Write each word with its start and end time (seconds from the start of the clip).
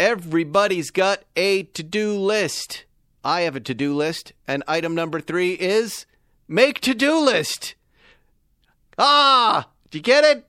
Everybody's 0.00 0.90
got 0.90 1.24
a 1.36 1.64
to-do 1.64 2.14
list. 2.14 2.86
I 3.22 3.42
have 3.42 3.54
a 3.54 3.60
to-do 3.60 3.94
list, 3.94 4.32
and 4.48 4.64
item 4.66 4.94
number 4.94 5.20
three 5.20 5.52
is 5.52 6.06
make 6.48 6.80
to-do 6.80 7.20
list. 7.20 7.74
Ah, 8.96 9.68
do 9.90 9.98
you 9.98 10.02
get 10.02 10.24
it? 10.24 10.48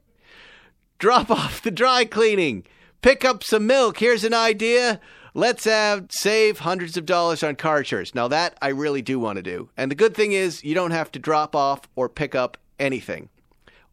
Drop 1.00 1.30
off 1.30 1.62
the 1.62 1.70
dry 1.70 2.06
cleaning. 2.06 2.64
Pick 3.02 3.26
up 3.26 3.44
some 3.44 3.68
milk. 3.68 3.98
Here's 3.98 4.24
an 4.24 4.34
idea. 4.34 5.02
Let's 5.34 5.66
have 5.66 6.08
save 6.12 6.60
hundreds 6.60 6.96
of 6.96 7.06
dollars 7.06 7.44
on 7.44 7.58
car 7.58 7.80
insurance. 7.80 8.16
Now 8.16 8.30
that 8.30 8.58
I 8.62 8.70
really 8.70 9.02
do 9.02 9.20
want 9.20 9.36
to 9.36 9.44
do. 9.44 9.70
And 9.76 9.92
the 9.92 9.96
good 9.96 10.16
thing 10.16 10.32
is 10.32 10.64
you 10.64 10.74
don't 10.74 10.92
have 10.92 11.12
to 11.12 11.20
drop 11.20 11.58
off 11.58 11.90
or 11.98 12.08
pick 12.08 12.36
up 12.36 12.58
anything. 12.80 13.28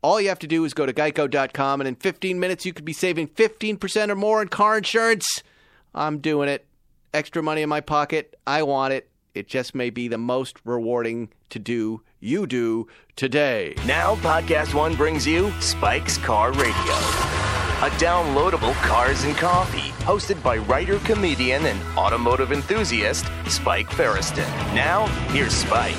All 0.02 0.20
you 0.20 0.29
have 0.29 0.38
to 0.38 0.46
do 0.46 0.65
is 0.65 0.73
go 0.73 0.87
to 0.87 0.93
geico.com 0.93 1.80
and 1.80 1.88
in 1.88 1.96
15 1.96 2.38
minutes 2.38 2.65
you 2.65 2.73
could 2.73 2.84
be 2.84 2.93
saving 2.93 3.27
15% 3.27 4.09
or 4.09 4.15
more 4.15 4.40
on 4.40 4.46
car 4.46 4.79
insurance. 4.79 5.43
I'm 5.95 6.19
doing 6.19 6.48
it. 6.48 6.66
Extra 7.15 7.42
money 7.42 7.62
in 7.62 7.69
my 7.69 7.80
pocket. 7.80 8.37
I 8.46 8.62
want 8.62 8.92
it. 8.92 9.09
It 9.35 9.46
just 9.46 9.74
may 9.74 9.90
be 9.90 10.09
the 10.09 10.18
most 10.18 10.57
rewarding 10.65 11.30
to 11.51 11.59
do 11.59 12.02
you 12.21 12.46
do 12.46 12.88
today. 13.16 13.74
Now, 13.87 14.16
Podcast 14.16 14.74
One 14.74 14.96
brings 14.96 15.27
you 15.27 15.52
Spike's 15.60 16.18
Car 16.18 16.51
Radio, 16.52 16.65
a 16.73 17.90
downloadable 17.99 18.74
cars 18.82 19.23
and 19.24 19.37
coffee 19.37 19.90
hosted 20.04 20.43
by 20.43 20.57
writer, 20.59 20.99
comedian, 21.01 21.65
and 21.66 21.80
automotive 21.96 22.51
enthusiast 22.52 23.27
Spike 23.46 23.88
Feresten. 23.88 24.49
Now, 24.74 25.07
here's 25.30 25.52
Spike. 25.55 25.95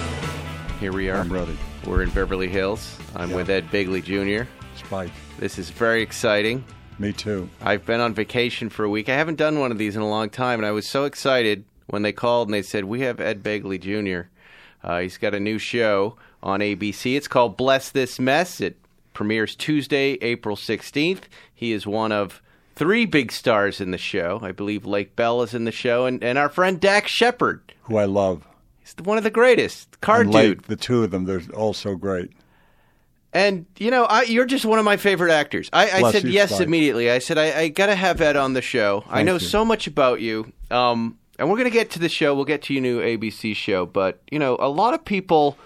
Here 0.80 0.92
we 0.92 1.10
are. 1.10 1.18
I'm 1.20 1.32
ready. 1.32 1.58
We're 1.86 2.04
in 2.04 2.10
Beverly 2.10 2.50
Hills. 2.50 2.98
I'm 3.16 3.30
Yeah. 3.30 3.36
with 3.38 3.50
Ed 3.50 3.70
Begley 3.72 4.04
Jr. 4.04 4.50
Spike. 4.78 5.12
This 5.40 5.58
is 5.58 5.70
very 5.70 6.02
exciting. 6.02 6.64
Me 7.00 7.14
too. 7.14 7.50
I've 7.62 7.86
been 7.86 8.02
on 8.02 8.14
vacation 8.14 8.70
for 8.70 8.84
a 8.84 8.90
week. 8.90 9.08
I 9.08 9.16
haven't 9.16 9.38
done 9.38 9.60
one 9.60 9.72
of 9.72 9.78
these 9.78 9.96
in 9.96 10.02
a 10.02 10.10
long 10.10 10.30
time, 10.30 10.60
and 10.60 10.66
I 10.66 10.72
was 10.72 10.86
so 10.86 11.06
excited 11.06 11.64
when 11.88 12.02
they 12.02 12.12
called 12.12 12.50
and 12.50 12.54
they 12.54 12.62
said, 12.62 12.84
We 12.84 13.02
have 13.02 13.22
Ed 13.22 13.42
Begley 13.42 13.80
Jr. 13.80 14.30
Uh, 14.84 15.00
he's 15.00 15.18
got 15.18 15.34
a 15.34 15.40
new 15.40 15.58
show 15.58 16.18
on 16.44 16.60
ABC. 16.60 17.16
It's 17.16 17.28
called 17.28 17.56
Bless 17.56 17.90
This 17.90 18.20
Mess. 18.20 18.60
It 18.60 18.78
premieres 19.14 19.56
Tuesday, 19.56 20.18
April 20.22 20.58
16th. 20.58 21.24
He 21.56 21.72
is 21.72 21.88
one 21.88 22.12
of 22.12 22.42
three 22.76 23.06
big 23.06 23.32
stars 23.32 23.80
in 23.80 23.92
the 23.92 23.98
show. 23.98 24.40
I 24.42 24.52
believe 24.52 24.86
Lake 24.86 25.16
Bell 25.16 25.42
is 25.42 25.54
in 25.54 25.64
the 25.64 25.72
show, 25.72 26.06
and, 26.06 26.22
and 26.22 26.38
our 26.38 26.50
friend 26.50 26.80
Dax 26.80 27.12
Shepard. 27.12 27.74
Who 27.84 27.98
I 27.98 28.06
love. 28.06 28.46
He's 28.80 28.96
one 29.04 29.18
of 29.18 29.24
the 29.24 29.30
greatest. 29.30 30.00
Car 30.02 30.22
and 30.22 30.32
dude. 30.32 30.64
The 30.64 30.76
two 30.76 31.04
of 31.04 31.12
them, 31.12 31.26
they're 31.26 31.42
all 31.54 31.74
so 31.74 31.96
great. 31.96 32.32
And 33.32 33.66
you 33.78 33.92
know, 33.92 34.06
I, 34.06 34.24
you're 34.24 34.46
just 34.46 34.66
one 34.66 34.80
of 34.80 34.86
my 34.86 34.98
favorite 34.98 35.32
actors. 35.32 35.70
I, 35.72 35.90
I 35.92 36.12
said 36.12 36.24
yes 36.24 36.60
immediately. 36.60 37.12
I 37.12 37.20
said 37.20 37.38
I, 37.38 37.60
I 37.60 37.68
got 37.68 37.88
to 37.88 37.96
have 37.96 38.22
Ed 38.22 38.36
on 38.36 38.54
the 38.54 38.62
show. 38.62 39.04
I 39.08 39.24
know 39.24 39.34
you. 39.34 39.40
so 39.40 39.64
much 39.64 39.86
about 39.86 40.20
you, 40.20 40.52
um, 40.72 41.18
and 41.38 41.50
we're 41.50 41.58
going 41.58 41.70
to 41.70 41.74
get 41.74 41.92
to 41.92 42.00
the 42.00 42.10
show. 42.10 42.34
We'll 42.34 42.46
get 42.46 42.64
to 42.64 42.74
your 42.74 42.82
new 42.82 43.00
ABC 43.00 43.56
show, 43.56 43.86
but 43.86 44.22
you 44.32 44.40
know, 44.40 44.58
a 44.60 44.70
lot 44.70 44.96
of 44.96 45.06
people, 45.06 45.58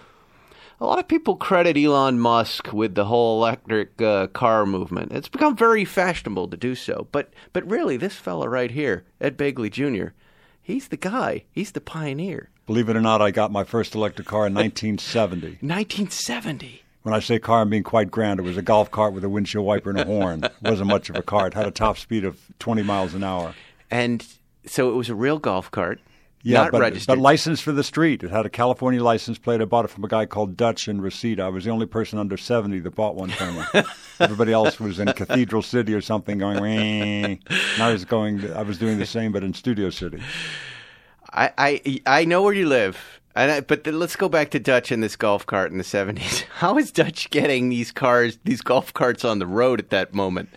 a 0.81 0.85
lot 0.85 0.99
of 0.99 1.07
people 1.07 1.37
credit 1.37 1.77
Elon 1.77 2.19
Musk 2.19 2.73
with 2.73 2.95
the 2.95 3.05
whole 3.05 3.37
electric 3.37 4.01
uh, 4.01 4.27
car 4.27 4.65
movement. 4.65 5.13
It's 5.13 5.29
become 5.29 5.55
very 5.55 5.85
fashionable 5.85 6.49
to 6.49 6.57
do 6.57 6.75
so, 6.75 7.07
but 7.13 7.31
but 7.53 7.69
really, 7.69 7.95
this 7.95 8.15
fella 8.15 8.49
right 8.49 8.71
here, 8.71 9.05
Ed 9.21 9.37
Begley 9.37 9.71
Jr., 9.71 10.13
he's 10.61 10.89
the 10.89 10.97
guy. 10.97 11.45
He's 11.49 11.71
the 11.71 11.81
pioneer. 11.81 12.49
Believe 12.65 12.89
it 12.89 12.95
or 12.97 13.01
not, 13.01 13.21
I 13.21 13.31
got 13.31 13.51
my 13.51 13.63
first 13.63 13.95
electric 13.95 14.27
car 14.27 14.47
in 14.47 14.53
1970. 14.53 15.47
1970. 15.61 16.82
When 17.03 17.13
I 17.13 17.19
say 17.19 17.37
car, 17.37 17.61
I'm 17.61 17.69
being 17.69 17.83
quite 17.83 18.09
grand. 18.09 18.39
It 18.39 18.43
was 18.43 18.57
a 18.57 18.61
golf 18.61 18.89
cart 18.89 19.13
with 19.13 19.23
a 19.23 19.29
windshield 19.29 19.65
wiper 19.65 19.89
and 19.89 19.99
a 19.99 20.05
horn. 20.05 20.43
It 20.43 20.53
wasn't 20.61 20.89
much 20.89 21.09
of 21.09 21.15
a 21.15 21.21
car. 21.21 21.47
It 21.47 21.53
had 21.53 21.67
a 21.67 21.71
top 21.71 21.97
speed 21.97 22.23
of 22.23 22.39
20 22.59 22.81
miles 22.83 23.13
an 23.13 23.23
hour. 23.23 23.53
And 23.91 24.25
so 24.65 24.89
it 24.89 24.95
was 24.95 25.09
a 25.09 25.15
real 25.15 25.37
golf 25.37 25.69
cart. 25.69 25.99
Yeah, 26.45 26.63
not 26.63 26.71
but, 26.73 26.81
registered. 26.81 27.15
but 27.15 27.21
licensed 27.21 27.63
for 27.63 27.71
the 27.71 27.85
street. 27.85 28.21
It 28.21 28.29
had 28.29 28.45
a 28.45 28.49
California 28.49 29.01
license 29.01 29.37
plate. 29.37 29.61
I 29.61 29.65
bought 29.65 29.85
it 29.85 29.87
from 29.87 30.03
a 30.03 30.09
guy 30.09 30.25
called 30.25 30.57
Dutch 30.57 30.89
in 30.89 30.99
Reseda. 30.99 31.43
I 31.43 31.47
was 31.47 31.63
the 31.63 31.69
only 31.71 31.85
person 31.85 32.19
under 32.19 32.35
70 32.35 32.79
that 32.79 32.95
bought 32.95 33.15
one 33.15 33.29
from 33.29 33.55
him. 33.55 33.85
Everybody 34.19 34.51
else 34.51 34.77
was 34.77 34.99
in 34.99 35.07
Cathedral 35.13 35.61
City 35.61 35.93
or 35.93 36.01
something 36.01 36.37
going, 36.37 36.57
and 36.65 37.39
I 37.81 37.93
was 37.93 38.03
going, 38.03 38.51
I 38.53 38.63
was 38.63 38.77
doing 38.77 38.99
the 38.99 39.05
same, 39.05 39.31
but 39.31 39.41
in 39.41 39.53
Studio 39.53 39.89
City. 39.89 40.21
I, 41.31 41.51
I 41.57 42.01
I 42.05 42.25
know 42.25 42.43
where 42.43 42.53
you 42.53 42.67
live, 42.67 43.21
and 43.35 43.51
I, 43.51 43.61
but 43.61 43.85
let's 43.87 44.15
go 44.15 44.29
back 44.29 44.51
to 44.51 44.59
Dutch 44.59 44.91
and 44.91 45.01
this 45.01 45.15
golf 45.15 45.45
cart 45.45 45.71
in 45.71 45.77
the 45.77 45.83
seventies. 45.83 46.41
How 46.55 46.77
is 46.77 46.91
Dutch 46.91 47.29
getting 47.29 47.69
these 47.69 47.91
cars, 47.91 48.37
these 48.43 48.61
golf 48.61 48.93
carts 48.93 49.25
on 49.25 49.39
the 49.39 49.47
road 49.47 49.79
at 49.79 49.89
that 49.89 50.13
moment? 50.13 50.49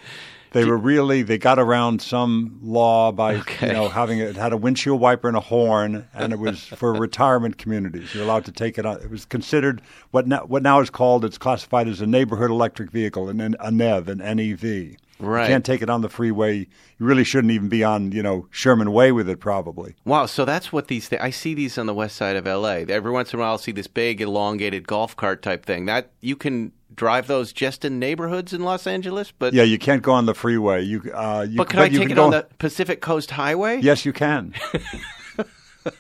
They 0.53 0.65
were 0.65 0.77
really 0.77 1.23
they 1.23 1.39
got 1.39 1.59
around 1.59 2.01
some 2.03 2.59
law 2.63 3.13
by 3.13 3.37
Okay. 3.37 3.69
you 3.69 3.73
know 3.73 3.89
having 3.89 4.19
it 4.19 4.37
had 4.37 4.53
a 4.53 4.57
windshield 4.57 5.01
wiper 5.01 5.29
and 5.29 5.37
a 5.37 5.41
horn, 5.41 6.09
and 6.15 6.33
it 6.33 6.39
was 6.39 6.65
for 6.65 6.93
retirement 6.95 7.59
communities. 7.59 8.15
You're 8.15 8.25
allowed 8.25 8.45
to 8.47 8.53
take 8.53 8.79
it 8.79 8.87
on. 8.87 9.01
It 9.01 9.11
was 9.11 9.25
considered 9.25 9.83
what 10.11 10.27
now, 10.27 10.45
what 10.47 10.63
now 10.63 10.81
is 10.81 10.91
called 10.91 11.25
it's 11.25 11.39
classified 11.39 11.89
as 11.89 12.01
a 12.01 12.07
neighborhood 12.07 12.51
electric 12.51 12.91
vehicle, 12.91 13.29
and 13.29 13.57
a 13.61 13.71
NEV, 13.71 14.09
an 14.09 14.19
NEV. 14.19 14.97
Right. 15.19 15.45
You 15.45 15.49
can't 15.49 15.65
take 15.65 15.81
it 15.81 15.89
on 15.89 16.03
the 16.03 16.11
freeway. 16.11 16.59
You 16.59 17.07
really 17.07 17.25
shouldn't 17.25 17.51
even 17.51 17.71
be 17.71 17.83
on 17.83 18.13
you 18.13 18.23
know 18.23 18.49
Sherman 18.51 18.93
Way 18.93 19.13
with 19.13 19.29
it. 19.31 19.41
Probably. 19.41 19.95
Wow, 20.05 20.27
so 20.27 20.45
that's 20.45 20.73
what 20.73 20.89
these. 20.89 21.09
Th- 21.09 21.21
I 21.23 21.31
see 21.31 21.55
these 21.55 21.79
on 21.79 21.87
the 21.87 21.95
west 21.95 22.17
side 22.17 22.37
of 22.37 22.47
L.A. 22.47 22.85
Every 22.85 23.11
once 23.11 23.33
in 23.33 23.39
a 23.39 23.43
while, 23.43 23.53
I'll 23.53 23.59
see 23.59 23.73
this 23.73 23.87
big, 23.87 24.21
elongated 24.21 24.87
golf 24.87 25.17
cart 25.17 25.41
type 25.43 25.65
thing. 25.65 25.87
That 25.87 26.11
you 26.21 26.37
can 26.37 26.73
drive 26.95 27.27
those 27.27 27.53
just 27.53 27.85
in 27.85 27.99
neighborhoods 27.99 28.53
in 28.53 28.63
Los 28.63 28.87
Angeles, 28.87 29.33
but 29.39 29.53
Yeah, 29.53 29.65
you 29.65 29.79
can't 29.79 30.03
go 30.03 30.13
on 30.13 30.27
the 30.27 30.35
freeway. 30.35 30.83
You, 30.83 31.03
uh, 31.15 31.47
you 31.49 31.57
but 31.59 31.69
can 31.69 31.81
I 31.81 31.89
take 31.89 32.11
it 32.11 32.19
on 32.19 32.31
the 32.31 32.47
Pacific 32.59 33.01
Coast 33.01 33.33
Highway? 33.33 33.81
Yes, 33.81 34.05
you 34.05 34.13
can. 34.13 34.55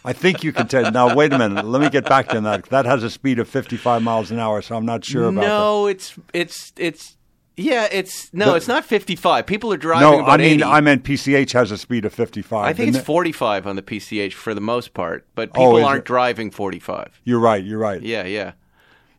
I 0.05 0.13
think 0.13 0.43
you 0.43 0.53
can 0.53 0.67
take. 0.67 0.93
Now, 0.93 1.15
wait 1.15 1.33
a 1.33 1.39
minute. 1.39 1.65
Let 1.65 1.81
me 1.81 1.89
get 1.89 2.07
back 2.07 2.29
to 2.31 2.41
that. 2.41 2.65
That 2.71 2.87
has 2.87 3.05
a 3.05 3.11
speed 3.11 3.39
of 3.39 3.49
55 3.49 4.03
miles 4.03 4.33
an 4.33 4.41
hour, 4.41 4.61
so 4.61 4.77
I'm 4.77 4.85
not 4.85 5.05
sure 5.05 5.29
about 5.29 5.41
that. 5.43 5.47
No, 5.47 5.87
it's 5.87 6.15
it's 6.35 6.73
it's 6.77 7.17
yeah, 7.57 7.87
it's 7.93 8.33
no, 8.35 8.47
The- 8.51 8.55
it's 8.57 8.67
not 8.69 8.85
fifty-five. 8.85 9.47
People 9.47 9.73
are 9.73 9.77
driving 9.77 10.01
No, 10.11 10.19
about 10.21 10.41
I 10.41 10.43
mean 10.43 10.55
80. 10.55 10.65
I 10.65 10.81
meant 10.81 11.05
PCH 11.05 11.53
has 11.53 11.71
a 11.71 11.79
speed 11.79 12.05
of 12.05 12.13
55. 12.13 12.65
I 12.65 12.73
think 12.73 12.89
it's 12.89 12.99
ne- 12.99 13.05
45 13.05 13.67
on 13.69 13.77
the 13.77 13.83
PCH 13.83 14.33
for 14.33 14.55
the 14.55 14.61
most 14.61 14.93
part, 14.93 15.25
but 15.37 15.51
Oh, 15.55 15.61
people 15.61 15.77
is 15.79 15.85
aren't 15.85 15.99
it? 16.01 16.05
driving 16.05 16.51
45. 16.51 17.21
You're 17.25 17.39
right. 17.39 17.65
You're 17.65 17.79
right. 17.79 18.03
Yeah, 18.03 18.25
yeah. 18.25 18.53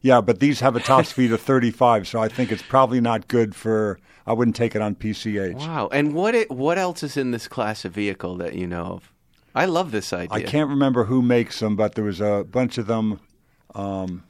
Yeah, 0.07 0.21
but 0.21 0.39
these 0.39 0.61
have 0.61 0.77
a 0.77 0.79
top 0.79 1.05
speed 1.05 1.33
of 1.33 1.41
35, 1.41 2.07
so 2.07 2.21
I 2.21 2.29
think 2.29 2.49
it's 2.49 2.61
probably 2.61 3.01
not 3.01 3.27
good 3.27 3.53
for. 3.53 3.99
I 4.25 4.31
wouldn't 4.31 4.55
take 4.55 4.73
it 4.73 4.81
on 4.81 4.95
PCH. 4.95 5.55
Wow. 5.55 5.89
And 5.91 6.13
what 6.13 6.33
it, 6.33 6.49
what 6.49 6.77
else 6.77 7.03
is 7.03 7.17
in 7.17 7.31
this 7.31 7.49
class 7.49 7.83
of 7.83 7.91
vehicle 7.91 8.37
that 8.37 8.55
you 8.55 8.67
know 8.67 8.83
of? 8.85 9.13
I 9.53 9.65
love 9.65 9.91
this 9.91 10.13
idea. 10.13 10.29
I 10.31 10.43
can't 10.43 10.69
remember 10.69 11.03
who 11.03 11.21
makes 11.21 11.59
them, 11.59 11.75
but 11.75 11.95
there 11.95 12.05
was 12.05 12.21
a 12.21 12.45
bunch 12.49 12.77
of 12.77 12.87
them, 12.87 13.19
um, 13.75 14.23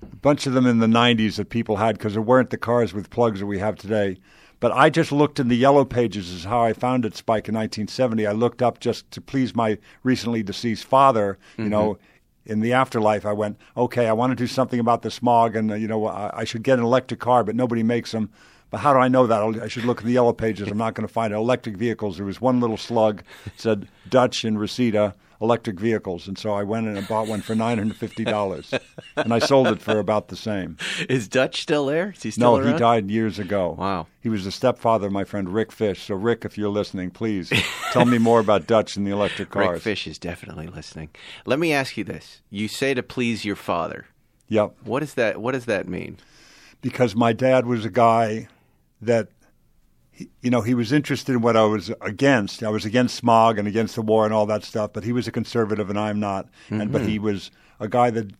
a 0.00 0.16
bunch 0.16 0.46
of 0.46 0.52
them 0.52 0.64
in 0.64 0.78
the 0.78 0.86
'90s 0.86 1.36
that 1.36 1.48
people 1.48 1.74
had 1.74 1.98
because 1.98 2.12
there 2.12 2.22
weren't 2.22 2.50
the 2.50 2.56
cars 2.56 2.94
with 2.94 3.10
plugs 3.10 3.40
that 3.40 3.46
we 3.46 3.58
have 3.58 3.74
today. 3.74 4.18
But 4.60 4.70
I 4.70 4.90
just 4.90 5.10
looked 5.10 5.40
in 5.40 5.48
the 5.48 5.56
yellow 5.56 5.84
pages 5.84 6.30
is 6.30 6.44
how 6.44 6.62
I 6.62 6.72
found 6.72 7.04
it. 7.04 7.16
Spike 7.16 7.48
in 7.48 7.56
1970. 7.56 8.28
I 8.28 8.32
looked 8.32 8.62
up 8.62 8.78
just 8.78 9.10
to 9.10 9.20
please 9.20 9.56
my 9.56 9.76
recently 10.04 10.44
deceased 10.44 10.84
father. 10.84 11.36
You 11.58 11.68
know. 11.68 11.98
In 12.46 12.60
the 12.60 12.74
afterlife, 12.74 13.24
I 13.24 13.32
went, 13.32 13.58
okay, 13.76 14.06
I 14.06 14.12
want 14.12 14.32
to 14.32 14.36
do 14.36 14.46
something 14.46 14.78
about 14.78 15.02
the 15.02 15.10
smog, 15.10 15.56
and 15.56 15.70
uh, 15.70 15.74
you 15.74 15.88
know, 15.88 16.06
I, 16.06 16.40
I 16.40 16.44
should 16.44 16.62
get 16.62 16.78
an 16.78 16.84
electric 16.84 17.20
car, 17.20 17.42
but 17.42 17.56
nobody 17.56 17.82
makes 17.82 18.12
them. 18.12 18.30
But 18.70 18.78
how 18.78 18.92
do 18.92 18.98
I 18.98 19.08
know 19.08 19.26
that? 19.26 19.40
I'll, 19.40 19.62
I 19.62 19.68
should 19.68 19.84
look 19.84 20.00
in 20.00 20.06
the 20.06 20.12
yellow 20.12 20.32
pages. 20.32 20.68
I'm 20.68 20.76
not 20.76 20.94
going 20.94 21.06
to 21.06 21.12
find 21.12 21.32
it. 21.32 21.36
Electric 21.36 21.76
vehicles. 21.76 22.16
There 22.16 22.26
was 22.26 22.40
one 22.40 22.60
little 22.60 22.76
slug 22.76 23.22
said 23.56 23.88
Dutch 24.08 24.44
in 24.44 24.58
Reseda 24.58 25.14
electric 25.40 25.78
vehicles, 25.80 26.26
and 26.28 26.38
so 26.38 26.52
I 26.52 26.62
went 26.62 26.86
in 26.86 26.96
and 26.96 27.06
bought 27.08 27.26
one 27.26 27.40
for 27.42 27.54
nine 27.54 27.78
hundred 27.78 27.96
fifty 27.96 28.24
dollars, 28.24 28.72
and 29.16 29.32
I 29.32 29.38
sold 29.38 29.66
it 29.68 29.80
for 29.82 29.98
about 29.98 30.28
the 30.28 30.36
same. 30.36 30.76
Is 31.08 31.28
Dutch 31.28 31.62
still 31.62 31.86
there? 31.86 32.12
Is 32.16 32.22
he 32.22 32.30
still 32.30 32.56
No, 32.56 32.62
around? 32.62 32.72
he 32.74 32.78
died 32.78 33.10
years 33.10 33.38
ago. 33.38 33.76
Wow. 33.78 34.06
He 34.22 34.28
was 34.28 34.44
the 34.44 34.50
stepfather 34.52 35.06
of 35.08 35.12
my 35.12 35.24
friend 35.24 35.52
Rick 35.52 35.70
Fish. 35.72 36.02
So 36.04 36.14
Rick, 36.14 36.44
if 36.44 36.56
you're 36.56 36.68
listening, 36.70 37.10
please 37.10 37.52
tell 37.92 38.04
me 38.06 38.18
more 38.18 38.40
about 38.40 38.66
Dutch 38.66 38.96
and 38.96 39.06
the 39.06 39.10
electric 39.10 39.50
cars. 39.50 39.68
Rick 39.70 39.82
Fish 39.82 40.06
is 40.06 40.18
definitely 40.18 40.66
listening. 40.68 41.10
Let 41.46 41.58
me 41.58 41.72
ask 41.72 41.96
you 41.96 42.04
this. 42.04 42.40
You 42.50 42.68
say 42.68 42.94
to 42.94 43.02
please 43.02 43.44
your 43.44 43.56
father. 43.56 44.06
Yep. 44.48 44.74
What 44.84 45.02
is 45.02 45.14
that 45.14 45.40
what 45.40 45.52
does 45.52 45.64
that 45.66 45.88
mean? 45.88 46.18
because 46.80 47.16
my 47.16 47.32
dad 47.32 47.64
was 47.64 47.84
a 47.86 47.90
guy 47.90 48.46
that 49.00 49.28
you 50.40 50.50
know, 50.50 50.60
he 50.60 50.74
was 50.74 50.92
interested 50.92 51.32
in 51.32 51.40
what 51.40 51.56
I 51.56 51.64
was 51.64 51.90
against. 52.00 52.62
I 52.62 52.68
was 52.70 52.84
against 52.84 53.16
smog 53.16 53.58
and 53.58 53.66
against 53.66 53.94
the 53.94 54.02
war 54.02 54.24
and 54.24 54.32
all 54.34 54.46
that 54.46 54.64
stuff, 54.64 54.92
but 54.92 55.04
he 55.04 55.12
was 55.12 55.26
a 55.26 55.32
conservative 55.32 55.90
and 55.90 55.98
I'm 55.98 56.20
not. 56.20 56.48
And 56.70 56.92
but 56.92 57.02
he 57.02 57.18
was 57.18 57.50
a 57.80 57.88
guy 57.88 58.10
that 58.10 58.32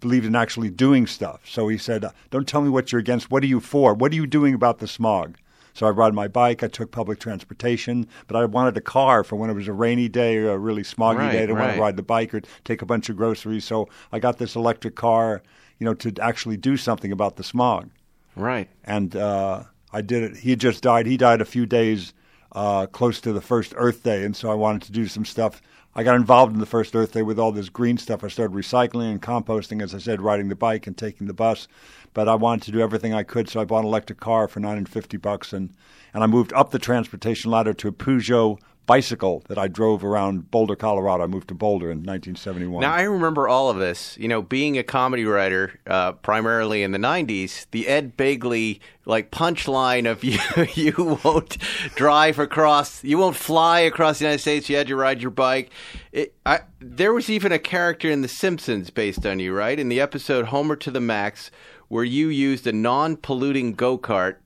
believed 0.00 0.26
in 0.26 0.34
actually 0.34 0.70
doing 0.70 1.06
stuff. 1.06 1.40
So 1.48 1.68
he 1.68 1.78
said, 1.78 2.04
"Don't 2.30 2.46
tell 2.46 2.60
me 2.60 2.68
what 2.68 2.92
you're 2.92 3.00
against. 3.00 3.30
What 3.30 3.42
are 3.42 3.46
you 3.46 3.60
for? 3.60 3.94
What 3.94 4.12
are 4.12 4.16
you 4.16 4.26
doing 4.26 4.54
about 4.54 4.78
the 4.78 4.88
smog?" 4.88 5.38
So 5.72 5.86
I 5.86 5.90
rode 5.90 6.14
my 6.14 6.26
bike. 6.26 6.62
I 6.62 6.68
took 6.68 6.90
public 6.90 7.18
transportation, 7.20 8.06
but 8.26 8.34
I 8.36 8.46
wanted 8.46 8.76
a 8.78 8.80
car 8.80 9.22
for 9.22 9.36
when 9.36 9.50
it 9.50 9.52
was 9.52 9.68
a 9.68 9.74
rainy 9.74 10.08
day 10.08 10.36
or 10.38 10.52
a 10.52 10.58
really 10.58 10.82
smoggy 10.82 11.16
Right, 11.16 11.32
day. 11.32 11.42
I 11.42 11.46
didn't 11.46 11.58
want 11.58 11.74
to 11.74 11.80
ride 11.80 11.96
the 11.96 12.02
bike 12.02 12.32
or 12.34 12.40
take 12.64 12.80
a 12.80 12.86
bunch 12.86 13.10
of 13.10 13.16
groceries. 13.16 13.64
So 13.66 13.88
I 14.10 14.18
got 14.18 14.38
this 14.38 14.56
electric 14.56 14.94
car, 14.96 15.42
you 15.78 15.84
know, 15.84 15.92
to 15.94 16.12
actually 16.20 16.56
do 16.56 16.76
something 16.78 17.12
about 17.12 17.36
the 17.36 17.44
smog 17.44 17.90
Right. 18.34 18.68
and 18.84 19.14
uh, 19.16 19.64
I 19.92 20.00
did 20.00 20.22
it. 20.22 20.36
He 20.38 20.50
had 20.50 20.60
just 20.60 20.82
died. 20.82 21.06
He 21.06 21.16
died 21.16 21.40
a 21.40 21.44
few 21.44 21.66
days 21.66 22.12
uh, 22.52 22.86
close 22.86 23.20
to 23.20 23.32
the 23.32 23.40
first 23.40 23.74
Earth 23.76 24.02
Day, 24.02 24.24
and 24.24 24.34
so 24.34 24.50
I 24.50 24.54
wanted 24.54 24.82
to 24.82 24.92
do 24.92 25.06
some 25.06 25.24
stuff. 25.24 25.60
I 25.94 26.02
got 26.02 26.16
involved 26.16 26.52
in 26.52 26.60
the 26.60 26.66
first 26.66 26.94
Earth 26.94 27.12
Day 27.12 27.22
with 27.22 27.38
all 27.38 27.52
this 27.52 27.70
green 27.70 27.96
stuff. 27.96 28.22
I 28.22 28.28
started 28.28 28.54
recycling 28.54 29.10
and 29.10 29.22
composting, 29.22 29.82
as 29.82 29.94
I 29.94 29.98
said, 29.98 30.20
riding 30.20 30.48
the 30.48 30.54
bike 30.54 30.86
and 30.86 30.96
taking 30.96 31.26
the 31.26 31.32
bus. 31.32 31.68
But 32.12 32.28
I 32.28 32.34
wanted 32.34 32.64
to 32.64 32.72
do 32.72 32.80
everything 32.80 33.14
I 33.14 33.22
could, 33.22 33.48
so 33.48 33.60
I 33.60 33.64
bought 33.64 33.80
an 33.80 33.86
electric 33.86 34.20
car 34.20 34.48
for 34.48 34.60
nine 34.60 34.76
hundred 34.76 34.88
fifty 34.90 35.16
bucks, 35.16 35.52
and 35.52 35.70
and 36.12 36.22
I 36.22 36.26
moved 36.26 36.52
up 36.52 36.70
the 36.70 36.78
transportation 36.78 37.50
ladder 37.50 37.74
to 37.74 37.88
a 37.88 37.92
Peugeot 37.92 38.58
bicycle 38.86 39.42
that 39.48 39.58
I 39.58 39.68
drove 39.68 40.04
around 40.04 40.50
Boulder, 40.50 40.76
Colorado. 40.76 41.24
I 41.24 41.26
moved 41.26 41.48
to 41.48 41.54
Boulder 41.54 41.90
in 41.90 41.98
1971. 41.98 42.80
Now 42.80 42.92
I 42.92 43.02
remember 43.02 43.48
all 43.48 43.68
of 43.68 43.78
this. 43.78 44.16
You 44.18 44.28
know, 44.28 44.42
being 44.42 44.78
a 44.78 44.82
comedy 44.82 45.24
writer, 45.24 45.78
uh, 45.86 46.12
primarily 46.12 46.82
in 46.82 46.92
the 46.92 46.98
'90s, 46.98 47.66
the 47.72 47.88
Ed 47.88 48.16
Begley 48.16 48.80
like 49.04 49.30
punchline 49.30 50.10
of 50.10 50.24
you 50.24 50.38
you 50.74 51.20
won't 51.24 51.58
drive 51.94 52.38
across, 52.38 53.02
you 53.04 53.18
won't 53.18 53.36
fly 53.36 53.80
across 53.80 54.18
the 54.18 54.24
United 54.24 54.40
States. 54.40 54.68
You 54.68 54.76
had 54.76 54.86
to 54.88 54.96
ride 54.96 55.20
your 55.20 55.30
bike. 55.30 55.70
It, 56.12 56.34
I, 56.46 56.60
there 56.80 57.12
was 57.12 57.28
even 57.28 57.52
a 57.52 57.58
character 57.58 58.10
in 58.10 58.22
The 58.22 58.28
Simpsons 58.28 58.90
based 58.90 59.26
on 59.26 59.38
you, 59.40 59.52
right? 59.52 59.78
In 59.78 59.88
the 59.88 60.00
episode 60.00 60.46
Homer 60.46 60.76
to 60.76 60.90
the 60.90 61.00
Max, 61.00 61.50
where 61.88 62.04
you 62.04 62.28
used 62.28 62.66
a 62.66 62.72
non-polluting 62.72 63.74
go 63.74 63.98
kart 63.98 64.36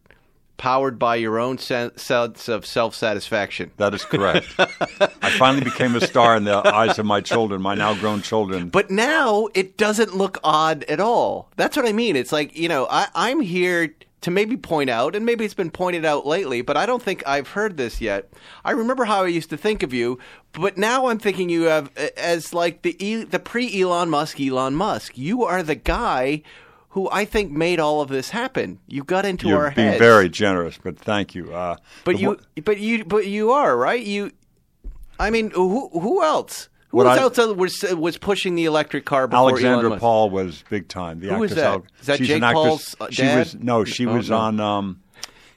powered 0.60 0.98
by 0.98 1.16
your 1.16 1.38
own 1.38 1.56
sense 1.56 2.10
of 2.10 2.66
self-satisfaction. 2.66 3.70
That 3.78 3.94
is 3.94 4.04
correct. 4.04 4.46
I 4.58 5.30
finally 5.38 5.64
became 5.64 5.96
a 5.96 6.06
star 6.06 6.36
in 6.36 6.44
the 6.44 6.58
eyes 6.68 6.98
of 6.98 7.06
my 7.06 7.22
children, 7.22 7.62
my 7.62 7.74
now 7.74 7.94
grown 7.94 8.20
children. 8.20 8.68
But 8.68 8.90
now 8.90 9.48
it 9.54 9.78
doesn't 9.78 10.14
look 10.14 10.36
odd 10.44 10.84
at 10.84 11.00
all. 11.00 11.48
That's 11.56 11.78
what 11.78 11.88
I 11.88 11.92
mean. 11.92 12.14
It's 12.14 12.30
like, 12.30 12.58
you 12.58 12.68
know, 12.68 12.86
I, 12.90 13.08
I'm 13.14 13.40
here 13.40 13.94
to 14.20 14.30
maybe 14.30 14.54
point 14.58 14.90
out, 14.90 15.16
and 15.16 15.24
maybe 15.24 15.46
it's 15.46 15.54
been 15.54 15.70
pointed 15.70 16.04
out 16.04 16.26
lately, 16.26 16.60
but 16.60 16.76
I 16.76 16.84
don't 16.84 17.02
think 17.02 17.26
I've 17.26 17.48
heard 17.48 17.78
this 17.78 18.02
yet. 18.02 18.30
I 18.62 18.72
remember 18.72 19.06
how 19.06 19.22
I 19.24 19.28
used 19.28 19.48
to 19.48 19.56
think 19.56 19.82
of 19.82 19.94
you, 19.94 20.18
but 20.52 20.76
now 20.76 21.06
I'm 21.06 21.18
thinking 21.18 21.48
you 21.48 21.62
have 21.62 21.90
as 22.18 22.52
like 22.52 22.82
the 22.82 23.24
the 23.24 23.38
pre 23.38 23.80
Elon 23.80 24.10
Musk 24.10 24.38
Elon 24.38 24.74
Musk. 24.74 25.16
You 25.16 25.44
are 25.44 25.62
the 25.62 25.74
guy 25.74 26.42
who 26.90 27.08
I 27.10 27.24
think 27.24 27.52
made 27.52 27.78
all 27.80 28.00
of 28.00 28.08
this 28.08 28.30
happen. 28.30 28.78
You 28.88 29.04
got 29.04 29.24
into 29.24 29.48
our 29.50 29.50
hands. 29.50 29.50
You're 29.50 29.64
our 29.64 29.74
being 29.74 29.88
heads. 29.88 29.98
very 29.98 30.28
generous, 30.28 30.78
but 30.82 30.98
thank 30.98 31.34
you. 31.34 31.52
Uh, 31.54 31.76
but 32.04 32.18
you, 32.18 32.28
one- 32.28 32.40
but 32.64 32.78
you, 32.78 33.04
but 33.04 33.26
you 33.26 33.52
are 33.52 33.76
right. 33.76 34.02
You, 34.02 34.32
I 35.18 35.30
mean, 35.30 35.50
who 35.50 35.88
who 35.90 36.22
else? 36.22 36.68
Who 36.88 37.06
else 37.06 37.38
I- 37.38 37.46
was 37.46 37.82
was 37.96 38.18
pushing 38.18 38.56
the 38.56 38.64
electric 38.64 39.04
car 39.04 39.28
before 39.28 39.50
Alexandra? 39.50 39.96
Paul 39.98 40.30
was 40.30 40.64
big 40.68 40.88
time. 40.88 41.20
The 41.20 41.28
Who 41.34 41.44
is 41.44 41.52
actress 41.52 41.62
that? 41.62 41.66
Al- 41.72 41.86
Is 42.00 42.06
that 42.06 42.20
Jake. 42.20 42.42
Paul's, 42.42 42.96
uh, 43.00 43.06
she 43.10 43.22
dad? 43.22 43.38
was 43.38 43.54
no, 43.54 43.84
she 43.84 44.06
Oh, 44.06 44.14
was 44.16 44.30
no. 44.30 44.36
on. 44.36 44.58
Um, 44.60 45.00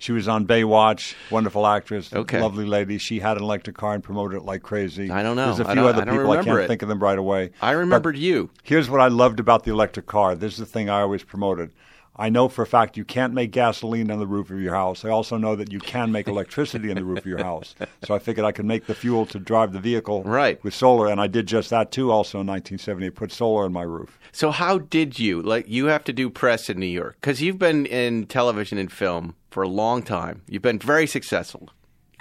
she 0.03 0.11
was 0.11 0.27
on 0.27 0.45
Baywatch. 0.45 1.15
Wonderful 1.31 1.65
actress. 1.65 2.11
Okay. 2.11 2.41
lovely 2.41 2.65
lady. 2.65 2.97
She 2.97 3.19
had 3.19 3.37
an 3.37 3.43
electric 3.43 3.77
car 3.77 3.93
and 3.93 4.03
promoted 4.03 4.41
it 4.41 4.43
like 4.43 4.61
crazy. 4.61 5.09
I 5.09 5.23
don't 5.23 5.37
know. 5.37 5.45
There's 5.45 5.61
a 5.61 5.71
few 5.71 5.87
other 5.87 6.01
I 6.01 6.05
people. 6.11 6.29
I 6.31 6.43
can't 6.43 6.59
it. 6.59 6.67
think 6.67 6.81
of 6.81 6.89
them 6.89 6.99
right 7.01 7.17
away. 7.17 7.51
I 7.61 7.71
But 7.73 7.77
remembered 7.79 8.17
you. 8.17 8.49
Here's 8.63 8.89
what 8.89 8.99
I 8.99 9.07
loved 9.07 9.39
about 9.39 9.63
the 9.63 9.71
electric 9.71 10.05
car. 10.07 10.35
This 10.35 10.53
is 10.53 10.59
the 10.59 10.65
thing 10.65 10.89
I 10.89 10.99
always 10.99 11.23
promoted. 11.23 11.71
I 12.15 12.29
know 12.29 12.47
for 12.47 12.61
a 12.61 12.67
fact 12.67 12.95
you 12.95 13.05
can't 13.05 13.33
make 13.33 13.51
gasoline 13.51 14.11
on 14.11 14.19
the 14.19 14.27
roof 14.27 14.51
of 14.51 14.59
your 14.61 14.75
house. 14.75 15.03
I 15.03 15.09
also 15.09 15.35
know 15.37 15.55
that 15.55 15.71
you 15.71 15.79
can 15.79 16.11
make 16.11 16.27
electricity 16.27 16.89
on 16.91 16.95
the 16.97 17.03
roof 17.03 17.19
of 17.19 17.25
your 17.25 17.41
house. 17.43 17.73
So 18.03 18.13
I 18.13 18.19
figured 18.19 18.45
I 18.45 18.51
could 18.51 18.65
make 18.65 18.85
the 18.85 18.93
fuel 18.93 19.25
to 19.27 19.39
drive 19.39 19.73
the 19.73 19.79
vehicle 19.79 20.21
Right. 20.23 20.63
with 20.63 20.75
solar, 20.75 21.07
and 21.07 21.19
I 21.19 21.25
did 21.25 21.47
just 21.47 21.71
that 21.71 21.91
too. 21.91 22.11
Also 22.11 22.41
in 22.41 22.45
1970, 22.45 23.09
put 23.09 23.31
solar 23.31 23.63
on 23.63 23.73
my 23.73 23.81
roof. 23.81 24.19
So 24.31 24.51
how 24.51 24.77
did 24.77 25.17
you 25.17 25.41
like? 25.41 25.67
You 25.67 25.85
have 25.87 26.03
to 26.03 26.13
do 26.13 26.29
press 26.29 26.69
in 26.69 26.77
New 26.79 26.85
York 26.85 27.15
because 27.19 27.41
you've 27.41 27.57
been 27.57 27.87
in 27.87 28.27
television 28.27 28.77
and 28.77 28.91
film 28.91 29.33
for 29.53 29.63
a 29.63 29.67
long 29.69 30.01
time. 30.03 30.41
You've 30.49 30.63
been 30.63 30.79
very 30.79 31.07
successful. 31.07 31.69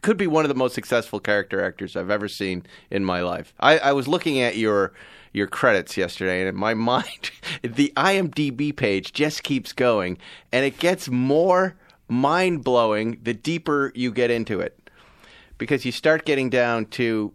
Could 0.03 0.17
be 0.19 0.27
one 0.27 0.45
of 0.45 0.49
the 0.51 0.55
most 0.55 0.75
successful 0.75 1.19
character 1.21 1.65
actors 1.65 1.97
I've 1.97 2.11
ever 2.11 2.29
seen 2.29 2.65
in 2.91 3.05
my 3.05 3.21
life. 3.23 3.55
I, 3.61 3.79
I 3.79 3.93
was 3.93 4.07
looking 4.07 4.41
at 4.41 4.57
your 4.57 4.93
your 5.33 5.47
credits 5.47 5.97
yesterday, 5.97 6.41
and 6.41 6.49
in 6.49 6.57
my 6.57 6.75
mind, 6.93 7.31
the 7.63 7.93
IMDb 7.97 8.77
page 8.77 9.13
just 9.15 9.43
keeps 9.43 9.73
going, 9.73 10.19
and 10.53 10.65
it 10.67 10.79
gets 10.79 11.09
more 11.09 11.77
mind 12.09 12.63
blowing 12.65 13.19
the 13.23 13.33
deeper 13.35 13.93
you 13.95 14.13
get 14.13 14.31
into 14.31 14.61
it. 14.61 14.79
because 15.59 15.85
you 15.85 15.93
start 15.93 16.25
getting 16.27 16.51
down 16.51 16.85
to 16.87 17.33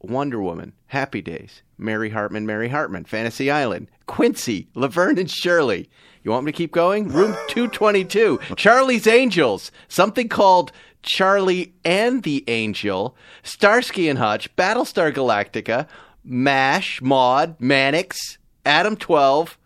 Wonder 0.00 0.40
Woman, 0.40 0.72
Happy 0.88 1.20
Days, 1.22 1.62
Mary 1.78 2.10
Hartman, 2.10 2.46
Mary 2.46 2.68
Hartman, 2.68 3.04
Fantasy 3.04 3.50
Island, 3.50 3.88
Quincy, 4.06 4.68
Laverne 4.74 5.18
and 5.18 5.30
Shirley. 5.30 5.88
You 6.22 6.30
want 6.30 6.44
me 6.44 6.52
to 6.52 6.56
keep 6.58 6.72
going? 6.72 7.08
Room 7.08 7.32
222, 7.48 8.38
Charlie's 8.56 9.06
Angels, 9.06 9.70
something 9.88 10.28
called 10.28 10.72
Charlie 11.02 11.74
and 11.84 12.22
the 12.22 12.44
Angel, 12.48 13.16
Starsky 13.42 14.08
and 14.08 14.18
Hutch, 14.18 14.54
Battlestar 14.56 15.12
Galactica, 15.12 15.86
MASH, 16.24 17.00
Maude, 17.00 17.54
Mannix, 17.60 18.38
Adam 18.64 18.96
12, 18.96 19.56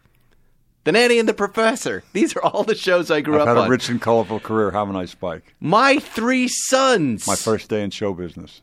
The 0.84 0.92
Nanny 0.92 1.18
and 1.18 1.28
the 1.28 1.32
Professor. 1.34 2.02
These 2.12 2.36
are 2.36 2.42
all 2.42 2.64
the 2.64 2.74
shows 2.74 3.10
I 3.10 3.22
grew 3.22 3.36
I've 3.36 3.42
up 3.42 3.48
had 3.48 3.56
on. 3.58 3.66
a 3.66 3.70
rich 3.70 3.88
and 3.88 4.00
colorful 4.00 4.40
career, 4.40 4.70
haven't 4.70 4.96
I, 4.96 5.06
Spike? 5.06 5.54
My 5.60 5.98
Three 5.98 6.48
Sons. 6.48 7.26
My 7.26 7.36
first 7.36 7.70
day 7.70 7.82
in 7.82 7.90
show 7.90 8.12
business. 8.12 8.60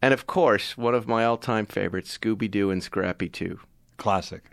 And 0.00 0.14
of 0.14 0.26
course, 0.26 0.76
one 0.78 0.94
of 0.94 1.08
my 1.08 1.24
all-time 1.24 1.66
favorites, 1.66 2.16
Scooby 2.16 2.50
Doo 2.50 2.70
and 2.70 2.82
Scrappy 2.82 3.28
Doo. 3.28 3.58
Classic. 3.96 4.42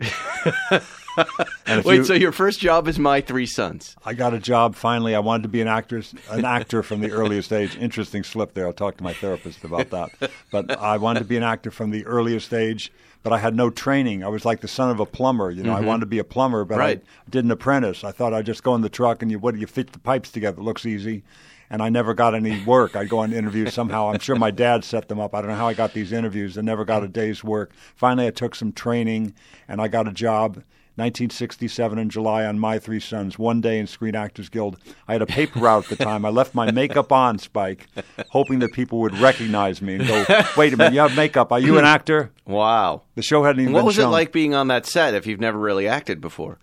and 1.66 1.84
Wait, 1.84 1.96
you- 1.98 2.04
so 2.04 2.14
your 2.14 2.32
first 2.32 2.58
job 2.58 2.88
is 2.88 2.98
My 2.98 3.20
Three 3.20 3.46
Sons? 3.46 3.96
I 4.04 4.12
got 4.14 4.34
a 4.34 4.38
job 4.40 4.74
finally. 4.74 5.14
I 5.14 5.20
wanted 5.20 5.44
to 5.44 5.48
be 5.48 5.60
an 5.60 5.68
actress, 5.68 6.14
an 6.30 6.44
actor 6.44 6.82
from 6.82 7.00
the 7.00 7.12
earliest 7.12 7.52
age. 7.52 7.76
Interesting 7.76 8.24
slip 8.24 8.54
there. 8.54 8.66
I'll 8.66 8.72
talk 8.72 8.96
to 8.96 9.04
my 9.04 9.12
therapist 9.12 9.62
about 9.62 9.90
that. 9.90 10.10
But 10.50 10.76
I 10.80 10.96
wanted 10.96 11.20
to 11.20 11.26
be 11.26 11.36
an 11.36 11.44
actor 11.44 11.70
from 11.70 11.90
the 11.92 12.04
earliest 12.06 12.52
age, 12.52 12.92
but 13.22 13.32
I 13.32 13.38
had 13.38 13.54
no 13.54 13.70
training. 13.70 14.24
I 14.24 14.28
was 14.28 14.44
like 14.44 14.60
the 14.62 14.68
son 14.68 14.90
of 14.90 14.98
a 14.98 15.06
plumber. 15.06 15.52
You 15.52 15.62
know, 15.62 15.74
I 15.74 15.80
wanted 15.80 16.00
to 16.00 16.06
be 16.06 16.18
a 16.18 16.24
plumber, 16.24 16.64
but 16.64 16.74
Mm-hmm. 16.74 16.80
Right. 16.80 17.02
I 17.26 17.30
did 17.30 17.44
an 17.44 17.50
apprentice. 17.52 18.02
I 18.02 18.10
thought 18.10 18.34
I'd 18.34 18.46
just 18.46 18.64
go 18.64 18.74
in 18.74 18.80
the 18.80 18.88
truck 18.88 19.22
and 19.22 19.30
you 19.30 19.38
what 19.38 19.54
do 19.54 19.60
you 19.60 19.66
fit 19.68 19.92
the 19.92 20.00
pipes 20.00 20.32
together? 20.32 20.60
It 20.60 20.64
looks 20.64 20.84
easy. 20.84 21.22
And 21.68 21.82
I 21.82 21.88
never 21.88 22.14
got 22.14 22.34
any 22.34 22.62
work. 22.64 22.94
I'd 22.94 23.08
go 23.08 23.18
on 23.18 23.32
interviews 23.32 23.74
somehow. 23.74 24.08
I'm 24.10 24.20
sure 24.20 24.36
my 24.36 24.50
dad 24.52 24.84
set 24.84 25.08
them 25.08 25.18
up. 25.18 25.34
I 25.34 25.40
don't 25.40 25.50
know 25.50 25.56
how 25.56 25.66
I 25.68 25.74
got 25.74 25.94
these 25.94 26.12
interviews. 26.12 26.56
I 26.56 26.60
never 26.60 26.84
got 26.84 27.02
a 27.02 27.08
day's 27.08 27.42
work. 27.42 27.72
Finally, 27.96 28.28
I 28.28 28.30
took 28.30 28.54
some 28.54 28.72
training 28.72 29.34
and 29.66 29.80
I 29.80 29.88
got 29.88 30.06
a 30.06 30.12
job. 30.12 30.62
1967 30.98 31.98
in 31.98 32.08
July 32.08 32.46
on 32.46 32.58
My 32.58 32.78
Three 32.78 33.00
Sons, 33.00 33.38
one 33.38 33.60
day 33.60 33.78
in 33.78 33.86
Screen 33.86 34.14
Actors 34.14 34.48
Guild. 34.48 34.78
I 35.06 35.12
had 35.12 35.20
a 35.22 35.26
paper 35.26 35.58
route 35.58 35.90
at 35.92 35.98
the 35.98 36.04
time. 36.04 36.24
I 36.24 36.30
left 36.30 36.54
my 36.54 36.70
makeup 36.70 37.12
on, 37.12 37.38
Spike, 37.38 37.86
hoping 38.30 38.60
that 38.60 38.72
people 38.72 39.00
would 39.00 39.16
recognize 39.18 39.82
me 39.82 39.96
and 39.96 40.06
go, 40.08 40.24
wait 40.56 40.72
a 40.72 40.76
minute, 40.78 40.94
you 40.94 41.00
have 41.00 41.14
makeup. 41.14 41.52
Are 41.52 41.60
you 41.60 41.78
an 41.78 41.84
actor? 41.84 42.32
Wow. 42.46 43.02
The 43.14 43.22
show 43.22 43.42
hadn't 43.44 43.60
even 43.60 43.74
What 43.74 43.84
was 43.84 43.98
it 43.98 44.06
like 44.06 44.32
being 44.32 44.54
on 44.54 44.68
that 44.68 44.86
set 44.86 45.12
if 45.14 45.26
you've 45.26 45.38
never 45.40 45.58
really 45.58 45.86
acted 45.86 46.20
before? 46.22 46.58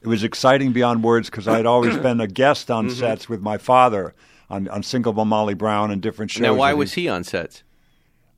It 0.00 0.08
was 0.08 0.24
exciting 0.24 0.72
beyond 0.72 1.02
words 1.04 1.28
because 1.28 1.46
I 1.46 1.56
had 1.58 1.66
always 1.66 1.96
been 1.98 2.20
a 2.20 2.26
guest 2.26 2.70
on 2.70 2.86
Mm-hmm. 2.88 2.98
sets 2.98 3.28
with 3.28 3.42
my 3.42 3.58
father 3.58 4.14
on, 4.50 4.68
on 4.68 4.82
Single 4.82 5.12
Mom 5.12 5.28
Molly 5.28 5.54
Brown 5.54 5.90
and 5.90 6.00
different 6.02 6.30
shows. 6.30 6.42
now, 6.42 6.54
why 6.54 6.72
was 6.74 6.94
he 6.94 7.08
on 7.08 7.24
sets? 7.24 7.62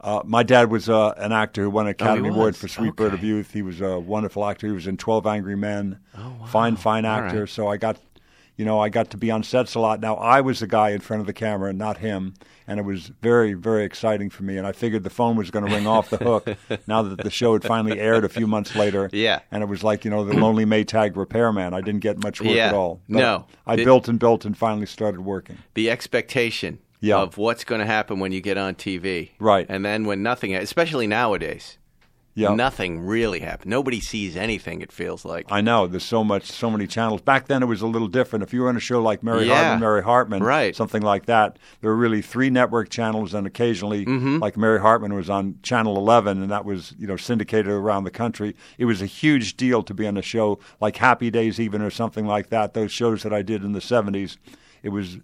Uh, 0.01 0.23
my 0.25 0.43
dad 0.43 0.71
was 0.71 0.89
uh, 0.89 1.15
an 1.17 1.33
actor 1.33 1.63
who 1.63 1.71
won 1.71 1.87
an 1.87 1.91
Academy 1.93 2.29
Award 2.29 2.55
for 2.55 2.69
Sweet 2.69 2.95
Bird 2.95 3.15
of 3.15 3.25
Youth. 3.25 3.53
He 3.53 3.63
was 3.63 3.81
a 3.81 3.99
wonderful 3.99 4.45
actor. 4.47 4.67
He 4.67 4.73
was 4.73 4.87
in 4.87 4.97
Twelve 4.97 5.27
Angry 5.27 5.57
Men. 5.57 5.99
Oh, 6.17 6.37
wow. 6.41 6.47
Fine, 6.47 6.77
fine 6.77 7.05
actor. 7.05 7.41
right. 7.41 7.49
So 7.49 7.67
I 7.69 7.77
got, 7.77 7.97
you 8.57 8.65
know, 8.65 8.81
I 8.81 8.89
got 8.89 9.11
to 9.11 9.17
be 9.17 9.31
on 9.31 9.43
sets 9.43 9.75
a 9.75 9.81
lot. 9.81 10.01
Now 10.01 10.15
I 10.17 10.41
was 10.41 10.61
the 10.61 10.67
guy 10.67 10.91
in 10.91 11.01
front 11.01 11.21
of 11.21 11.27
the 11.27 11.33
camera, 11.33 11.73
not 11.73 11.99
him, 11.99 12.35
and 12.67 12.81
it 12.81 12.85
was 12.85 13.13
very, 13.21 13.53
very 13.55 13.85
exciting 13.85 14.31
for 14.31 14.43
me. 14.45 14.57
And 14.57 14.67
I 14.67 14.73
figured 14.73 15.05
the 15.05 15.11
phone 15.11 15.37
was 15.37 15.51
going 15.51 15.67
to 15.67 15.75
ring 15.75 15.87
off 15.87 16.11
the 16.11 16.17
hook 16.17 16.49
now 16.87 17.03
that 17.03 17.19
the 17.23 17.31
show 17.31 17.53
had 17.53 17.63
finally 17.65 18.01
aired 18.01 18.25
a 18.25 18.29
few 18.29 18.47
months 18.47 18.75
later. 18.75 19.11
Yeah. 19.13 19.41
and 19.51 19.63
it 19.63 19.67
was 19.67 19.85
like 19.85 20.05
you 20.05 20.11
know 20.11 20.25
the 20.25 20.35
Lonely 20.35 20.65
Maytag 20.65 21.17
repairman. 21.17 21.75
I 21.75 21.81
didn't 21.81 22.01
get 22.01 22.23
much 22.23 22.41
work 22.41 22.51
Yeah. 22.55 22.69
at 22.69 22.75
all. 22.75 23.01
But 23.09 23.19
No. 23.19 23.47
I 23.67 23.75
It- 23.75 23.85
built 23.85 24.09
and 24.09 24.19
built 24.19 24.45
and 24.45 24.57
finally 24.57 24.87
started 24.87 25.21
working. 25.21 25.59
The 25.75 25.91
expectation 25.91 26.79
Yeah. 27.01 27.19
of 27.19 27.37
what's 27.37 27.63
going 27.65 27.81
to 27.81 27.87
happen 27.87 28.19
when 28.21 28.33
you 28.33 28.41
get 28.41 28.57
on 28.57 28.75
TV. 28.75 29.31
Right. 29.39 29.67
And 29.69 29.85
then 29.85 30.05
when 30.05 30.23
nothing, 30.23 30.55
especially 30.55 31.07
nowadays. 31.07 31.79
Yeah. 32.37 32.55
nothing 32.55 33.01
really 33.01 33.41
happened. 33.41 33.71
Nobody 33.71 34.01
sees 34.01 34.37
anything. 34.37 34.83
It 34.83 34.93
feels 34.93 35.25
like. 35.25 35.47
I 35.51 35.61
know 35.63 35.87
there's 35.87 36.05
so 36.05 36.23
much, 36.23 36.45
so 36.45 36.71
many 36.71 36.87
channels. 36.87 37.23
Back 37.23 37.47
then, 37.49 37.63
it 37.63 37.67
was 37.67 37.81
a 37.83 37.87
little 37.87 38.09
different. 38.09 38.43
If 38.43 38.53
you 38.53 38.61
were 38.63 38.69
on 38.69 38.77
a 38.77 38.81
show 38.81 39.03
like 39.03 39.23
Mary 39.23 39.47
Yeah. 39.49 39.55
Hartman, 39.57 39.81
Mary 39.81 40.03
Hartman, 40.03 40.43
Right. 40.43 40.77
something 40.77 41.03
like 41.03 41.27
that, 41.27 41.59
there 41.81 41.91
were 41.91 41.97
really 41.97 42.23
three 42.23 42.51
network 42.51 42.91
channels, 42.91 43.35
and 43.35 43.47
occasionally, 43.47 44.05
Mm-hmm. 44.05 44.39
like 44.39 44.57
Mary 44.57 44.79
Hartman 44.81 45.15
was 45.15 45.29
on 45.31 45.57
Channel 45.63 45.97
11, 45.97 46.43
and 46.43 46.51
that 46.51 46.65
was 46.65 46.95
you 46.99 47.07
know 47.07 47.17
syndicated 47.17 47.73
around 47.73 48.05
the 48.05 48.11
country. 48.11 48.55
It 48.79 48.85
was 48.85 49.01
a 49.01 49.07
huge 49.07 49.57
deal 49.57 49.83
to 49.83 49.95
be 49.95 50.07
on 50.07 50.17
a 50.17 50.23
show 50.23 50.59
like 50.81 50.97
Happy 50.97 51.31
Days, 51.31 51.59
even 51.59 51.81
or 51.83 51.91
something 51.91 52.27
like 52.27 52.51
that. 52.51 52.75
Those 52.75 52.93
shows 52.93 53.23
that 53.23 53.33
I 53.33 53.43
did 53.43 53.65
in 53.65 53.73
the 53.73 53.81
70s, 53.81 54.37
it 54.83 54.91
was 54.91 55.19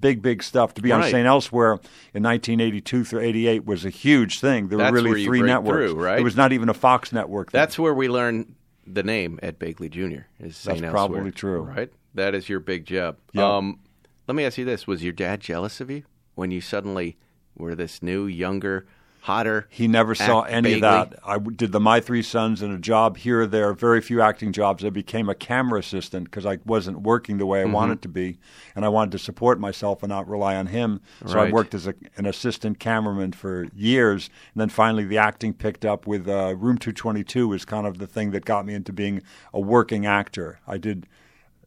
big, 0.00 0.22
big 0.22 0.42
stuff. 0.42 0.74
To 0.74 0.82
be 0.82 0.92
on 0.92 1.00
Right. 1.00 1.10
St. 1.10 1.26
Elsewhere 1.26 1.72
in 2.14 2.22
1982 2.22 3.04
through 3.04 3.20
88 3.20 3.64
was 3.64 3.84
a 3.84 3.90
huge 3.90 4.40
thing. 4.40 4.68
There 4.68 4.78
That's 4.78 4.92
were 4.92 5.02
really 5.02 5.24
three 5.24 5.42
networks. 5.42 5.92
through, 5.92 6.02
right? 6.02 6.16
There 6.16 6.24
was 6.24 6.36
not 6.36 6.52
even 6.52 6.68
a 6.68 6.74
Fox 6.74 7.12
network. 7.12 7.52
then. 7.52 7.60
That's 7.60 7.78
where 7.78 7.94
we 7.94 8.08
learn 8.08 8.54
the 8.86 9.02
name 9.02 9.38
Ed 9.42 9.58
Begley 9.58 9.90
Jr. 9.90 10.26
Is 10.38 10.56
St. 10.56 10.80
That's 10.80 10.82
Elsewhere, 10.84 10.90
probably 10.90 11.30
true. 11.32 11.62
right? 11.62 11.90
That 12.14 12.34
is 12.34 12.48
your 12.48 12.60
big 12.60 12.86
job. 12.86 13.16
Yeah. 13.32 13.56
Um, 13.56 13.80
let 14.28 14.34
me 14.34 14.44
ask 14.44 14.56
you 14.58 14.64
this: 14.64 14.86
Was 14.86 15.02
your 15.02 15.12
dad 15.12 15.40
jealous 15.40 15.80
of 15.80 15.90
you 15.90 16.04
when 16.34 16.50
you 16.50 16.60
suddenly 16.60 17.16
were 17.56 17.74
this 17.74 18.02
new, 18.02 18.26
younger, 18.26 18.86
hotter? 19.24 19.66
He 19.70 19.88
never 19.88 20.14
saw 20.14 20.42
any 20.42 20.74
of 20.74 20.80
that. 20.82 21.18
I 21.24 21.38
did 21.38 21.72
the 21.72 21.80
My 21.80 21.98
Three 21.98 22.22
Sons 22.22 22.60
and 22.60 22.74
a 22.74 22.78
job 22.78 23.16
here 23.16 23.40
or 23.40 23.46
there, 23.46 23.72
very 23.72 24.02
few 24.02 24.20
acting 24.20 24.52
jobs. 24.52 24.84
I 24.84 24.90
became 24.90 25.30
a 25.30 25.34
camera 25.34 25.80
assistant 25.80 26.24
because 26.24 26.44
I 26.44 26.58
wasn't 26.66 27.00
working 27.00 27.38
the 27.38 27.46
way 27.46 27.60
Mm-hmm. 27.60 27.70
I 27.70 27.74
wanted 27.74 28.02
to 28.02 28.08
be, 28.08 28.38
and 28.76 28.84
I 28.84 28.88
wanted 28.88 29.12
to 29.12 29.18
support 29.18 29.58
myself 29.58 30.02
and 30.02 30.10
not 30.10 30.28
rely 30.28 30.56
on 30.56 30.66
him. 30.66 31.00
So 31.24 31.38
I 31.38 31.50
worked 31.50 31.74
as 31.74 31.86
a, 31.86 31.94
an 32.16 32.26
assistant 32.26 32.78
cameraman 32.78 33.32
for 33.32 33.66
years, 33.74 34.28
and 34.52 34.60
then 34.60 34.68
finally 34.68 35.04
the 35.04 35.16
acting 35.18 35.54
picked 35.54 35.86
up 35.86 36.06
with 36.06 36.28
uh, 36.28 36.54
Room 36.56 36.76
222 36.76 37.48
was 37.48 37.64
kind 37.64 37.86
of 37.86 37.98
the 37.98 38.06
thing 38.06 38.32
that 38.32 38.44
got 38.44 38.66
me 38.66 38.74
into 38.74 38.92
being 38.92 39.22
a 39.54 39.60
working 39.60 40.04
actor. 40.04 40.58
I 40.66 40.76
did 40.76 41.06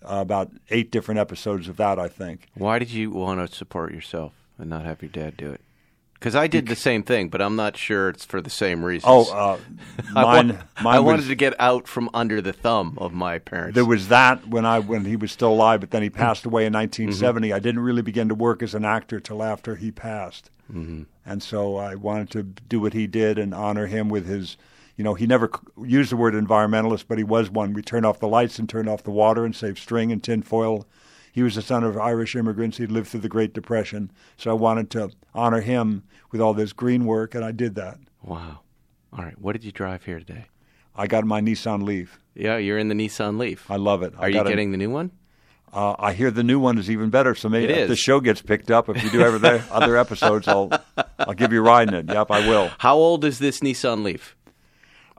uh, 0.04 0.18
about 0.18 0.52
eight 0.70 0.92
different 0.92 1.20
episodes 1.20 1.68
of 1.68 1.78
that, 1.78 1.98
I 1.98 2.08
think. 2.08 2.50
Why 2.54 2.78
did 2.78 2.92
you 2.92 3.10
want 3.10 3.50
to 3.50 3.56
support 3.56 3.94
yourself 3.94 4.34
and 4.60 4.70
not 4.70 4.86
have 4.86 5.02
your 5.02 5.10
dad 5.10 5.38
do 5.38 5.52
it? 5.52 5.62
Because 6.20 6.36
I 6.36 6.48
did 6.48 6.68
the 6.68 6.76
same 6.76 7.04
thing, 7.04 7.30
but 7.30 7.42
I'm 7.42 7.56
not 7.56 7.78
sure 7.78 8.10
it's 8.10 8.26
for 8.26 8.42
the 8.42 8.50
same 8.50 8.84
reasons. 8.84 9.28
Oh, 9.30 9.32
uh, 9.32 9.60
I, 10.16 10.24
mine, 10.24 10.48
wa- 10.50 10.84
mine 10.84 10.96
I 10.96 11.00
was, 11.00 11.06
wanted 11.06 11.28
to 11.28 11.36
get 11.36 11.54
out 11.60 11.88
from 11.88 12.10
under 12.14 12.42
the 12.42 12.54
thumb 12.54 12.98
of 13.00 13.14
my 13.14 13.38
parents. 13.38 13.76
There 13.76 13.86
was 13.86 14.08
that 14.08 14.48
when 14.48 14.66
I 14.66 14.80
when 14.80 15.06
he 15.06 15.16
was 15.16 15.32
still 15.32 15.50
alive, 15.54 15.80
but 15.82 15.92
then 15.92 16.02
he 16.02 16.10
passed 16.10 16.46
away 16.46 16.66
in 16.66 16.74
Mm-hmm. 16.74 16.80
1970. 16.80 17.54
I 17.54 17.60
didn't 17.60 17.82
really 17.82 18.02
begin 18.02 18.30
to 18.30 18.36
work 18.36 18.64
as 18.64 18.74
an 18.74 18.84
actor 18.84 19.20
till 19.20 19.44
after 19.44 19.76
he 19.76 19.92
passed, 19.92 20.50
mm-hmm. 20.74 21.04
and 21.26 21.44
so 21.44 21.76
I 21.76 21.94
wanted 21.96 22.32
to 22.32 22.44
do 22.44 22.80
what 22.80 22.94
he 22.94 23.06
did 23.08 23.38
and 23.38 23.54
honor 23.54 23.86
him 23.88 24.10
with 24.10 24.26
his. 24.26 24.58
You 24.96 25.04
know, 25.04 25.14
he 25.14 25.28
never 25.28 25.52
used 25.86 26.12
the 26.12 26.18
word 26.18 26.34
environmentalist, 26.34 27.06
but 27.08 27.20
he 27.20 27.24
was 27.24 27.52
one. 27.52 27.74
We 27.74 27.84
turned 27.84 28.08
off 28.08 28.20
the 28.20 28.28
lights 28.28 28.58
and 28.58 28.68
turned 28.68 28.90
off 28.90 29.04
the 29.04 29.12
water 29.12 29.46
and 29.46 29.56
saved 29.56 29.78
string 29.78 30.12
and 30.12 30.24
tin 30.24 30.42
foil. 30.42 30.88
He 31.38 31.44
was 31.44 31.54
the 31.54 31.62
son 31.62 31.84
of 31.84 32.00
Irish 32.00 32.36
immigrants. 32.36 32.78
He'd 32.80 32.90
lived 32.92 33.10
through 33.10 33.20
the 33.20 33.30
Great 33.30 33.54
Depression, 33.54 34.10
so 34.38 34.50
I 34.50 34.54
wanted 34.56 34.90
to 34.90 35.12
honor 35.36 35.62
him 35.62 36.02
with 36.32 36.42
all 36.42 36.56
this 36.56 36.74
green 36.74 37.06
work, 37.06 37.36
and 37.36 37.46
I 37.46 37.52
did 37.52 37.76
that. 37.76 38.00
wow. 38.24 38.62
All 39.14 39.24
right. 39.24 39.40
What 39.40 39.54
did 39.54 39.64
you 39.64 39.72
drive 39.72 40.04
here 40.04 40.18
today? 40.18 40.46
I 40.96 41.06
got 41.06 41.26
my 41.26 41.40
Nissan 41.40 41.84
Leaf. 41.84 42.20
Yeah, 42.34 42.58
you're 42.58 42.80
in 42.80 42.88
the 42.88 42.96
Nissan 42.96 43.38
Leaf. 43.38 43.70
I 43.70 43.76
love 43.76 44.02
it. 44.02 44.14
I 44.18 44.22
Are 44.24 44.30
you 44.30 44.34
got 44.34 44.48
a- 44.48 44.50
getting 44.50 44.72
the 44.72 44.78
new 44.78 44.90
one? 44.90 45.12
Uh, 45.72 45.94
I 46.00 46.14
hear 46.14 46.32
the 46.32 46.44
new 46.44 46.60
one 46.60 46.80
is 46.80 46.90
even 46.90 47.12
better. 47.12 47.36
So 47.36 47.50
maybe 47.50 47.72
if 47.72 47.88
the 47.88 47.96
show 47.96 48.20
gets 48.20 48.42
picked 48.42 48.72
up, 48.72 48.90
if 48.90 49.04
you 49.04 49.12
do 49.12 49.22
ever 49.22 49.38
the 49.38 49.64
other 49.72 49.96
episodes, 49.96 50.48
I'll 50.48 50.72
I'll 51.20 51.36
give 51.36 51.54
you 51.54 51.60
a 51.60 51.62
ride 51.62 51.90
in 51.90 51.94
it. 51.94 52.08
Yep, 52.08 52.32
I 52.32 52.48
will. 52.48 52.72
How 52.80 52.96
old 52.96 53.24
is 53.26 53.38
this 53.38 53.60
Nissan 53.60 54.02
Leaf? 54.02 54.36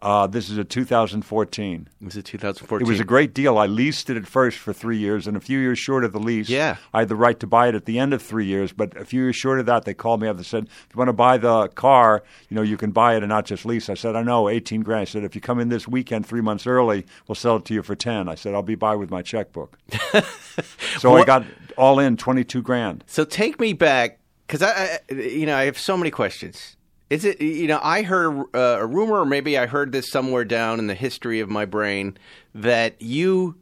Uh, 0.00 0.26
this 0.28 0.49
is 0.49 0.59
a 0.59 0.64
2014. 0.64 1.88
Was 2.00 2.17
it 2.17 2.25
2014? 2.25 2.87
It 2.87 2.88
was 2.88 3.00
a 3.00 3.05
great 3.05 3.35
deal. 3.35 3.59
I 3.59 3.67
leased 3.67 4.09
it 4.11 4.17
at 4.17 4.26
first 4.26 4.59
for 4.59 4.73
three 4.73 4.97
years, 4.97 5.26
and 5.26 5.37
a 5.37 5.40
few 5.40 5.59
years 5.59 5.78
short 5.78 6.05
of 6.05 6.12
the 6.12 6.21
lease, 6.21 6.49
Yeah. 6.49 6.76
I 6.95 7.00
had 7.00 7.09
the 7.09 7.17
right 7.17 7.38
to 7.40 7.47
buy 7.47 7.69
it 7.69 7.75
at 7.75 7.85
the 7.85 7.99
end 7.99 8.14
of 8.14 8.23
three 8.23 8.47
years. 8.47 8.73
But 8.73 8.97
a 8.97 9.05
few 9.05 9.23
years 9.23 9.35
short 9.37 9.59
of 9.59 9.67
that, 9.67 9.85
they 9.85 9.95
called 9.95 10.21
me 10.21 10.28
up 10.28 10.37
and 10.37 10.47
said, 10.47 10.64
"If 10.64 10.95
you 10.95 10.99
want 10.99 11.09
to 11.09 11.12
buy 11.14 11.37
the 11.37 11.69
car, 11.69 12.23
you 12.49 12.55
know, 12.55 12.62
you 12.62 12.76
can 12.76 12.93
buy 12.93 13.17
it 13.17 13.23
and 13.25 13.28
not 13.28 13.45
just 13.45 13.67
lease." 13.67 13.88
I 13.88 13.95
said, 13.95 14.14
"I 14.14 14.23
know, 14.23 14.49
18 14.49 14.83
grand." 14.83 15.02
I 15.02 15.05
said, 15.05 15.25
"If 15.25 15.35
you 15.35 15.40
come 15.40 15.59
in 15.59 15.69
this 15.69 15.88
weekend, 15.88 16.26
three 16.26 16.43
months 16.43 16.67
early, 16.67 17.05
we'll 17.26 17.35
sell 17.35 17.57
it 17.57 17.64
to 17.67 17.75
you 17.75 17.83
for 17.83 17.97
10." 17.97 18.28
I 18.28 18.37
said, 18.37 18.55
"I'll 18.55 18.62
be 18.62 18.76
by 18.76 18.95
with 18.95 19.11
my 19.11 19.23
checkbook." 19.23 19.78
so 20.99 21.17
I 21.17 21.25
got 21.25 21.45
all 21.76 21.99
in 21.99 22.17
22 22.17 22.62
grand. 22.62 23.05
So 23.07 23.25
take 23.25 23.59
me 23.59 23.73
back, 23.73 24.21
because 24.47 24.62
I, 24.62 25.00
I, 25.11 25.14
you 25.14 25.47
know, 25.47 25.57
I 25.57 25.64
have 25.64 25.78
so 25.78 25.97
many 25.97 26.11
questions. 26.11 26.76
Is 27.11 27.25
it, 27.25 27.41
you 27.41 27.67
know, 27.67 27.81
I 27.83 28.03
heard 28.03 28.45
uh, 28.55 28.79
a 28.81 28.87
rumor, 28.87 29.21
or 29.21 29.27
maybe 29.27 29.57
I 29.57 29.67
heard 29.67 29.93
this 29.93 30.11
somewhere 30.11 30.45
down 30.45 30.79
in 30.79 30.88
the 30.88 30.95
history 30.95 31.41
of 31.41 31.49
my 31.49 31.65
brain, 31.65 32.19
that 32.55 33.00
you 33.00 33.57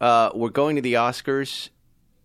uh, 0.00 0.30
were 0.34 0.50
going 0.50 0.76
to 0.76 0.82
the 0.82 0.94
Oscars 0.94 1.68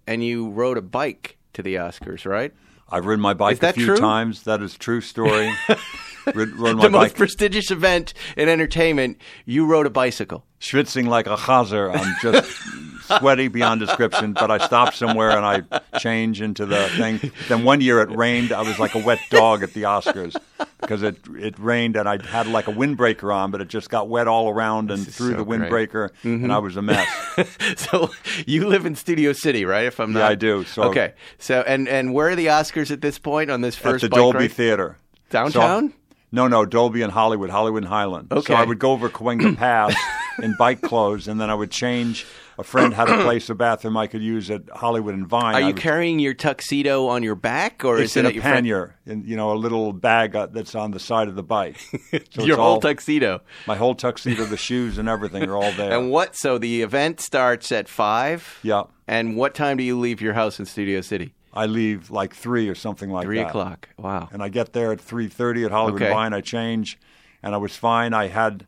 and 0.08 0.24
you 0.24 0.50
rode 0.50 0.78
a 0.78 0.82
bike 0.82 1.38
to 1.54 1.62
the 1.62 1.76
Oscars, 1.76 2.26
right? 2.26 2.54
I've 2.90 3.06
ridden 3.06 3.22
my 3.22 3.34
bike 3.34 3.62
a 3.62 3.74
few 3.74 3.88
true? 3.88 3.98
times. 3.98 4.44
That 4.44 4.62
is 4.62 4.78
true 4.78 5.02
story. 5.02 5.52
Rid, 6.34 6.56
rode 6.56 6.78
my 6.78 6.84
the 6.84 6.90
most 6.90 7.10
bike, 7.10 7.16
prestigious 7.16 7.70
event 7.70 8.14
in 8.36 8.50
entertainment, 8.50 9.20
you 9.46 9.66
rode 9.66 9.86
a 9.86 9.92
bicycle. 9.92 10.44
schwitzing 10.60 11.08
like 11.08 11.28
a 11.28 11.36
chazer. 11.36 11.96
I'm 11.96 12.16
just 12.22 12.62
sweaty 13.06 13.48
beyond 13.48 13.80
description. 13.80 14.34
But 14.34 14.52
I 14.52 14.66
stopped 14.66 14.96
somewhere 14.96 15.32
and 15.32 15.46
I 15.72 16.00
changed 16.00 16.42
into 16.42 16.66
the 16.66 16.88
thing. 16.90 17.32
Then 17.48 17.64
one 17.64 17.82
year 17.82 18.02
it 18.02 18.16
rained. 18.16 18.52
I 18.52 18.62
was 18.62 18.80
like 18.80 18.96
a 18.96 19.00
wet 19.00 19.20
dog 19.30 19.64
at 19.64 19.74
the 19.74 19.84
Oscars 19.84 20.36
because 20.82 21.04
it 21.04 21.18
it 21.36 21.58
rained 21.60 21.96
and 21.96 22.08
I 22.08 22.24
had 22.26 22.48
like 22.48 22.68
a 22.68 22.72
windbreaker 22.74 23.34
on, 23.34 23.52
but 23.52 23.62
it 23.62 23.68
just 23.68 23.90
got 23.90 24.10
wet 24.10 24.28
all 24.28 24.50
around 24.50 24.92
and 24.92 25.06
through 25.06 25.32
so 25.32 25.38
the 25.38 25.46
windbreaker, 25.46 26.10
and 26.24 26.42
mm-hmm. 26.42 26.52
I 26.52 26.60
was 26.60 26.78
a 26.78 26.82
mess. 26.82 27.08
so 27.78 28.10
you 28.46 28.68
live 28.68 28.86
in 28.86 28.96
Studio 28.96 29.34
City, 29.34 29.66
right? 29.66 29.86
If 29.86 30.00
I'm 30.00 30.14
not, 30.14 30.20
Yeah, 30.20 30.28
I 30.28 30.36
do. 30.36 30.64
So- 30.66 30.84
okay. 30.84 31.14
So 31.38 31.64
and 31.68 31.88
and 31.88 32.14
where 32.14 32.30
are 32.30 32.36
the 32.36 32.48
Oscars 32.48 32.92
at 32.92 33.02
this 33.02 33.20
point 33.20 33.50
on 33.50 33.62
this 33.62 33.76
at 33.78 33.84
first 33.84 34.02
the 34.04 34.10
bike 34.10 34.18
Dolby 34.18 34.38
ride? 34.40 34.52
Theater. 34.52 34.98
Downtown? 35.30 35.90
So- 35.90 35.96
no, 36.32 36.50
no, 36.50 36.66
Dolby 36.66 37.02
in 37.02 37.12
Hollywood, 37.12 37.50
Hollywood 37.50 37.84
and 37.84 37.90
Highland. 37.90 38.32
Okay. 38.32 38.54
So 38.54 38.60
I 38.60 38.66
would 38.66 38.78
go 38.78 38.92
over 38.92 39.10
Cahuenga 39.10 39.56
Pass 39.58 39.96
in 40.44 40.54
bike 40.60 40.82
clothes, 40.82 41.30
and 41.30 41.40
then 41.40 41.50
I 41.50 41.56
would 41.56 41.72
change. 41.72 42.26
A 42.58 42.64
friend 42.64 42.94
had 42.94 43.10
a 43.10 43.22
place, 43.24 43.50
a 43.50 43.56
bathroom 43.56 43.98
I 43.98 44.08
could 44.08 44.22
use 44.22 44.50
at 44.50 44.64
Hollywood 44.74 45.14
and 45.14 45.28
Vine. 45.28 45.56
Are 45.56 45.60
you 45.60 45.68
would- 45.68 45.76
carrying 45.78 46.20
your 46.20 46.34
tuxedo 46.34 47.08
on 47.08 47.22
your 47.24 47.36
back, 47.36 47.84
or 47.84 47.98
It's 48.00 48.12
is 48.12 48.18
it 48.18 48.26
a 48.26 48.28
at 48.30 48.34
your 48.36 48.42
friend- 48.44 48.56
pannier, 48.58 48.96
in, 49.06 49.24
you 49.26 49.36
know, 49.36 49.52
a 49.52 49.56
little 49.60 49.92
bag 49.94 50.36
uh, 50.36 50.46
that's 50.48 50.74
on 50.76 50.92
the 50.92 51.00
side 51.00 51.28
of 51.28 51.36
the 51.36 51.44
bike. 51.44 51.78
So 52.32 52.44
your 52.44 52.58
whole 52.58 52.66
all- 52.76 52.80
tuxedo? 52.82 53.42
My 53.68 53.76
whole 53.76 53.96
tuxedo, 53.96 54.46
the 54.46 54.58
shoes, 54.58 54.98
and 54.98 55.08
everything 55.10 55.44
are 55.44 55.56
all 55.56 55.72
there. 55.78 55.98
And 55.98 56.10
what? 56.12 56.36
So 56.36 56.58
the 56.58 56.82
event 56.82 57.20
starts 57.20 57.72
at 57.72 57.88
five. 57.90 58.60
yeah, 58.64 58.84
And 59.08 59.36
what 59.36 59.54
time 59.54 59.78
do 59.78 59.84
you 59.84 60.00
leave 60.00 60.22
your 60.22 60.34
house 60.34 60.60
in 60.60 60.66
Studio 60.66 61.02
City? 61.02 61.34
I 61.54 61.66
leave 61.68 62.12
like 62.12 62.34
three 62.36 62.68
or 62.68 62.76
something 62.76 63.10
like 63.10 63.24
Three 63.26 63.38
that. 63.38 63.48
o'clock. 63.48 63.88
Wow. 63.98 64.28
and 64.34 64.44
I 64.44 64.50
get 64.50 64.74
there 64.74 64.92
at 64.92 65.00
three 65.00 65.28
thirty 65.30 65.64
at 65.64 65.72
Hollywood 65.72 66.02
Okay. 66.02 66.12
Vine. 66.12 66.34
I 66.34 66.42
change, 66.42 67.00
and 67.42 67.54
I 67.56 67.58
was 67.58 67.76
fine. 67.78 68.14
I 68.14 68.28
had, 68.28 68.66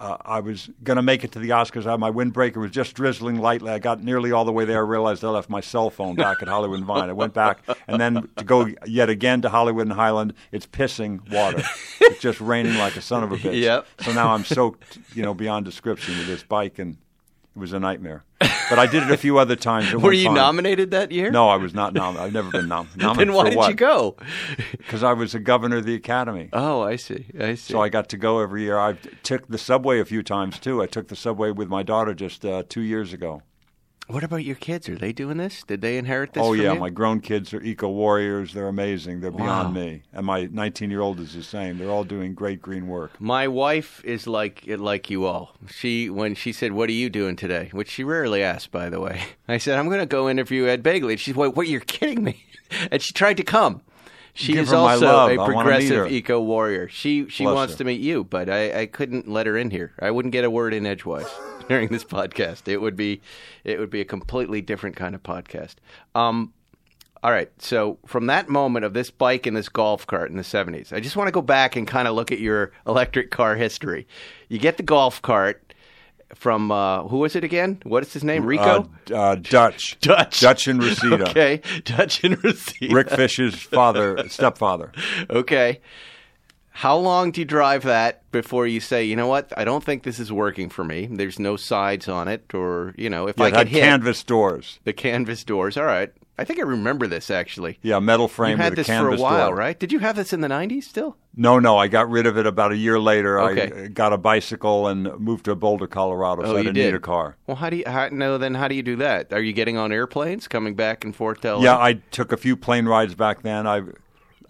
uh, 0.00 0.16
I 0.24 0.40
was 0.40 0.70
going 0.82 0.96
to 0.96 1.02
make 1.02 1.24
it 1.24 1.32
to 1.32 1.38
the 1.38 1.50
Oscars. 1.50 1.86
I, 1.86 1.94
my 1.96 2.10
windbreaker 2.10 2.56
was 2.56 2.70
just 2.70 2.94
drizzling 2.94 3.38
lightly. 3.38 3.70
I 3.70 3.78
got 3.78 4.02
nearly 4.02 4.32
all 4.32 4.46
the 4.46 4.52
way 4.52 4.64
there. 4.64 4.78
I 4.78 4.88
realized 4.88 5.22
I 5.22 5.28
left 5.28 5.50
my 5.50 5.60
cell 5.60 5.90
phone 5.90 6.16
back 6.16 6.40
at 6.40 6.48
Hollywood 6.48 6.82
Vine. 6.84 7.10
I 7.10 7.12
went 7.12 7.34
back, 7.34 7.62
and 7.86 8.00
then 8.00 8.28
to 8.36 8.44
go 8.44 8.68
yet 8.86 9.10
again 9.10 9.42
to 9.42 9.50
Hollywood 9.50 9.86
and 9.86 9.92
Highland, 9.92 10.32
it's 10.52 10.66
pissing 10.66 11.30
water. 11.30 11.62
it's 12.00 12.20
just 12.20 12.40
raining 12.40 12.78
like 12.78 12.96
a 12.96 13.02
son 13.02 13.22
of 13.22 13.32
a 13.32 13.36
bitch. 13.36 13.50
Yep. 13.60 13.86
So 14.00 14.12
now 14.12 14.32
I'm 14.32 14.44
soaked, 14.44 14.98
you 15.14 15.22
know, 15.22 15.34
beyond 15.34 15.66
description 15.66 16.16
with 16.16 16.26
this 16.26 16.42
bike, 16.42 16.78
and 16.78 16.96
it 17.54 17.58
was 17.58 17.72
a 17.72 17.80
nightmare. 17.80 18.24
But 18.70 18.78
I 18.78 18.86
did 18.86 19.02
it 19.02 19.10
a 19.10 19.16
few 19.16 19.38
other 19.38 19.56
times. 19.56 19.92
Were 19.94 20.12
you 20.12 20.32
nominated 20.32 20.92
that 20.92 21.10
year? 21.10 21.30
No, 21.30 21.48
I 21.48 21.56
was 21.56 21.74
not 21.74 21.92
nominated. 21.92 22.26
I've 22.28 22.32
never 22.32 22.50
been 22.50 22.68
nom- 22.68 22.88
nominated. 22.96 23.28
Then 23.28 23.34
why 23.34 23.50
did 23.50 23.56
what? 23.56 23.68
you 23.68 23.74
go? 23.74 24.16
Because 24.70 25.02
I 25.02 25.12
was 25.12 25.34
a 25.34 25.40
governor 25.40 25.78
of 25.78 25.84
the 25.84 25.94
academy. 25.94 26.48
Oh, 26.52 26.80
I 26.80 26.94
see. 26.96 27.26
I 27.38 27.56
see. 27.56 27.72
So 27.72 27.82
I 27.82 27.88
got 27.88 28.08
to 28.10 28.16
go 28.16 28.38
every 28.38 28.62
year. 28.62 28.78
I 28.78 28.92
took 29.24 29.48
the 29.48 29.58
subway 29.58 29.98
a 29.98 30.04
few 30.04 30.22
times 30.22 30.60
too. 30.60 30.80
I 30.80 30.86
took 30.86 31.08
the 31.08 31.16
subway 31.16 31.50
with 31.50 31.68
my 31.68 31.82
daughter 31.82 32.14
just 32.14 32.44
uh, 32.44 32.62
two 32.68 32.82
years 32.82 33.12
ago. 33.12 33.42
What 34.10 34.24
about 34.24 34.44
your 34.44 34.56
kids? 34.56 34.88
Are 34.88 34.96
they 34.96 35.12
doing 35.12 35.36
this? 35.36 35.62
Did 35.62 35.80
they 35.80 35.96
inherit 35.98 36.32
this? 36.32 36.42
oh 36.44 36.52
yeah, 36.52 36.72
you? 36.74 36.80
my 36.80 36.90
grown 36.90 37.20
kids 37.20 37.54
are 37.54 37.62
eco 37.62 37.88
warriors. 37.88 38.52
They're 38.52 38.68
amazing. 38.68 39.20
They're 39.20 39.30
beyond 39.30 39.74
Wow. 39.74 39.82
me. 39.82 40.02
And 40.12 40.26
my 40.26 40.48
19 40.50 40.90
year 40.90 41.00
old 41.00 41.20
is 41.20 41.34
the 41.34 41.42
same. 41.42 41.78
They're 41.78 41.90
all 41.90 42.04
doing 42.04 42.34
great 42.34 42.60
green 42.60 42.86
work. 42.88 43.20
My 43.20 43.48
wife 43.48 44.02
is 44.04 44.26
like 44.26 44.64
like 44.66 45.10
you 45.10 45.24
all. 45.24 45.56
She 45.70 46.10
when 46.10 46.34
she 46.34 46.52
said, 46.52 46.72
"What 46.72 46.88
are 46.88 46.92
you 46.92 47.10
doing 47.10 47.36
today?" 47.36 47.68
which 47.72 47.90
she 47.90 48.04
rarely 48.04 48.42
asks, 48.42 48.66
by 48.66 48.88
the 48.90 49.00
way. 49.00 49.20
I 49.48 49.58
said, 49.58 49.78
"I'm 49.78 49.86
going 49.88 50.00
to 50.00 50.06
go 50.06 50.28
interview 50.28 50.66
Ed 50.66 50.82
Begley." 50.82 51.18
She's, 51.18 51.34
"What? 51.34 51.56
What? 51.56 51.68
You're 51.68 51.80
kidding 51.80 52.24
me?" 52.24 52.44
And 52.92 53.02
she 53.02 53.12
tried 53.12 53.36
to 53.38 53.42
come. 53.42 53.82
She 54.32 54.52
Give 54.52 54.62
is 54.62 54.72
also 54.72 55.06
a 55.06 55.08
I 55.08 55.36
wanna 55.36 55.50
meet 55.50 55.54
progressive 55.54 56.12
eco 56.12 56.40
warrior. 56.40 56.88
She 56.88 57.28
she 57.28 57.42
Bless 57.42 57.54
wants 57.54 57.74
her. 57.74 57.78
to 57.78 57.84
meet 57.84 58.00
you, 58.00 58.22
but 58.22 58.48
I, 58.48 58.82
I 58.82 58.86
couldn't 58.86 59.26
let 59.28 59.46
her 59.46 59.56
in 59.56 59.70
here. 59.70 59.92
I 60.00 60.12
wouldn't 60.12 60.30
get 60.30 60.44
a 60.44 60.50
word 60.50 60.72
in 60.72 60.86
edgewise 60.86 61.26
during 61.70 61.88
this 61.88 62.04
podcast. 62.04 62.66
It 62.68 62.78
would 62.78 62.96
be 62.96 63.20
it 63.64 63.78
would 63.78 63.90
be 63.90 64.00
a 64.00 64.04
completely 64.04 64.60
different 64.60 64.96
kind 64.96 65.14
of 65.14 65.22
podcast. 65.22 65.76
Um, 66.14 66.52
All 67.22 67.30
right. 67.30 67.50
So 67.58 67.98
from 68.06 68.26
that 68.26 68.48
moment 68.48 68.84
of 68.84 68.92
this 68.92 69.10
bike 69.10 69.46
and 69.46 69.56
this 69.56 69.68
golf 69.68 70.06
cart 70.06 70.30
in 70.30 70.36
the 70.36 70.42
70s, 70.42 70.92
I 70.92 71.00
just 71.00 71.16
want 71.16 71.28
to 71.28 71.32
go 71.32 71.42
back 71.42 71.76
and 71.76 71.86
kind 71.86 72.08
of 72.08 72.14
look 72.14 72.32
at 72.32 72.40
your 72.40 72.72
electric 72.86 73.30
car 73.30 73.54
history. 73.56 74.06
You 74.48 74.58
get 74.58 74.78
the 74.78 74.82
golf 74.82 75.22
cart 75.22 75.72
from 76.34 76.70
uh, 76.72 77.04
who 77.04 77.18
was 77.18 77.36
it 77.36 77.44
again? 77.44 77.78
What 77.84 78.02
is 78.02 78.12
his 78.12 78.24
name? 78.24 78.44
Rico. 78.44 78.88
Uh, 79.10 79.14
uh, 79.14 79.34
Dutch. 79.36 79.98
Dutch. 80.00 80.40
Dutch 80.40 80.66
and 80.66 80.82
Reseda. 80.82 81.24
Okay, 81.30 81.60
Dutch 81.84 82.24
and 82.24 82.42
Reseda. 82.42 82.94
Rick 82.94 83.10
Fish's 83.10 83.54
father, 83.54 84.28
stepfather. 84.28 84.90
Okay. 85.28 85.80
How 86.80 86.96
long 86.96 87.30
do 87.30 87.42
you 87.42 87.44
drive 87.44 87.82
that 87.82 88.22
before 88.32 88.66
you 88.66 88.80
say, 88.80 89.04
you 89.04 89.14
know 89.14 89.26
what, 89.26 89.52
I 89.54 89.64
don't 89.64 89.84
think 89.84 90.02
this 90.02 90.18
is 90.18 90.32
working 90.32 90.70
for 90.70 90.82
me? 90.82 91.06
There's 91.10 91.38
no 91.38 91.56
sides 91.56 92.08
on 92.08 92.26
it, 92.26 92.54
or 92.54 92.94
you 92.96 93.10
know, 93.10 93.28
if 93.28 93.36
Yeah, 93.36 93.44
I 93.44 93.50
could 93.50 93.68
hit 93.68 93.82
canvas 93.82 94.24
doors. 94.24 94.78
the 94.84 94.94
canvas 94.94 95.44
doors. 95.44 95.76
All 95.76 95.84
right, 95.84 96.10
I 96.38 96.44
think 96.44 96.58
I 96.58 96.62
remember 96.62 97.06
this 97.06 97.30
actually. 97.30 97.78
Yeah, 97.82 97.98
metal 97.98 98.28
frame. 98.28 98.56
You 98.56 98.62
had 98.62 98.76
this 98.76 98.86
for 98.86 99.10
a 99.12 99.16
while, 99.16 99.48
door. 99.48 99.56
right? 99.56 99.78
Did 99.78 99.92
you 99.92 99.98
have 99.98 100.16
this 100.16 100.32
in 100.32 100.40
the 100.40 100.48
'90s 100.48 100.84
still? 100.84 101.18
No, 101.36 101.58
no, 101.58 101.76
I 101.76 101.86
got 101.88 102.08
rid 102.08 102.24
of 102.26 102.38
it 102.38 102.46
about 102.46 102.72
a 102.72 102.76
year 102.78 102.98
later. 102.98 103.38
I 103.38 103.50
Okay. 103.52 103.84
uh, 103.84 103.88
got 103.92 104.14
a 104.14 104.16
bicycle 104.18 104.86
and 104.88 105.04
moved 105.20 105.44
to 105.44 105.54
Boulder, 105.54 105.86
Colorado. 105.86 106.44
so 106.44 106.54
Oh, 106.54 106.56
I 106.56 106.62
didn't 106.62 106.76
did. 106.76 106.86
need 106.86 106.94
a 106.94 106.98
car. 106.98 107.36
Well, 107.46 107.58
how 107.58 107.68
do 107.68 107.76
you 107.76 107.84
how, 107.86 108.08
no? 108.10 108.38
Then 108.38 108.54
how 108.54 108.68
do 108.68 108.74
you 108.74 108.82
do 108.82 108.96
that? 108.96 109.34
Are 109.34 109.42
you 109.42 109.52
getting 109.52 109.76
on 109.76 109.92
airplanes, 109.92 110.48
coming 110.48 110.74
back 110.76 111.04
and 111.04 111.14
forth 111.14 111.42
to 111.42 111.56
LA? 111.56 111.62
Yeah, 111.62 111.76
I 111.76 111.92
took 112.10 112.32
a 112.32 112.38
few 112.38 112.56
plane 112.56 112.86
rides 112.86 113.14
back 113.14 113.42
then. 113.42 113.66
I, 113.66 113.82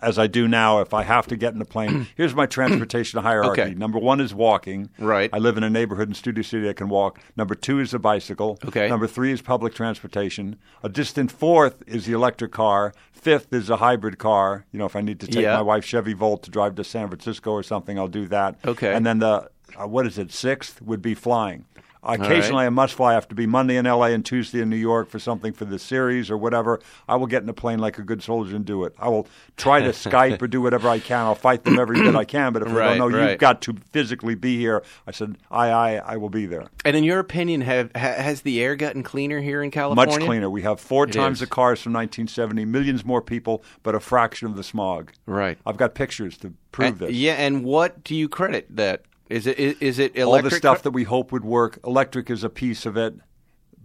as 0.03 0.19
I 0.19 0.27
do 0.27 0.49
now, 0.49 0.81
if 0.81 0.95
I 0.95 1.03
have 1.03 1.27
to 1.29 1.37
get 1.37 1.55
in 1.55 1.61
a 1.61 1.65
plane, 1.65 2.07
here's 2.17 2.35
my 2.35 2.47
transportation 2.47 3.23
hierarchy. 3.23 3.61
Okay. 3.63 3.75
Number 3.75 3.99
one 3.99 4.21
is 4.21 4.35
walking. 4.35 4.91
Right. 4.99 5.31
I 5.33 5.39
live 5.39 5.57
in 5.57 5.63
a 5.63 5.71
neighborhood 5.71 6.09
in 6.09 6.15
Studio 6.15 6.43
City 6.43 6.69
I 6.69 6.73
can 6.73 6.89
walk. 6.89 7.21
Number 7.37 7.55
two 7.55 7.81
is 7.81 7.93
a 7.95 7.99
bicycle. 7.99 8.59
Okay. 8.65 8.89
Number 8.89 9.07
three 9.07 9.33
is 9.33 9.43
public 9.43 9.75
transportation. 9.75 10.57
A 10.83 10.89
distant 10.89 11.31
fourth 11.31 11.83
is 11.87 12.07
the 12.07 12.13
electric 12.13 12.53
car. 12.53 12.93
Fifth 13.13 13.53
is 13.53 13.69
a 13.69 13.77
hybrid 13.77 14.19
car. 14.19 14.65
You 14.73 14.79
know, 14.79 14.87
if 14.87 14.97
I 14.97 15.01
need 15.03 15.21
to 15.21 15.27
take 15.27 15.43
Yeah. 15.43 15.57
my 15.57 15.63
wife's 15.63 15.87
Chevy 15.87 16.15
Volt 16.15 16.43
to 16.45 16.51
drive 16.51 16.75
to 16.77 16.85
San 16.85 17.09
Francisco 17.09 17.51
or 17.53 17.63
something, 17.63 17.99
I'll 17.99 18.09
do 18.09 18.27
that. 18.29 18.57
Okay. 18.67 18.95
And 18.95 19.05
then 19.05 19.19
the 19.19 19.51
uh, 19.81 19.87
what 19.87 20.07
is 20.07 20.19
it? 20.19 20.33
Sixth 20.33 20.83
would 20.83 21.01
be 21.03 21.15
flying. 21.15 21.65
Occasionally, 22.03 22.65
I 22.65 22.71
must 22.71 22.95
fly. 22.95 23.11
I 23.11 23.15
have 23.15 23.29
to 23.29 23.35
be 23.35 23.47
Monday 23.47 23.77
in 23.77 23.85
LA 23.85 24.07
and 24.07 24.25
Tuesday 24.25 24.61
in 24.61 24.71
New 24.71 24.77
York 24.77 25.11
for 25.11 25.19
something 25.19 25.53
for 25.53 25.67
the 25.67 25.79
series 25.79 26.31
or 26.31 26.39
whatever. 26.39 26.81
I 27.07 27.17
will 27.17 27.27
get 27.27 27.43
in 27.43 27.49
a 27.49 27.53
plane 27.53 27.79
like 27.79 27.99
a 27.99 28.03
good 28.03 28.23
soldier 28.23 28.57
and 28.57 28.65
do 28.65 28.85
it. 28.85 28.95
I 28.99 29.09
will 29.09 29.27
try 29.59 29.81
to 29.81 29.89
Skype 29.91 30.41
or 30.41 30.49
do 30.49 30.63
whatever 30.63 30.89
I 30.89 30.99
can. 30.99 31.19
I'll 31.27 31.35
fight 31.35 31.65
them 31.65 31.79
every 31.79 32.01
bit 32.01 32.15
I 32.17 32.25
can. 32.25 32.53
But 32.55 32.63
if 32.63 32.73
Right, 32.73 32.93
I 32.93 32.97
don't 32.97 33.13
know 33.13 33.19
right. 33.19 33.31
you've 33.33 33.39
got 33.39 33.61
to 33.63 33.75
physically 33.93 34.35
be 34.35 34.57
here, 34.59 34.83
I 35.07 35.11
said, 35.11 35.37
I, 35.51 35.69
I, 35.71 35.95
I 35.97 36.17
will 36.17 36.31
be 36.31 36.47
there. 36.47 36.69
And 36.85 36.97
in 36.97 37.05
your 37.05 37.19
opinion, 37.19 37.61
have 37.63 37.91
ha, 37.95 38.01
has 38.15 38.43
the 38.43 38.63
air 38.63 38.77
gotten 38.77 39.03
cleaner 39.03 39.41
here 39.41 39.63
in 39.63 39.71
California? 39.71 40.17
Much 40.19 40.25
cleaner. 40.27 40.49
We 40.49 40.63
have 40.63 40.81
four 40.81 41.05
It 41.05 41.13
times 41.13 41.37
is. 41.37 41.41
the 41.41 41.47
cars 41.49 41.81
from 41.83 41.93
1970, 41.93 42.65
millions 42.65 43.05
more 43.05 43.21
people, 43.21 43.63
but 43.83 43.95
a 43.95 44.01
fraction 44.01 44.49
of 44.49 44.57
the 44.57 44.65
smog. 44.65 45.13
Right. 45.27 45.59
I've 45.67 45.77
got 45.77 45.95
pictures 45.95 46.39
to 46.39 46.55
prove 46.73 46.89
And- 46.89 46.99
this. 46.99 47.11
Yeah, 47.13 47.35
and 47.35 47.63
what 47.65 48.03
do 48.05 48.15
you 48.15 48.29
credit 48.29 48.67
that? 48.77 49.03
Is 49.31 49.47
it 49.47 49.59
is, 49.59 49.77
is 49.81 49.99
it 50.01 50.19
all 50.19 50.43
the 50.43 50.51
stuff 50.51 50.83
that 50.83 50.91
we 50.91 51.05
hope 51.05 51.31
would 51.31 51.45
work. 51.45 51.79
Electric 51.87 52.29
is 52.31 52.43
a 52.43 52.51
piece 52.51 52.85
of 52.85 52.97
it, 52.97 53.15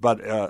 but 0.01 0.25
uh, 0.27 0.49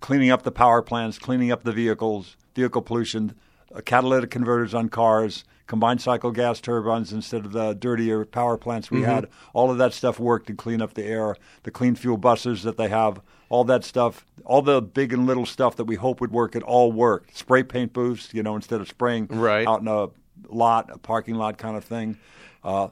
cleaning 0.00 0.30
up 0.30 0.42
the 0.42 0.50
power 0.50 0.82
plants, 0.82 1.18
cleaning 1.18 1.52
up 1.52 1.62
the 1.62 1.72
vehicles, 1.72 2.36
vehicle 2.54 2.82
pollution, 2.82 3.36
uh, 3.74 3.80
catalytic 3.82 4.30
converters 4.30 4.74
on 4.74 4.88
cars, 4.88 5.44
combined 5.68 6.00
cycle 6.00 6.32
gas 6.32 6.60
turbines 6.60 7.12
instead 7.12 7.46
of 7.46 7.52
the 7.52 7.74
dirtier 7.74 8.24
power 8.24 8.56
plants 8.56 8.90
we 8.90 9.02
had. 9.02 9.28
All 9.54 9.70
of 9.70 9.78
that 9.78 9.94
stuff 9.94 10.18
worked 10.18 10.48
to 10.48 10.54
clean 10.54 10.82
up 10.82 10.94
the 10.94 11.04
air. 11.04 11.36
The 11.62 11.70
clean 11.70 11.94
fuel 11.94 12.16
buses 12.16 12.64
that 12.64 12.76
they 12.76 12.88
have, 12.88 13.20
all 13.48 13.62
that 13.64 13.84
stuff, 13.84 14.26
all 14.44 14.60
the 14.60 14.82
big 14.82 15.12
and 15.12 15.26
little 15.26 15.46
stuff 15.46 15.76
that 15.76 15.84
we 15.84 15.94
hope 15.94 16.20
would 16.20 16.32
work, 16.32 16.56
it 16.56 16.64
all 16.64 16.90
worked. 16.90 17.36
Spray 17.36 17.62
paint 17.62 17.92
booths, 17.92 18.34
you 18.34 18.42
know, 18.42 18.56
instead 18.56 18.80
of 18.80 18.88
spraying 18.88 19.28
Right. 19.28 19.68
out 19.68 19.82
in 19.82 19.88
a 19.88 20.08
lot, 20.48 20.90
a 20.92 20.98
parking 20.98 21.36
lot 21.36 21.58
kind 21.58 21.76
of 21.76 21.84
thing. 21.84 22.18
Uh, 22.64 22.88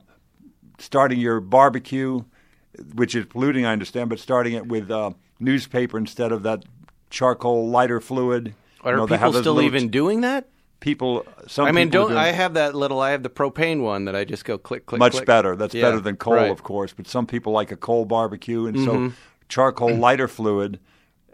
starting 0.78 1.20
your 1.20 1.40
barbecue, 1.40 2.24
which 2.94 3.14
is 3.14 3.26
polluting, 3.26 3.64
I 3.66 3.72
understand, 3.72 4.10
but 4.10 4.18
starting 4.18 4.54
it 4.54 4.66
with 4.66 4.90
uh, 4.90 5.10
newspaper 5.38 5.98
instead 5.98 6.32
of 6.32 6.42
that 6.42 6.64
charcoal 7.10 7.68
lighter 7.68 8.00
fluid. 8.00 8.54
Are 8.82 8.92
You 8.92 8.96
know, 8.98 9.06
people 9.06 9.32
still 9.32 9.62
even 9.62 9.88
doing 9.88 10.20
that? 10.22 10.48
people? 10.80 11.24
Some 11.46 11.64
I 11.64 11.72
mean, 11.72 11.86
people 11.88 12.08
don't 12.08 12.10
do 12.12 12.18
I 12.18 12.26
have 12.26 12.54
that 12.54 12.74
little? 12.74 13.00
I 13.00 13.10
have 13.12 13.22
the 13.22 13.30
propane 13.30 13.80
one 13.80 14.04
that 14.04 14.14
I 14.14 14.24
just 14.24 14.44
go 14.44 14.58
click, 14.58 14.84
click, 14.84 14.98
much 14.98 15.12
click. 15.12 15.24
better. 15.26 15.56
That's 15.56 15.74
Yeah, 15.74 15.82
better 15.82 16.00
than 16.00 16.16
coal, 16.16 16.34
right. 16.34 16.50
of 16.50 16.62
course. 16.62 16.92
But 16.92 17.06
some 17.08 17.26
people 17.26 17.52
like 17.52 17.72
a 17.72 17.76
coal 17.76 18.04
barbecue, 18.04 18.66
and 18.66 18.76
Mm-hmm. 18.76 19.08
so 19.08 19.12
charcoal 19.48 19.94
lighter 19.96 20.28
fluid 20.28 20.78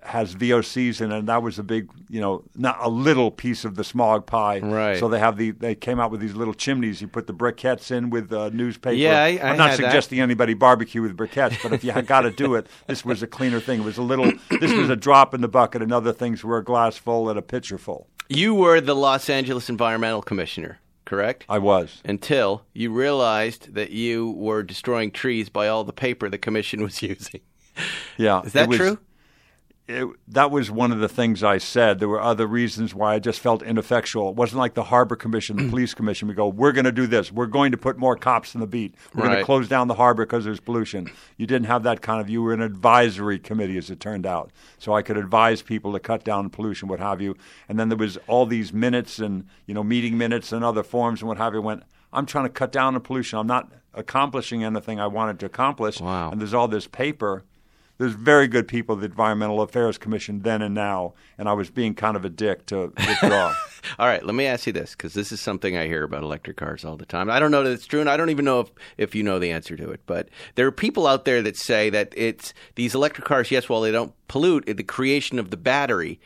has 0.02 0.34
VOCs 0.34 1.00
in 1.00 1.12
it. 1.12 1.18
And 1.18 1.28
that 1.28 1.42
was 1.42 1.58
a 1.58 1.62
big, 1.62 1.90
you 2.08 2.20
know, 2.20 2.42
not 2.56 2.78
a 2.80 2.88
little 2.88 3.30
piece 3.30 3.64
of 3.64 3.74
the 3.74 3.84
smog 3.84 4.26
pie. 4.26 4.60
Right. 4.60 4.98
So 4.98 5.08
they 5.08 5.18
have 5.18 5.36
the 5.36 5.50
they 5.52 5.74
came 5.74 6.00
out 6.00 6.10
with 6.10 6.20
these 6.20 6.34
little 6.34 6.54
chimneys. 6.54 7.00
You 7.00 7.08
put 7.08 7.26
the 7.26 7.34
briquettes 7.34 7.90
in 7.90 8.10
with 8.10 8.32
uh, 8.32 8.50
newspaper. 8.50 8.94
Yeah, 8.94 9.22
I- 9.22 9.28
am 9.50 9.56
not 9.56 9.70
had 9.70 9.78
that. 9.80 9.84
suggesting 9.84 10.20
anybody 10.20 10.54
barbecue 10.54 11.02
with 11.02 11.16
briquettes, 11.16 11.62
but 11.62 11.72
if 11.72 11.84
you 11.84 11.92
got 12.02 12.22
to 12.22 12.30
do 12.30 12.54
it, 12.54 12.66
this 12.86 13.04
was 13.04 13.22
a 13.22 13.26
cleaner 13.26 13.60
thing. 13.60 13.80
It 13.80 13.84
was 13.84 13.98
a 13.98 14.02
little. 14.02 14.32
This 14.60 14.72
was 14.72 14.88
a 14.90 14.96
drop 14.96 15.34
in 15.34 15.40
the 15.40 15.48
bucket, 15.48 15.82
and 15.82 15.92
other 15.92 16.12
things 16.12 16.42
were 16.44 16.58
a 16.58 16.64
glass 16.64 16.96
full 16.96 17.28
and 17.28 17.38
a 17.38 17.42
pitcher 17.42 17.78
full. 17.78 18.06
You 18.28 18.54
were 18.54 18.80
the 18.80 18.94
Los 18.94 19.28
Angeles 19.28 19.68
Environmental 19.68 20.22
Commissioner, 20.22 20.78
correct? 21.04 21.44
I 21.48 21.58
was. 21.58 22.00
Until 22.04 22.62
you 22.72 22.92
realized 22.92 23.74
that 23.74 23.90
you 23.90 24.30
were 24.30 24.62
destroying 24.62 25.10
trees 25.10 25.48
by 25.48 25.66
all 25.68 25.82
the 25.84 25.92
paper 25.92 26.28
the 26.30 26.38
commission 26.38 26.82
was 26.82 27.02
using. 27.12 27.40
Yeah. 28.16 28.42
Is 28.42 28.52
that 28.52 28.68
was- 28.68 28.78
true? 28.78 28.98
It, 29.90 30.08
that 30.28 30.50
was 30.50 30.70
one 30.70 30.92
of 30.92 31.00
the 31.00 31.08
things 31.08 31.42
I 31.42 31.58
said. 31.58 31.98
There 31.98 32.08
were 32.08 32.20
other 32.20 32.46
reasons 32.46 32.94
why 32.94 33.14
I 33.14 33.18
just 33.18 33.40
felt 33.40 33.62
ineffectual. 33.62 34.30
It 34.30 34.36
wasn't 34.36 34.60
like 34.60 34.74
the 34.74 34.84
Harbor 34.84 35.16
Commission, 35.16 35.56
the 35.56 35.68
Police 35.70 35.94
Commission. 35.94 36.28
We 36.28 36.34
go, 36.34 36.48
we're 36.48 36.72
going 36.72 36.84
to 36.84 36.92
do 36.92 37.06
this. 37.06 37.32
We're 37.32 37.46
going 37.46 37.72
to 37.72 37.76
put 37.76 37.98
more 37.98 38.16
cops 38.16 38.54
in 38.54 38.60
the 38.60 38.66
beat. 38.66 38.94
We're 39.14 39.24
going 39.24 39.38
to 39.38 39.44
close 39.44 39.68
down 39.68 39.88
the 39.88 39.94
harbor 39.94 40.24
because 40.24 40.44
there's 40.44 40.60
pollution. 40.60 41.10
You 41.36 41.46
didn't 41.46 41.66
have 41.66 41.82
that 41.82 42.02
kind 42.02 42.20
of. 42.20 42.30
You 42.30 42.42
were 42.42 42.54
an 42.54 42.62
advisory 42.62 43.38
committee, 43.38 43.76
as 43.76 43.90
it 43.90 43.98
turned 43.98 44.26
out. 44.26 44.52
So 44.78 44.94
I 44.94 45.02
could 45.02 45.16
advise 45.16 45.60
people 45.60 45.92
to 45.92 46.00
cut 46.00 46.24
down 46.24 46.48
pollution, 46.50 46.88
what 46.88 47.00
have 47.00 47.20
you. 47.20 47.36
And 47.68 47.78
then 47.78 47.88
there 47.88 47.98
was 47.98 48.16
all 48.28 48.46
these 48.46 48.72
minutes 48.72 49.18
and 49.18 49.46
you 49.66 49.74
know 49.74 49.82
meeting 49.82 50.16
minutes 50.16 50.52
and 50.52 50.64
other 50.64 50.84
forms 50.84 51.20
and 51.20 51.28
what 51.28 51.38
have 51.38 51.54
you. 51.54 51.62
Went, 51.62 51.82
I'm 52.12 52.26
trying 52.26 52.44
to 52.44 52.50
cut 52.50 52.70
down 52.70 52.94
on 52.94 53.00
pollution. 53.00 53.38
I'm 53.38 53.46
not 53.46 53.72
accomplishing 53.92 54.62
anything 54.62 55.00
I 55.00 55.08
wanted 55.08 55.40
to 55.40 55.46
accomplish. 55.46 56.00
Wow. 56.00 56.30
And 56.30 56.40
there's 56.40 56.54
all 56.54 56.68
this 56.68 56.86
paper 56.86 57.44
there's 58.00 58.14
very 58.14 58.48
good 58.48 58.66
people 58.66 58.94
at 58.94 59.02
the 59.02 59.06
Environmental 59.06 59.60
Affairs 59.60 59.98
Commission 59.98 60.40
then 60.40 60.62
and 60.62 60.74
now, 60.74 61.12
and 61.36 61.50
I 61.50 61.52
was 61.52 61.68
being 61.68 61.94
kind 61.94 62.16
of 62.16 62.24
a 62.24 62.30
dick 62.30 62.64
to 62.66 62.94
withdraw. 62.96 63.54
All 63.98 64.06
right, 64.06 64.24
let 64.24 64.34
me 64.34 64.46
ask 64.46 64.66
you 64.66 64.72
this 64.72 64.92
because 64.92 65.12
this 65.12 65.30
is 65.32 65.38
something 65.38 65.76
I 65.76 65.86
hear 65.86 66.02
about 66.02 66.22
electric 66.22 66.56
cars 66.56 66.82
all 66.82 66.96
the 66.96 67.04
time. 67.04 67.28
I 67.28 67.38
don't 67.38 67.50
know 67.50 67.62
that 67.62 67.72
it's 67.72 67.86
true, 67.86 68.00
and 68.00 68.08
I 68.08 68.16
don't 68.16 68.30
even 68.30 68.46
know 68.46 68.60
if, 68.60 68.70
if 68.96 69.14
you 69.14 69.22
know 69.22 69.38
the 69.38 69.50
answer 69.50 69.76
to 69.76 69.90
it. 69.90 70.00
But 70.06 70.30
there 70.54 70.66
are 70.66 70.72
people 70.72 71.06
out 71.06 71.26
there 71.26 71.42
that 71.42 71.58
say 71.58 71.90
that 71.90 72.14
it's 72.16 72.54
these 72.74 72.94
electric 72.94 73.26
cars. 73.26 73.50
Yes, 73.50 73.68
while 73.68 73.82
they 73.82 73.92
don't 73.92 74.14
pollute, 74.28 74.64
the 74.64 74.82
creation 74.82 75.38
of 75.38 75.50
the 75.50 75.58
battery 75.58 76.20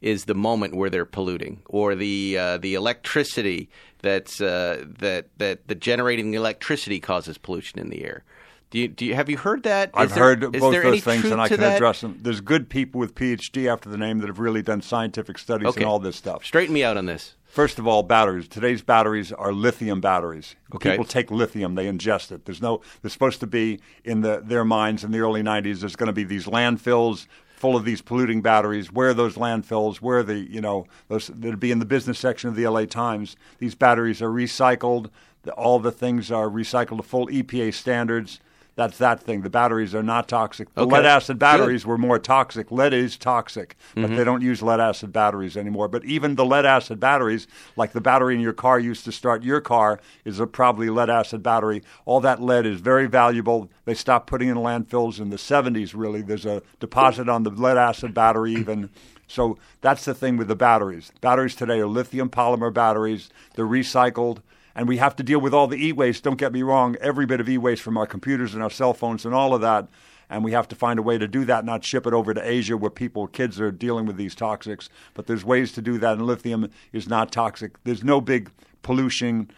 is 0.00 0.24
the 0.24 0.34
moment 0.34 0.74
where 0.74 0.90
they're 0.90 1.04
polluting, 1.04 1.62
or 1.66 1.94
the 1.94 2.38
uh, 2.38 2.58
the 2.58 2.74
electricity 2.74 3.68
that's 4.02 4.40
uh, 4.40 4.84
that 4.98 5.28
that 5.38 5.68
the 5.68 5.76
generating 5.76 6.32
the 6.32 6.38
electricity 6.38 6.98
causes 6.98 7.38
pollution 7.38 7.78
in 7.78 7.90
the 7.90 8.04
air. 8.04 8.24
Do 8.70 8.78
you, 8.78 8.86
do 8.88 9.04
you 9.04 9.16
have 9.16 9.28
you 9.28 9.36
heard 9.36 9.64
that? 9.64 9.88
Is 9.88 9.92
I've 9.94 10.14
there- 10.14 10.24
heard 10.24 10.40
both 10.52 10.52
those 10.82 11.02
things, 11.02 11.24
and 11.24 11.40
I 11.40 11.48
can 11.48 11.58
that? 11.60 11.76
address 11.76 12.02
them. 12.02 12.18
There's 12.22 12.40
good 12.40 12.68
people 12.68 13.00
with 13.00 13.14
PhD 13.16 13.66
after 13.66 13.88
the 13.88 13.96
name 13.98 14.18
that 14.20 14.28
have 14.28 14.38
really 14.38 14.62
done 14.62 14.80
scientific 14.80 15.38
studies 15.38 15.68
Okay. 15.68 15.80
and 15.80 15.88
all 15.90 15.98
this 15.98 16.14
stuff. 16.16 16.44
Straighten 16.44 16.72
me 16.72 16.84
out 16.84 16.96
on 16.96 17.06
this. 17.06 17.34
First 17.46 17.80
of 17.80 17.88
all, 17.88 18.04
batteries. 18.04 18.46
Today's 18.46 18.80
batteries 18.80 19.32
are 19.32 19.52
lithium 19.52 20.00
batteries. 20.00 20.54
Okay. 20.72 20.90
People 20.92 21.04
take 21.04 21.32
lithium, 21.32 21.74
they 21.74 21.86
ingest 21.86 22.30
it. 22.30 22.44
There's 22.44 22.62
no. 22.62 22.80
There's 23.02 23.12
supposed 23.12 23.40
to 23.40 23.48
be 23.48 23.80
in 24.04 24.20
the, 24.20 24.40
their 24.44 24.64
minds 24.64 25.02
in 25.02 25.10
the 25.10 25.18
early 25.18 25.42
'90s. 25.42 25.80
There's 25.80 25.96
going 25.96 26.06
to 26.06 26.12
be 26.12 26.22
these 26.22 26.46
landfills 26.46 27.26
full 27.56 27.76
of 27.76 27.84
these 27.84 28.00
polluting 28.02 28.40
batteries. 28.40 28.92
Where 28.92 29.08
are 29.08 29.14
those 29.14 29.34
landfills? 29.34 29.96
Where 29.96 30.18
are 30.18 30.22
the 30.22 30.38
you 30.38 30.60
know 30.60 30.86
those 31.08 31.26
that'd 31.26 31.58
be 31.58 31.72
in 31.72 31.80
the 31.80 31.84
business 31.84 32.20
section 32.20 32.48
of 32.48 32.54
the 32.54 32.68
LA 32.68 32.84
Times. 32.84 33.34
These 33.58 33.74
batteries 33.74 34.22
are 34.22 34.30
recycled. 34.30 35.10
The, 35.42 35.50
all 35.54 35.80
the 35.80 35.90
things 35.90 36.30
are 36.30 36.48
recycled 36.48 36.98
to 36.98 37.02
full 37.02 37.26
EPA 37.26 37.74
standards. 37.74 38.38
That's 38.80 38.96
that 38.96 39.20
thing. 39.20 39.42
The 39.42 39.50
batteries 39.50 39.94
are 39.94 40.02
not 40.02 40.26
toxic. 40.26 40.72
The 40.74 40.80
Okay. 40.84 40.90
lead 40.96 41.04
acid 41.04 41.34
Good. 41.34 41.40
batteries 41.40 41.84
were 41.84 41.98
more 41.98 42.18
toxic. 42.18 42.72
Lead 42.72 42.94
is 42.94 43.18
toxic, 43.18 43.76
but 43.94 44.04
Mm-hmm. 44.04 44.16
they 44.16 44.24
don't 44.24 44.40
use 44.40 44.62
lead 44.62 44.80
acid 44.80 45.12
batteries 45.12 45.54
anymore. 45.54 45.86
But 45.86 46.02
even 46.06 46.36
the 46.36 46.46
lead 46.46 46.64
acid 46.64 46.98
batteries, 46.98 47.46
like 47.76 47.92
the 47.92 48.00
battery 48.00 48.34
in 48.36 48.40
your 48.40 48.54
car 48.54 48.80
used 48.80 49.04
to 49.04 49.12
start 49.12 49.42
your 49.42 49.60
car, 49.60 50.00
is 50.24 50.40
a 50.40 50.46
probably 50.46 50.88
lead 50.88 51.10
acid 51.10 51.42
battery. 51.42 51.82
All 52.06 52.20
that 52.20 52.40
lead 52.40 52.64
is 52.64 52.80
very 52.80 53.06
valuable. 53.06 53.68
They 53.84 53.92
stopped 53.92 54.26
putting 54.26 54.48
in 54.48 54.56
landfills 54.56 55.20
in 55.20 55.28
the 55.28 55.36
70s, 55.36 55.92
really. 55.94 56.22
There's 56.22 56.46
a 56.46 56.62
deposit 56.78 57.28
on 57.28 57.42
the 57.42 57.50
lead 57.50 57.76
acid 57.76 58.14
battery, 58.14 58.54
even. 58.54 58.88
So 59.28 59.58
that's 59.82 60.06
the 60.06 60.14
thing 60.14 60.38
with 60.38 60.48
the 60.48 60.56
batteries. 60.56 61.12
Batteries 61.20 61.54
today 61.54 61.80
are 61.80 61.86
lithium 61.86 62.30
polymer 62.30 62.72
batteries, 62.72 63.28
they're 63.56 63.66
recycled. 63.66 64.38
And 64.74 64.86
we 64.88 64.98
have 64.98 65.16
to 65.16 65.22
deal 65.22 65.40
with 65.40 65.52
all 65.52 65.66
the 65.66 65.84
e 65.84 65.92
waste. 65.92 66.22
Don't 66.22 66.38
get 66.38 66.52
me 66.52 66.62
wrong, 66.62 66.96
every 67.00 67.26
bit 67.26 67.40
of 67.40 67.48
e 67.48 67.58
waste 67.58 67.82
from 67.82 67.96
our 67.98 68.06
computers 68.06 68.54
and 68.54 68.62
our 68.62 68.70
cell 68.70 68.94
phones 68.94 69.24
and 69.24 69.34
all 69.34 69.54
of 69.54 69.60
that. 69.60 69.88
and 70.30 70.44
we 70.44 70.52
have 70.52 70.68
to 70.68 70.76
find 70.76 70.98
a 70.98 71.02
way 71.02 71.18
to 71.18 71.26
do 71.26 71.44
that, 71.44 71.64
not 71.64 71.84
ship 71.84 72.06
it 72.06 72.14
over 72.14 72.32
to 72.32 72.40
Asia 72.48 72.76
where 72.76 72.90
people, 72.90 73.26
kids 73.26 73.60
are 73.60 73.72
dealing 73.72 74.06
with 74.06 74.16
these 74.16 74.34
toxics. 74.34 74.88
But 75.12 75.26
there's 75.26 75.44
ways 75.44 75.72
to 75.72 75.82
do 75.82 75.98
that, 75.98 76.12
and 76.12 76.26
lithium 76.26 76.70
is 76.92 77.08
not 77.08 77.32
toxic. 77.32 77.82
There's 77.82 78.04
no 78.04 78.20
big 78.20 78.50
pollution, 78.82 79.50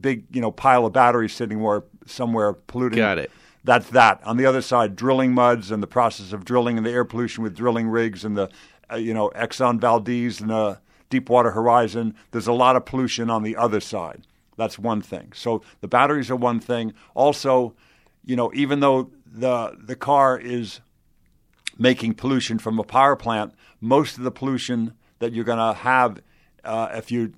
big 0.00 0.24
you 0.30 0.40
know 0.40 0.50
pile 0.50 0.86
of 0.86 0.94
batteries 0.94 1.34
sitting 1.34 1.60
where 1.60 1.84
somewhere 2.06 2.54
polluting. 2.54 2.96
Got 2.98 3.18
it. 3.18 3.30
That's 3.64 3.88
that. 3.90 4.22
On 4.24 4.36
the 4.36 4.46
other 4.46 4.62
side, 4.62 4.96
drilling 4.96 5.32
muds 5.32 5.70
and 5.70 5.82
the 5.82 5.86
process 5.86 6.32
of 6.32 6.44
drilling 6.44 6.76
and 6.76 6.86
the 6.86 6.90
air 6.90 7.04
pollution 7.04 7.42
with 7.42 7.54
drilling 7.56 7.88
rigs 7.88 8.24
and 8.24 8.36
the 8.36 8.50
uh, 8.90 8.96
you 8.96 9.12
know 9.12 9.30
Exxon 9.36 9.78
Valdez 9.78 10.40
and 10.40 10.50
the 10.50 10.80
Deepwater 11.10 11.50
Horizon. 11.50 12.14
There's 12.30 12.46
a 12.46 12.52
lot 12.52 12.76
of 12.76 12.86
pollution 12.86 13.28
on 13.30 13.42
the 13.42 13.56
other 13.56 13.80
side. 13.80 14.22
That's 14.56 14.78
one 14.78 15.02
thing. 15.02 15.32
So 15.34 15.62
the 15.80 15.88
batteries 15.88 16.30
are 16.30 16.36
one 16.36 16.60
thing. 16.60 16.92
Also, 17.14 17.74
you 18.24 18.36
know, 18.36 18.50
even 18.54 18.80
though 18.80 19.10
the 19.26 19.76
the 19.82 19.96
car 19.96 20.38
is 20.38 20.80
making 21.78 22.14
pollution 22.14 22.58
from 22.58 22.78
a 22.78 22.84
power 22.84 23.16
plant, 23.16 23.52
most 23.80 24.16
of 24.16 24.24
the 24.24 24.30
pollution 24.30 24.94
that 25.18 25.32
you're 25.32 25.44
going 25.44 25.58
to 25.58 25.78
have 25.80 26.20
uh, 26.64 26.88
if 26.94 27.10
you 27.10 27.32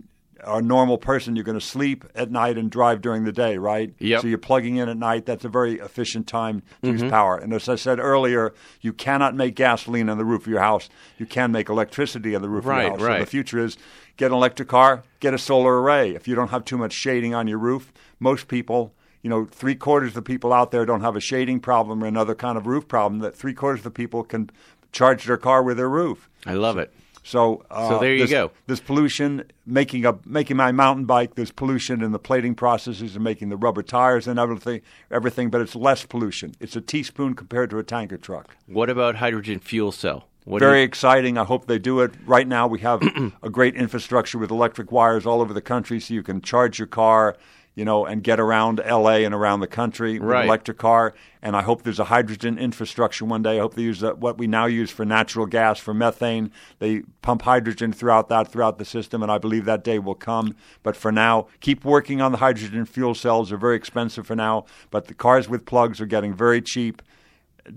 are 0.45 0.59
a 0.59 0.63
normal 0.63 0.99
person, 0.99 1.35
you're 1.35 1.45
going 1.45 1.59
to 1.59 1.65
sleep 1.65 2.05
at 2.15 2.31
night 2.31 2.59
and 2.59 2.71
drive 2.71 3.01
during 3.01 3.25
the 3.25 3.33
day, 3.33 3.57
right? 3.57 3.95
Yep. 3.99 4.21
So 4.21 4.27
you're 4.29 4.37
plugging 4.39 4.77
in 4.77 4.89
at 4.89 4.97
night. 4.99 5.25
That's 5.27 5.45
a 5.47 5.49
very 5.49 5.81
efficient 5.81 6.27
time 6.29 6.61
to 6.83 6.89
Mm-hmm. 6.91 7.03
use 7.05 7.11
power. 7.11 7.37
And 7.39 7.53
as 7.55 7.69
I 7.69 7.75
said 7.77 7.99
earlier, 7.99 8.53
you 8.83 8.93
cannot 8.93 9.35
make 9.35 9.57
gasoline 9.57 10.09
on 10.11 10.19
the 10.19 10.25
roof 10.27 10.43
of 10.43 10.49
your 10.49 10.61
house. 10.61 10.89
You 11.19 11.25
can 11.27 11.51
make 11.53 11.69
electricity 11.71 12.37
on 12.37 12.43
the 12.43 12.49
roof 12.51 12.67
Right, 12.67 12.81
of 12.81 12.83
your 12.83 12.99
house. 12.99 13.01
right. 13.09 13.19
So 13.21 13.25
the 13.25 13.31
future 13.31 13.59
is 13.65 13.79
get 14.17 14.27
an 14.27 14.33
electric 14.35 14.69
car, 14.69 15.03
get 15.21 15.35
a 15.35 15.39
solar 15.39 15.81
array. 15.81 16.15
If 16.15 16.27
you 16.27 16.35
don't 16.35 16.51
have 16.51 16.65
too 16.65 16.79
much 16.79 16.93
shading 16.93 17.35
on 17.35 17.47
your 17.49 17.59
roof, 17.59 17.93
most 18.19 18.49
people, 18.49 18.95
you 19.23 19.31
know, 19.31 19.45
three 19.45 19.75
quarters 19.75 20.09
of 20.11 20.15
the 20.15 20.23
people 20.23 20.53
out 20.53 20.71
there 20.71 20.85
don't 20.87 21.03
have 21.03 21.17
a 21.17 21.21
shading 21.21 21.61
problem 21.61 22.03
or 22.03 22.07
another 22.07 22.35
kind 22.35 22.57
of 22.57 22.67
roof 22.67 22.89
problem. 22.89 23.21
That 23.21 23.37
three 23.37 23.55
quarters 23.55 23.81
of 23.81 23.85
the 23.85 23.91
people 23.91 24.23
can 24.25 24.51
charge 24.93 25.25
their 25.25 25.37
car 25.37 25.63
with 25.63 25.77
their 25.77 25.89
roof. 25.89 26.29
I 26.47 26.55
love 26.55 26.79
it. 26.79 26.93
So, 27.23 27.65
uh, 27.73 27.89
So 27.89 27.99
there 27.99 28.13
you 28.13 28.21
this- 28.21 28.31
go. 28.31 28.53
This 28.69 28.79
pollution 28.79 29.43
making 29.67 30.07
a 30.07 30.17
making 30.25 30.57
my 30.57 30.71
mountain 30.71 31.07
bike. 31.07 31.35
There's 31.35 31.51
pollution 31.51 32.01
in 32.01 32.13
the 32.13 32.21
plating 32.21 32.55
processes 32.55 33.17
and 33.17 33.25
making 33.25 33.49
the 33.49 33.57
rubber 33.57 33.83
tires 33.83 34.29
and 34.29 34.39
everything. 34.39 34.81
Everything, 35.11 35.51
but 35.51 35.61
it's 35.61 35.75
less 35.75 36.07
pollution. 36.07 36.55
It's 36.61 36.77
a 36.77 36.81
teaspoon 36.81 37.35
compared 37.35 37.71
to 37.71 37.79
a 37.79 37.83
tanker 37.83 38.17
truck. 38.17 38.57
What 38.67 38.89
about 38.89 39.17
hydrogen 39.17 39.59
fuel 39.59 39.91
cell? 39.91 40.29
What 40.47 40.61
Very 40.61 40.79
you- 40.79 40.85
exciting. 40.85 41.37
I 41.39 41.45
hope 41.45 41.67
they 41.67 41.81
do 41.81 42.01
it. 42.01 42.13
Right 42.25 42.47
now, 42.47 42.69
we 42.69 42.79
have 42.79 43.03
a 43.43 43.51
great 43.51 43.75
infrastructure 43.75 44.39
with 44.39 44.53
electric 44.53 44.93
wires 44.93 45.27
all 45.27 45.41
over 45.41 45.53
the 45.53 45.61
country, 45.61 45.99
so 45.99 46.15
you 46.15 46.23
can 46.23 46.41
charge 46.41 46.79
your 46.79 46.87
car, 46.87 47.37
you 47.75 47.85
know, 47.85 48.07
and 48.07 48.23
get 48.23 48.39
around 48.39 48.81
L.A. 48.85 49.25
and 49.25 49.35
around 49.35 49.59
the 49.59 49.67
country 49.67 50.21
with 50.21 50.29
Right. 50.29 50.43
an 50.43 50.47
electric 50.47 50.79
car. 50.79 51.15
And 51.43 51.57
I 51.57 51.63
hope 51.63 51.83
there's 51.83 51.99
a 51.99 52.05
hydrogen 52.05 52.59
infrastructure 52.59 53.25
one 53.25 53.43
day. 53.43 53.57
I 53.57 53.61
hope 53.61 53.75
they 53.75 53.83
use 53.83 53.99
that, 54.01 54.19
what 54.19 54.39
we 54.39 54.47
now 54.47 54.67
use 54.67 54.89
for 54.93 55.05
natural 55.05 55.47
gas 55.47 55.81
for 55.81 55.93
methane. 55.93 56.53
They 56.79 57.01
pump 57.23 57.43
hydrogen 57.43 57.93
throughout 57.93 58.29
that 58.29 58.47
throughout 58.47 58.79
the 58.79 58.85
system, 58.85 59.25
and 59.25 59.33
I 59.33 59.39
believe 59.39 59.65
that 59.65 59.83
day 59.83 59.99
will 59.99 60.15
come. 60.15 60.55
But 60.85 60.95
for 60.95 61.11
now, 61.11 61.49
keep 61.59 61.85
working 61.85 62.21
on 62.23 62.31
the 62.31 62.39
hydrogen 62.39 62.85
fuel 62.87 63.17
cells. 63.17 63.49
They're 63.49 63.59
very 63.59 63.75
expensive 63.77 64.29
for 64.29 64.37
now, 64.37 64.65
but 64.93 65.09
the 65.09 65.15
cars 65.15 65.49
with 65.49 65.65
plugs 65.67 66.01
are 66.01 66.07
getting 66.07 66.33
very 66.35 66.63
cheap 66.63 67.03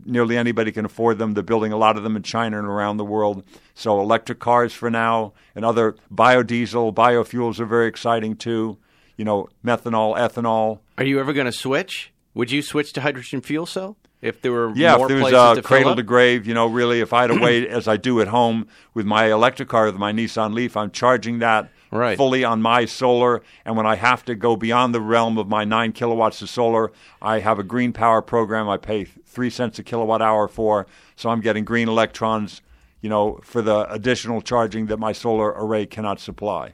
nearly 0.06 0.38
anybody 0.38 0.72
can 0.72 0.86
afford 0.86 1.18
them. 1.18 1.34
They're 1.34 1.44
building 1.44 1.72
a 1.72 1.78
lot 1.78 1.98
of 1.98 2.04
them 2.04 2.16
in 2.16 2.24
China 2.24 2.58
and 2.60 2.68
around 2.68 2.98
the 2.98 3.06
world. 3.06 3.44
So 3.74 4.00
electric 4.00 4.40
cars 4.40 4.74
for 4.74 4.90
now, 4.90 5.34
and 5.56 5.66
other 5.66 5.96
biodiesel, 6.14 6.94
biofuels 6.94 7.60
are 7.60 7.66
very 7.66 7.88
exciting 7.88 8.36
too. 8.36 8.78
You 9.18 9.26
know, 9.26 9.50
methanol, 9.66 10.18
ethanol. 10.18 10.80
Are 10.98 11.04
you 11.04 11.20
ever 11.20 11.34
going 11.34 11.46
to 11.46 11.52
switch? 11.52 12.14
Would 12.34 12.52
you 12.52 12.62
switch 12.62 12.94
to 12.94 13.02
hydrogen 13.02 13.42
fuel 13.42 13.66
cell 13.66 13.98
if 14.22 14.42
there 14.42 14.52
were 14.52 14.72
Yeah, 14.76 14.96
more 14.98 15.06
if 15.06 15.10
there 15.10 15.32
was 15.32 15.58
to 15.58 15.62
cradle 15.62 15.96
to 15.96 16.04
grave, 16.04 16.46
you 16.46 16.54
know, 16.54 16.68
really, 16.68 17.02
if 17.02 17.14
I 17.14 17.22
had 17.22 17.32
a 17.32 17.36
way, 17.42 17.68
as 17.68 17.88
I 17.88 17.98
do 17.98 18.22
at 18.22 18.28
home 18.28 18.68
with 18.94 19.06
my 19.06 19.32
electric 19.32 19.70
car, 19.70 19.86
with 19.86 19.96
my 19.96 20.12
Nissan 20.12 20.54
Leaf, 20.54 20.78
I'm 20.78 20.92
charging 20.92 21.40
that 21.40 21.70
Right. 21.92 22.18
fully 22.18 22.44
on 22.44 22.62
my 22.62 22.86
solar. 22.86 23.42
And 23.66 23.76
when 23.76 23.86
I 23.88 23.96
have 23.96 24.24
to 24.26 24.36
go 24.36 24.56
beyond 24.56 24.94
the 24.94 25.02
realm 25.02 25.38
of 25.38 25.48
my 25.48 25.64
nine 25.64 25.92
kilowatts 25.92 26.42
of 26.42 26.50
solar, 26.50 26.92
I 27.22 27.40
have 27.40 27.58
a 27.60 27.64
green 27.64 27.94
power 27.94 28.22
program 28.22 28.70
I 28.70 28.78
pay 28.78 29.06
three 29.06 29.50
cents 29.50 29.80
a 29.80 29.84
kilowatt 29.84 30.22
hour 30.22 30.48
for. 30.48 30.86
So 31.16 31.30
I'm 31.30 31.42
getting 31.42 31.66
green 31.66 31.88
electrons, 31.88 32.62
you 33.02 33.10
know, 33.10 33.40
for 33.44 33.62
the 33.62 33.92
additional 33.92 34.42
charging 34.42 34.86
that 34.88 34.98
my 34.98 35.12
solar 35.14 35.48
array 35.50 35.86
cannot 35.86 36.20
supply. 36.20 36.74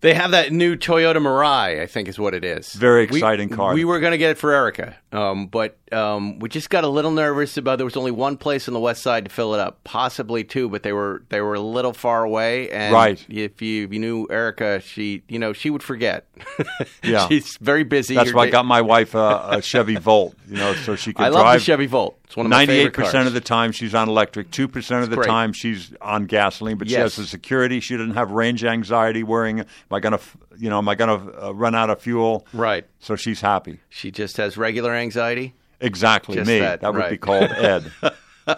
They 0.00 0.14
have 0.14 0.30
that 0.30 0.52
new 0.52 0.76
Toyota 0.76 1.16
Mirai, 1.16 1.80
I 1.82 1.86
think 1.86 2.06
is 2.08 2.20
what 2.20 2.32
it 2.32 2.44
is. 2.44 2.72
Very 2.74 3.06
We- 3.06 3.18
exciting 3.18 3.48
car. 3.48 3.74
We 3.74 3.84
were 3.84 3.98
going 3.98 4.12
to 4.12 4.18
get 4.18 4.30
it 4.30 4.38
for 4.38 4.52
Erica, 4.52 4.96
um, 5.10 5.46
but 5.46 5.76
um, 5.90 6.38
we 6.38 6.48
just 6.50 6.68
got 6.68 6.84
a 6.84 6.88
little 6.88 7.10
nervous 7.10 7.56
about 7.56 7.78
there 7.78 7.84
was 7.86 7.96
only 7.96 8.10
one 8.10 8.36
place 8.36 8.68
on 8.68 8.74
the 8.74 8.80
west 8.80 9.02
side 9.02 9.24
to 9.24 9.30
fill 9.30 9.54
it 9.54 9.60
up, 9.60 9.82
possibly 9.84 10.44
two, 10.44 10.68
but 10.68 10.82
they 10.82 10.92
were 10.92 11.22
they 11.30 11.40
were 11.40 11.54
a 11.54 11.60
little 11.60 11.92
far 11.94 12.24
away. 12.24 12.70
And 12.70 12.92
Right. 12.92 13.24
If 13.28 13.62
you 13.62 13.84
if 13.84 13.92
you 13.92 13.98
knew 13.98 14.26
Erica, 14.30 14.80
she 14.80 15.22
you 15.28 15.38
know 15.38 15.52
she 15.52 15.70
would 15.70 15.82
forget. 15.82 16.26
Yeah. 17.02 17.26
she's 17.28 17.56
very 17.60 17.84
busy. 17.84 18.14
That's 18.14 18.34
why 18.34 18.44
I 18.44 18.50
got 18.50 18.66
my 18.66 18.82
wife 18.82 19.14
a, 19.14 19.48
a 19.52 19.62
Chevy 19.62 19.96
Volt, 19.96 20.34
you 20.48 20.56
know, 20.56 20.74
so 20.74 20.94
she 20.96 21.12
can 21.14 21.24
I 21.24 21.30
drive. 21.30 21.44
love 21.44 21.54
the 21.54 21.60
Chevy 21.64 21.86
Volt. 21.86 22.18
It's 22.24 22.36
one 22.36 22.44
of 22.44 22.50
my 22.50 22.64
Ninety-eight 22.66 22.92
percent 22.92 23.26
of 23.26 23.32
the 23.32 23.40
time 23.40 23.72
she's 23.72 23.94
on 23.94 24.08
electric. 24.08 24.50
Two 24.50 24.68
percent 24.68 25.04
of 25.04 25.10
the 25.10 25.16
great. 25.16 25.26
time 25.28 25.52
she's 25.54 25.92
on 26.02 26.26
gasoline. 26.26 26.76
But 26.76 26.88
she 26.88 26.94
has 26.96 27.16
the 27.16 27.24
security. 27.24 27.80
She 27.80 27.96
doesn't 27.96 28.14
have 28.14 28.30
range 28.32 28.64
anxiety, 28.64 29.22
worrying, 29.22 29.60
"Am 29.60 29.66
I 29.90 30.00
going 30.00 30.12
to, 30.18 30.20
you 30.58 30.68
know, 30.68 30.78
am 30.78 30.88
I 30.88 30.94
going 30.94 31.20
to 31.20 31.46
uh, 31.46 31.50
run 31.52 31.74
out 31.74 31.90
of 31.90 32.00
fuel?" 32.00 32.46
Right. 32.52 32.84
So 32.98 33.16
she's 33.16 33.40
happy. 33.40 33.80
She 33.88 34.10
just 34.10 34.36
has 34.36 34.56
regular 34.56 34.94
anxiety. 34.94 35.54
Exactly 35.80 36.36
Just 36.36 36.48
me. 36.48 36.58
that, 36.58 36.82
would 36.82 37.10
be 37.10 37.18
called 37.18 37.50
Ed. 37.52 37.92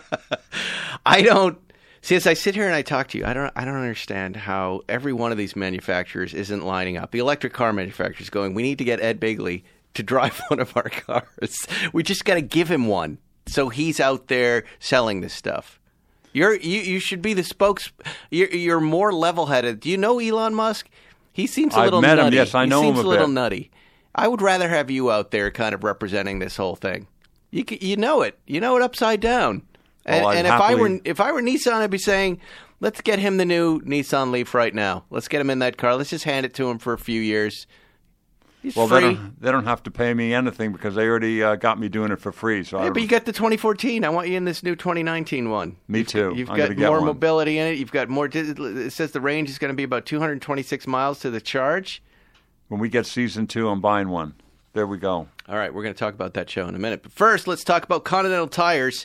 I 1.06 1.22
don't 1.22 1.58
see 2.02 2.14
as 2.14 2.26
I 2.26 2.34
sit 2.34 2.54
here 2.54 2.64
and 2.66 2.74
I 2.74 2.82
talk 2.82 3.08
to 3.08 3.18
you, 3.18 3.24
I 3.24 3.34
don't 3.34 3.52
I 3.54 3.64
don't 3.64 3.76
understand 3.76 4.36
how 4.36 4.82
every 4.88 5.12
one 5.12 5.32
of 5.32 5.38
these 5.38 5.54
manufacturers 5.54 6.32
isn't 6.32 6.64
lining 6.64 6.96
up. 6.96 7.10
The 7.10 7.18
electric 7.18 7.52
car 7.52 7.72
manufacturers 7.72 8.30
going, 8.30 8.54
we 8.54 8.62
need 8.62 8.78
to 8.78 8.84
get 8.84 9.00
Ed 9.00 9.20
Begley 9.20 9.62
to 9.94 10.02
drive 10.02 10.40
one 10.48 10.60
of 10.60 10.76
our 10.76 10.88
cars. 10.88 11.66
We 11.92 12.02
just 12.02 12.24
got 12.24 12.34
to 12.34 12.42
give 12.42 12.70
him 12.70 12.86
one, 12.86 13.18
so 13.46 13.68
he's 13.68 14.00
out 14.00 14.28
there 14.28 14.64
selling 14.78 15.20
this 15.20 15.34
stuff. 15.34 15.78
You're 16.32 16.54
you, 16.54 16.80
you 16.80 17.00
should 17.00 17.22
be 17.22 17.34
the 17.34 17.42
spokes. 17.42 17.92
You're, 18.30 18.48
you're 18.50 18.80
more 18.80 19.12
level 19.12 19.46
headed. 19.46 19.80
Do 19.80 19.90
you 19.90 19.98
know 19.98 20.20
Elon 20.20 20.54
Musk? 20.54 20.88
He 21.40 21.46
seems 21.46 21.74
a 21.74 21.78
I've 21.78 21.84
little 21.86 22.02
met 22.02 22.18
him, 22.18 22.26
nutty. 22.26 22.36
yes, 22.36 22.54
I 22.54 22.64
he 22.64 22.70
know 22.70 22.80
him 22.82 22.94
seems 22.94 22.98
a 23.04 23.08
a 23.08 23.08
little 23.08 23.26
bit. 23.26 23.32
nutty. 23.34 23.70
I 24.14 24.28
would 24.28 24.42
rather 24.42 24.68
have 24.68 24.90
you 24.90 25.10
out 25.10 25.30
there, 25.30 25.50
kind 25.50 25.74
of 25.74 25.84
representing 25.84 26.38
this 26.38 26.56
whole 26.56 26.76
thing. 26.76 27.06
You 27.50 27.64
you 27.80 27.96
know 27.96 28.22
it. 28.22 28.38
You 28.46 28.60
know 28.60 28.76
it 28.76 28.82
upside 28.82 29.20
down. 29.20 29.62
And, 30.06 30.24
Well, 30.24 30.32
and 30.36 30.46
if 30.46 30.52
I 30.52 30.74
were 30.74 30.98
if 31.04 31.20
I 31.20 31.32
were 31.32 31.42
Nissan, 31.42 31.72
I'd 31.74 31.90
be 31.90 31.98
saying, 31.98 32.40
let's 32.80 33.00
get 33.00 33.18
him 33.18 33.36
the 33.36 33.44
new 33.44 33.80
Nissan 33.82 34.30
Leaf 34.32 34.54
right 34.54 34.74
now. 34.74 35.04
Let's 35.10 35.28
get 35.28 35.40
him 35.40 35.50
in 35.50 35.58
that 35.60 35.76
car. 35.76 35.94
Let's 35.96 36.10
just 36.10 36.24
hand 36.24 36.44
it 36.46 36.54
to 36.54 36.68
him 36.70 36.78
for 36.78 36.92
a 36.92 36.98
few 36.98 37.20
years. 37.20 37.66
He's 38.62 38.76
Well, 38.76 38.86
they 38.88 39.00
don't, 39.00 39.40
they 39.40 39.50
don't 39.50 39.64
have 39.64 39.82
to 39.84 39.90
pay 39.90 40.12
me 40.12 40.34
anything 40.34 40.72
because 40.72 40.94
they 40.94 41.06
already 41.06 41.42
uh, 41.42 41.56
got 41.56 41.78
me 41.78 41.88
doing 41.88 42.12
it 42.12 42.20
for 42.20 42.30
free. 42.30 42.62
So 42.62 42.82
Yeah, 42.82 42.90
but 42.90 43.00
you 43.00 43.08
got 43.08 43.24
the 43.24 43.32
2014. 43.32 44.04
I 44.04 44.10
want 44.10 44.28
you 44.28 44.36
in 44.36 44.44
this 44.44 44.62
new 44.62 44.76
2019 44.76 45.48
one. 45.48 45.76
Me 45.88 46.04
too. 46.04 46.34
You've 46.36 46.48
got 46.48 46.76
more 46.76 46.98
one. 46.98 47.06
mobility 47.06 47.58
in 47.58 47.66
it. 47.66 47.78
You've 47.78 47.92
got 47.92 48.08
more. 48.08 48.28
It 48.30 48.92
says 48.92 49.12
the 49.12 49.20
range 49.20 49.48
is 49.48 49.58
going 49.58 49.70
to 49.70 49.76
be 49.76 49.82
about 49.84 50.04
226 50.04 50.86
miles 50.86 51.20
to 51.20 51.30
the 51.30 51.40
charge. 51.40 52.02
when 52.68 52.80
we 52.80 52.88
get 52.88 53.06
season 53.06 53.46
two, 53.46 53.68
I'm 53.68 53.80
buying 53.80 54.08
one. 54.08 54.34
There 54.72 54.86
we 54.86 54.98
go. 54.98 55.26
All 55.48 55.56
right, 55.56 55.74
we're 55.74 55.82
going 55.82 55.94
to 55.94 55.98
talk 55.98 56.14
about 56.14 56.34
that 56.34 56.48
show 56.48 56.68
in 56.68 56.74
a 56.76 56.78
minute. 56.78 57.02
But 57.02 57.12
first, 57.12 57.48
let's 57.48 57.64
talk 57.64 57.82
about 57.82 58.04
Continental 58.04 58.46
Tires. 58.46 59.04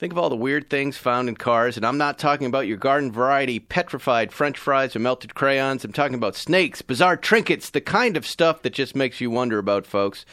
Think 0.00 0.14
of 0.14 0.18
all 0.18 0.30
the 0.30 0.34
weird 0.36 0.70
things 0.70 0.96
found 0.96 1.28
in 1.28 1.36
cars, 1.36 1.76
and 1.76 1.84
I'm 1.84 1.98
not 1.98 2.18
talking 2.18 2.46
about 2.46 2.66
your 2.66 2.78
garden 2.78 3.12
variety 3.12 3.58
petrified 3.58 4.32
French 4.32 4.56
fries 4.56 4.96
or 4.96 4.98
melted 4.98 5.34
crayons. 5.34 5.84
I'm 5.84 5.92
talking 5.92 6.14
about 6.14 6.36
snakes, 6.36 6.80
bizarre 6.80 7.18
trinkets, 7.18 7.68
the 7.68 7.82
kind 7.82 8.16
of 8.16 8.26
stuff 8.26 8.62
that 8.62 8.72
just 8.72 8.96
makes 8.96 9.20
you 9.20 9.28
wonder 9.28 9.58
about, 9.58 9.86
folks. 9.86 10.24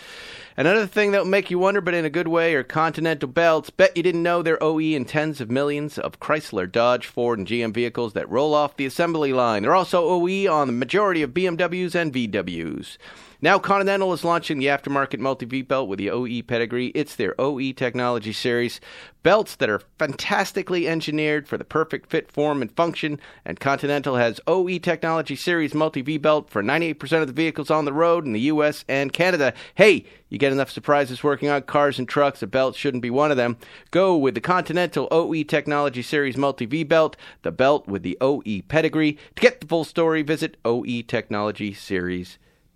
Another 0.56 0.88
thing 0.88 1.12
that 1.12 1.24
will 1.24 1.30
make 1.30 1.52
you 1.52 1.60
wonder, 1.60 1.82
but 1.82 1.94
in 1.94 2.06
a 2.06 2.10
good 2.10 2.30
way, 2.30 2.56
are 2.56 2.64
Continental 2.64 3.28
belts. 3.28 3.70
Bet 3.70 3.98
you 3.98 4.04
didn't 4.04 4.24
know 4.24 4.42
they're 4.42 4.64
OE 4.64 4.80
in 4.80 5.04
tens 5.04 5.42
of 5.42 5.52
millions 5.52 6.00
of 6.00 6.22
Chrysler, 6.22 6.72
Dodge, 6.72 7.06
Ford, 7.06 7.38
and 7.38 7.46
GM 7.46 7.74
vehicles 7.74 8.14
that 8.14 8.30
roll 8.30 8.54
off 8.54 8.78
the 8.78 8.86
assembly 8.86 9.34
line. 9.34 9.64
They're 9.64 9.76
also 9.76 10.08
OE 10.08 10.50
on 10.50 10.68
the 10.68 10.74
majority 10.74 11.24
of 11.24 11.32
BMWs 11.32 11.94
and 11.94 12.14
VWs. 12.14 12.98
Now, 13.40 13.60
Continental 13.60 14.14
is 14.14 14.24
launching 14.24 14.58
the 14.58 14.66
aftermarket 14.66 15.20
multi 15.20 15.46
V 15.46 15.62
belt 15.62 15.88
with 15.88 16.00
the 16.00 16.10
OE 16.10 16.42
pedigree. 16.42 16.88
It's 16.96 17.16
their 17.16 17.40
OE 17.40 17.72
technology 17.72 18.34
series. 18.34 18.82
Belts 19.22 19.56
that 19.58 19.70
are 19.70 19.84
fantastically 20.00 20.88
engineered 20.88 21.48
for 21.48 21.56
the 21.56 21.64
perfect 21.64 22.10
fit, 22.10 22.32
form, 22.32 22.64
and 22.64 22.76
function. 22.76 23.20
And 23.46 23.60
Continental 23.60 24.16
has 24.16 24.42
OE 24.48 24.80
technology 24.80 25.36
series 25.36 25.76
multi 25.76 26.02
V 26.02 26.18
belt 26.18 26.50
for 26.50 26.64
98% 26.64 27.22
of 27.22 27.28
the 27.28 27.34
vehicles 27.34 27.70
on 27.70 27.86
the 27.86 27.94
road 27.94 28.26
in 28.26 28.34
the 28.34 28.40
US 28.42 28.84
and 28.90 29.14
Canada. 29.14 29.54
Hey, 29.76 30.06
you 30.30 30.40
get 30.40 30.52
enough 30.52 30.72
surprises 30.72 31.24
working 31.24 31.48
on 31.48 31.62
cars 31.62 32.00
and 32.00 32.10
trucks, 32.10 32.42
a 32.42 32.48
belt 32.48 32.76
shouldn't 32.76 33.04
be 33.04 33.12
one 33.12 33.30
of 33.30 33.38
them. 33.38 33.58
Go 33.92 34.18
with 34.18 34.34
the 34.34 34.42
Continental 34.42 35.08
OE 35.12 35.44
Technology 35.44 36.02
Series 36.02 36.38
Multi 36.38 36.66
V 36.66 36.84
belt, 36.84 37.16
the 37.44 37.52
belt 37.52 37.88
with 37.88 38.02
the 38.02 38.18
OE 38.20 38.64
pedigree. 38.68 39.20
To 39.36 39.42
get 39.42 39.62
the 39.62 39.68
full 39.68 39.84
story, 39.84 40.24
visit 40.24 40.58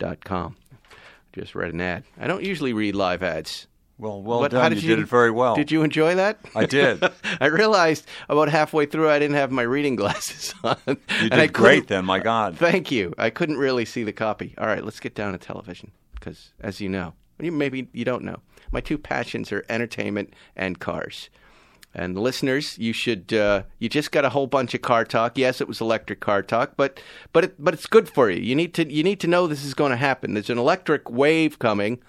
OETechnologySeries.com. 0.01 0.55
Just 1.33 1.55
read 1.55 1.73
an 1.73 1.81
ad. 1.81 2.03
I 2.19 2.27
don't 2.27 2.43
usually 2.43 2.73
read 2.73 2.95
live 2.95 3.23
ads. 3.23 3.67
Well, 3.97 4.21
well 4.21 4.39
But 4.39 4.51
done. 4.51 4.61
how 4.63 4.75
You 4.75 4.81
did 4.81 4.87
did 4.87 4.99
it 4.99 5.07
very 5.07 5.31
well. 5.31 5.55
Did 5.55 5.71
you 5.71 5.83
enjoy 5.83 6.15
that? 6.15 6.39
I 6.55 6.65
did. 6.65 7.01
I 7.39 7.45
realized 7.45 8.05
about 8.27 8.49
halfway 8.49 8.85
through 8.87 9.09
I 9.09 9.19
didn't 9.19 9.35
have 9.37 9.51
my 9.51 9.61
reading 9.61 9.95
glasses 10.01 10.53
on. 10.63 10.77
You 10.87 10.97
and 11.19 11.33
I 11.35 11.41
did 11.45 11.53
great 11.53 11.87
then. 11.87 12.03
My 12.05 12.19
God. 12.19 12.57
Thank 12.57 12.91
you. 12.91 13.13
I 13.17 13.29
couldn't 13.29 13.57
really 13.57 13.85
see 13.85 14.03
the 14.03 14.11
copy. 14.11 14.55
All 14.57 14.65
right, 14.67 14.83
let's 14.83 14.99
get 14.99 15.13
down 15.13 15.33
to 15.33 15.37
television 15.37 15.91
because, 16.15 16.51
as 16.59 16.81
you 16.81 16.89
know, 16.89 17.13
maybe 17.39 17.87
you 17.93 18.03
don't 18.03 18.23
know, 18.23 18.37
my 18.71 18.81
two 18.81 18.97
passions 18.97 19.51
are 19.51 19.63
entertainment 19.69 20.33
and 20.55 20.79
cars. 20.79 21.29
And 21.93 22.17
listeners, 22.17 22.77
you 22.77 22.93
should 22.93 23.33
uh, 23.33 23.63
you 23.79 23.89
just 23.89 24.11
got 24.11 24.23
a 24.23 24.29
whole 24.29 24.47
bunch 24.47 24.73
of 24.73 24.81
car 24.81 25.03
talk. 25.03 25.37
Yes, 25.37 25.59
it 25.59 25.67
was 25.67 25.81
electric 25.81 26.21
car 26.21 26.41
talk, 26.41 26.73
but 26.77 27.01
but 27.33 27.43
it, 27.45 27.55
but 27.63 27.73
it's 27.73 27.85
good 27.85 28.07
for 28.07 28.29
you. 28.29 28.41
You 28.41 28.55
need 28.55 28.73
to 28.75 28.89
you 28.89 29.03
need 29.03 29.19
to 29.21 29.27
know 29.27 29.45
this 29.45 29.65
is 29.65 29.73
going 29.73 29.91
to 29.91 29.97
happen. 29.97 30.33
There's 30.33 30.49
an 30.49 30.57
electric 30.57 31.09
wave 31.09 31.59
coming, 31.59 31.99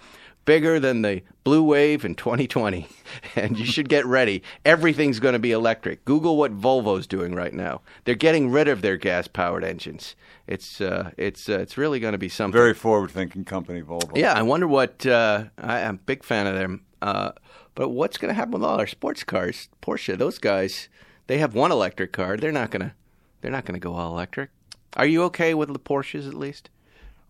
bigger 0.44 0.78
than 0.78 1.02
the 1.02 1.22
blue 1.44 1.64
wave 1.64 2.04
in 2.04 2.14
2020, 2.14 2.86
and 3.36 3.58
you 3.58 3.64
should 3.64 3.88
get 3.88 4.06
ready. 4.06 4.42
Everything's 4.64 5.18
going 5.18 5.32
to 5.32 5.38
be 5.38 5.50
electric. 5.50 6.04
Google 6.04 6.36
what 6.36 6.56
Volvo's 6.56 7.08
doing 7.08 7.34
right 7.34 7.52
now. 7.52 7.80
They're 8.04 8.14
getting 8.14 8.50
rid 8.50 8.68
of 8.68 8.82
their 8.82 8.96
gas 8.96 9.26
powered 9.26 9.64
engines. 9.64 10.14
It's 10.46 10.80
uh, 10.80 11.10
it's 11.16 11.48
uh, 11.48 11.58
it's 11.58 11.76
really 11.76 12.00
going 12.00 12.12
to 12.12 12.18
be 12.18 12.28
something. 12.28 12.52
Very 12.52 12.74
forward-thinking 12.74 13.44
company, 13.44 13.82
Volvo. 13.82 14.16
Yeah, 14.16 14.32
I 14.32 14.42
wonder 14.42 14.68
what. 14.68 15.04
Uh, 15.04 15.44
I, 15.58 15.82
I'm 15.82 15.96
a 15.96 15.98
big 15.98 16.24
fan 16.24 16.46
of 16.46 16.54
them. 16.54 16.84
Uh, 17.00 17.32
but 17.74 17.90
what's 17.90 18.18
going 18.18 18.28
to 18.28 18.34
happen 18.34 18.52
with 18.52 18.64
all 18.64 18.78
our 18.78 18.86
sports 18.86 19.24
cars? 19.24 19.68
Porsche, 19.80 20.16
those 20.16 20.38
guys, 20.38 20.88
they 21.26 21.38
have 21.38 21.54
one 21.54 21.72
electric 21.72 22.12
car. 22.12 22.36
They're 22.36 22.52
not 22.52 22.70
going 22.70 22.82
to. 22.82 22.92
They're 23.40 23.50
not 23.50 23.64
going 23.64 23.78
to 23.78 23.84
go 23.84 23.94
all 23.94 24.12
electric. 24.12 24.50
Are 24.96 25.06
you 25.06 25.24
okay 25.24 25.52
with 25.54 25.72
the 25.72 25.78
Porsches 25.78 26.28
at 26.28 26.34
least? 26.34 26.70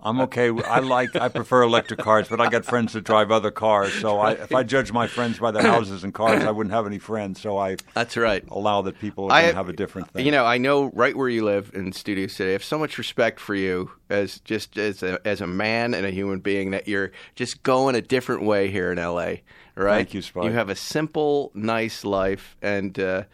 I'm 0.05 0.21
okay. 0.23 0.51
I 0.51 0.81
like. 0.81 1.15
I 1.15 1.29
prefer 1.29 1.63
electric 1.63 2.01
cars, 2.01 2.27
but 2.29 2.41
I 2.41 2.51
got 2.51 2.65
friends 2.65 2.93
that 2.95 3.05
drive 3.05 3.31
other 3.31 3.53
cars. 3.53 3.93
So 3.95 4.19
I, 4.19 4.33
if 4.33 4.53
I 4.53 4.65
judge 4.65 4.91
my 4.91 5.07
friends 5.07 5.39
by 5.39 5.53
their 5.53 5.63
houses 5.63 6.03
and 6.03 6.13
cars, 6.13 6.43
I 6.43 6.51
wouldn't 6.51 6.75
have 6.75 6.87
any 6.87 6.99
friends. 6.99 7.41
So 7.41 7.57
I 7.57 7.77
That's 7.95 8.17
right. 8.17 8.45
allow 8.49 8.83
that 8.83 8.99
people 8.99 9.31
I 9.31 9.43
can 9.45 9.55
have 9.55 9.69
a 9.69 9.73
different 9.73 10.11
thing. 10.11 10.27
You 10.27 10.33
know, 10.33 10.45
I 10.45 10.59
know 10.59 10.91
right 10.93 11.17
where 11.17 11.29
you 11.29 11.45
live 11.45 11.71
in 11.73 11.93
Studio 11.93 12.27
City. 12.27 12.51
I 12.51 12.53
have 12.55 12.65
so 12.65 12.79
much 12.79 12.99
respect 12.99 13.39
for 13.39 13.55
you 13.55 13.93
as 14.11 14.41
just 14.41 14.77
as 14.77 15.05
a, 15.05 15.21
as 15.25 15.41
a 15.41 15.47
man 15.47 15.95
and 15.95 16.05
a 16.05 16.11
human 16.11 16.41
being 16.41 16.73
that 16.73 16.89
you're 16.89 17.13
just 17.37 17.63
going 17.63 17.95
a 17.95 18.03
different 18.03 18.43
way 18.43 18.73
here 18.73 18.91
in 18.91 18.99
LA. 18.99 19.35
Right? 19.75 19.97
Thank 19.97 20.15
you, 20.15 20.23
Spike. 20.23 20.45
You 20.45 20.53
have 20.53 20.69
a 20.69 20.77
simple, 20.77 21.51
nice 21.55 22.05
life, 22.05 22.57
and 22.61 22.99
uh, 22.99 23.25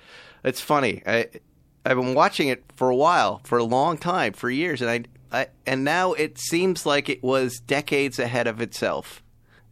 it's 0.45 0.61
funny. 0.61 1.03
I 1.07 1.29
I've 1.85 1.97
been 1.97 2.15
watching 2.15 2.49
it 2.49 2.65
for 2.77 2.91
a 2.91 2.97
while, 2.97 3.41
for 3.45 3.59
a 3.59 3.65
long 3.65 3.99
time, 3.99 4.35
for 4.35 4.51
years, 4.51 4.83
and 4.83 4.91
I, 4.91 5.41
I 5.41 5.47
and 5.67 5.85
now 5.85 6.13
it 6.13 6.39
seems 6.39 6.85
like 6.85 7.09
it 7.09 7.23
was 7.23 7.61
decades 7.61 8.19
ahead 8.19 8.47
of 8.47 8.61
itself 8.61 9.23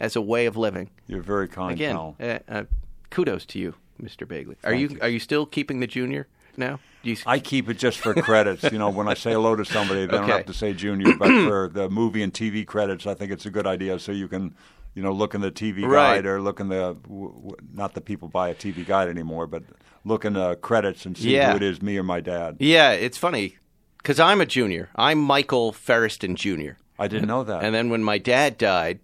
as 0.00 0.16
a 0.16 0.20
way 0.20 0.46
of 0.46 0.56
living. 0.56 0.90
You're 1.06 1.22
very 1.22 1.48
kind, 1.48 1.72
Again, 1.72 1.96
uh, 1.96 2.38
uh, 2.48 2.64
kudos 3.10 3.46
to 3.46 3.58
you, 3.58 3.74
Mr. 4.02 4.26
Begley. 4.26 4.56
Are 4.64 4.74
you, 4.74 4.88
you. 4.88 4.98
are 5.02 5.08
you 5.08 5.20
still 5.20 5.46
keeping 5.46 5.80
the 5.80 5.86
junior 5.86 6.26
now? 6.56 6.80
You, 7.02 7.16
I 7.24 7.38
keep 7.38 7.68
it 7.68 7.74
just 7.74 7.98
for 7.98 8.14
credits. 8.14 8.64
You 8.64 8.78
know, 8.78 8.90
when 8.90 9.06
I 9.08 9.14
say 9.14 9.32
hello 9.32 9.54
to 9.54 9.64
somebody, 9.64 10.00
they 10.00 10.06
don't 10.08 10.28
have 10.28 10.46
to 10.46 10.52
say 10.52 10.72
junior. 10.72 11.16
But 11.16 11.28
for 11.28 11.68
the 11.72 11.88
movie 11.88 12.22
and 12.22 12.32
TV 12.32 12.66
credits, 12.66 13.06
I 13.06 13.14
think 13.14 13.30
it's 13.30 13.46
a 13.46 13.50
good 13.50 13.66
idea. 13.66 13.98
So 14.00 14.10
you 14.10 14.26
can, 14.26 14.56
you 14.96 15.02
know, 15.02 15.12
look 15.12 15.34
in 15.34 15.42
the 15.42 15.52
TV 15.52 15.84
Right. 15.86 16.16
guide 16.16 16.26
or 16.26 16.40
look 16.40 16.58
in 16.58 16.68
the 16.68 16.94
w- 17.04 17.32
w- 17.32 17.56
not 17.72 17.94
that 17.94 18.00
people 18.06 18.28
buy 18.28 18.48
a 18.48 18.54
TV 18.54 18.84
guide 18.84 19.08
anymore, 19.08 19.46
but 19.46 19.62
look 20.04 20.24
in 20.24 20.32
the 20.32 20.56
credits 20.56 21.04
and 21.06 21.16
see 21.16 21.34
Yeah. 21.36 21.50
who 21.50 21.56
it 21.58 21.62
is, 21.62 21.80
me 21.82 21.98
or 21.98 22.02
my 22.02 22.20
dad. 22.20 22.56
Yeah, 22.60 22.92
it's 22.92 23.18
funny 23.18 23.56
because 23.98 24.18
I'm 24.18 24.40
a 24.40 24.46
junior. 24.46 24.88
I'm 24.96 25.18
Michael 25.18 25.72
Feresten 25.72 26.34
Jr. 26.34 26.78
I 26.98 27.08
didn't 27.08 27.28
know 27.28 27.44
that. 27.44 27.62
And 27.62 27.74
then 27.74 27.90
when 27.90 28.02
my 28.02 28.16
dad 28.18 28.56
died, 28.56 29.00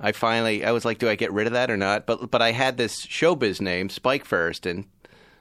I 0.00 0.12
finally 0.12 0.64
I 0.64 0.72
was 0.72 0.84
like, 0.86 0.98
do 0.98 1.08
I 1.10 1.14
get 1.14 1.30
rid 1.32 1.46
of 1.46 1.52
that 1.52 1.70
or 1.70 1.76
not? 1.76 2.06
But 2.06 2.30
but 2.30 2.40
I 2.40 2.52
had 2.52 2.76
this 2.78 3.04
showbiz 3.06 3.60
name, 3.60 3.90
Spike 3.90 4.26
Feresten, 4.26 4.86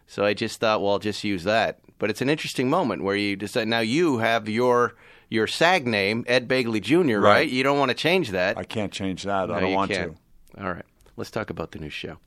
so 0.06 0.26
I 0.26 0.34
just 0.34 0.60
thought, 0.60 0.82
well, 0.82 0.92
I'll 0.92 1.00
just 1.00 1.24
use 1.24 1.46
that. 1.46 1.80
But 1.98 2.10
it's 2.10 2.22
an 2.22 2.30
interesting 2.30 2.70
moment 2.70 3.04
where 3.04 3.16
you 3.16 3.36
decide 3.38 3.68
now 3.70 3.80
you 3.80 4.18
have 4.18 4.50
your 4.50 4.96
your 5.32 5.48
SAG 5.48 5.88
name, 5.88 6.24
Ed 6.28 6.48
Begley 6.48 6.82
Jr. 6.82 7.18
Right? 7.18 7.22
Right. 7.22 7.50
You 7.50 7.64
don't 7.64 7.80
want 7.80 7.90
to 7.90 7.96
change 7.96 8.32
that. 8.32 8.58
I 8.58 8.64
can't 8.64 8.92
change 8.92 9.24
that. 9.24 9.48
No, 9.48 9.56
I 9.56 9.62
don't 9.62 9.74
want 9.74 9.90
can't. 9.90 10.18
to. 10.56 10.64
All 10.64 10.72
right, 10.72 10.86
let's 11.16 11.32
talk 11.32 11.50
about 11.50 11.72
the 11.72 11.80
new 11.80 11.90
show. 11.90 12.18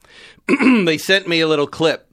they 0.48 0.98
sent 0.98 1.28
me 1.28 1.40
a 1.40 1.46
little 1.46 1.66
clip 1.66 2.08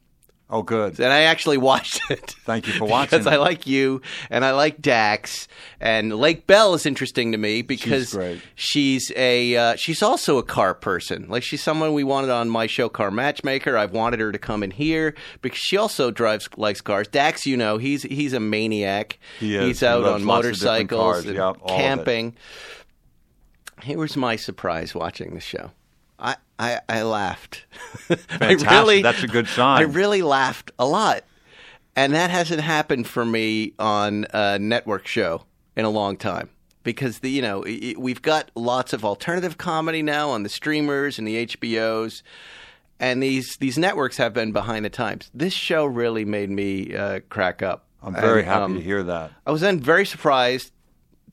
Oh, 0.54 0.64
good. 0.64 1.00
and 1.00 1.14
I 1.14 1.22
actually 1.22 1.58
watched 1.58 2.02
it. 2.12 2.36
Thank 2.46 2.68
you 2.68 2.74
for 2.74 2.84
watching 2.86 3.20
because 3.20 3.26
I 3.26 3.38
like 3.38 3.66
you 3.68 4.02
and 4.30 4.44
I 4.44 4.52
like 4.52 4.82
Dax 4.82 5.48
and 5.80 6.14
Lake 6.14 6.46
Bell 6.46 6.74
is 6.74 6.86
interesting 6.86 7.32
to 7.32 7.38
me 7.38 7.62
because 7.62 8.12
great. 8.14 8.42
she's 8.56 9.14
a 9.16 9.56
uh, 9.56 9.76
she's 9.78 10.04
also 10.04 10.38
a 10.38 10.44
car 10.44 10.74
person. 10.74 11.28
Like 11.30 11.44
she's 11.44 11.64
someone 11.64 11.94
we 11.94 12.04
wanted 12.04 12.32
on 12.32 12.50
my 12.50 12.68
show, 12.68 12.90
Car 12.90 13.12
Matchmaker. 13.12 13.78
I've 13.78 13.94
wanted 13.94 14.20
her 14.20 14.32
to 14.34 14.38
come 14.40 14.62
in 14.62 14.72
here 14.72 15.16
because 15.42 15.60
she 15.60 15.78
also 15.78 16.12
drives 16.12 16.50
likes 16.58 16.82
cars. 16.82 17.08
Dax, 17.08 17.46
you 17.46 17.56
know, 17.56 17.78
he's 17.78 18.04
he's 18.04 18.34
a 18.34 18.40
maniac. 18.42 19.20
He 19.40 19.56
is. 19.56 19.66
He's 19.66 19.84
out 19.84 20.02
loves 20.02 20.22
on 20.22 20.28
lots 20.28 20.48
of 20.48 20.54
different 20.56 20.92
motorcycles 20.92 21.14
cars. 21.16 21.26
and 21.28 21.36
Yep, 21.36 21.58
all 21.62 21.70
of 21.76 21.80
it. 21.80 21.82
camping. 21.82 22.36
Here 23.84 23.98
was 23.98 24.18
my 24.18 24.36
surprise 24.36 24.94
watching 24.94 25.34
the 25.34 25.40
show. 25.40 25.72
I, 26.22 26.36
I, 26.60 26.80
I 26.88 27.02
laughed. 27.04 27.66
I 28.40 28.52
really, 28.54 29.02
That's 29.02 29.24
a 29.24 29.28
good 29.28 29.48
sign. 29.48 29.80
I 29.80 29.84
really 29.84 30.22
laughed 30.22 30.72
a 30.80 30.86
lot. 30.86 31.24
And 31.96 32.14
that 32.14 32.30
hasn't 32.30 32.62
happened 32.62 33.08
for 33.08 33.26
me 33.26 33.74
on 33.80 34.26
a 34.34 34.58
network 34.60 35.08
show 35.08 35.44
in 35.76 35.84
a 35.84 35.90
long 35.90 36.16
time. 36.18 36.50
Because 36.84 37.20
the 37.20 37.30
you 37.30 37.42
know 37.44 37.64
i- 37.66 37.80
i- 37.84 37.96
we've 37.98 38.22
got 38.22 38.50
lots 38.56 38.92
of 38.94 39.06
alternative 39.06 39.58
comedy 39.58 40.02
now 40.02 40.30
on 40.30 40.42
the 40.44 40.50
streamers 40.50 41.20
and 41.20 41.28
the 41.28 41.46
HBOs, 41.46 42.24
and 43.00 43.22
these 43.22 43.56
these 43.60 43.78
networks 43.78 44.18
have 44.18 44.34
been 44.34 44.52
behind 44.52 44.84
the 44.86 44.90
times. 44.90 45.30
This 45.32 45.54
show 45.54 45.86
really 45.86 46.26
made 46.26 46.50
me 46.50 46.96
uh, 46.96 47.20
crack 47.30 47.62
up. 47.62 47.86
I'm 48.02 48.16
very 48.16 48.40
And, 48.42 48.50
happy 48.50 48.64
um, 48.64 48.74
to 48.76 48.82
hear 48.82 49.04
that. 49.04 49.32
I 49.46 49.52
was 49.52 49.62
then 49.62 49.80
very 49.80 50.08
surprised 50.08 50.72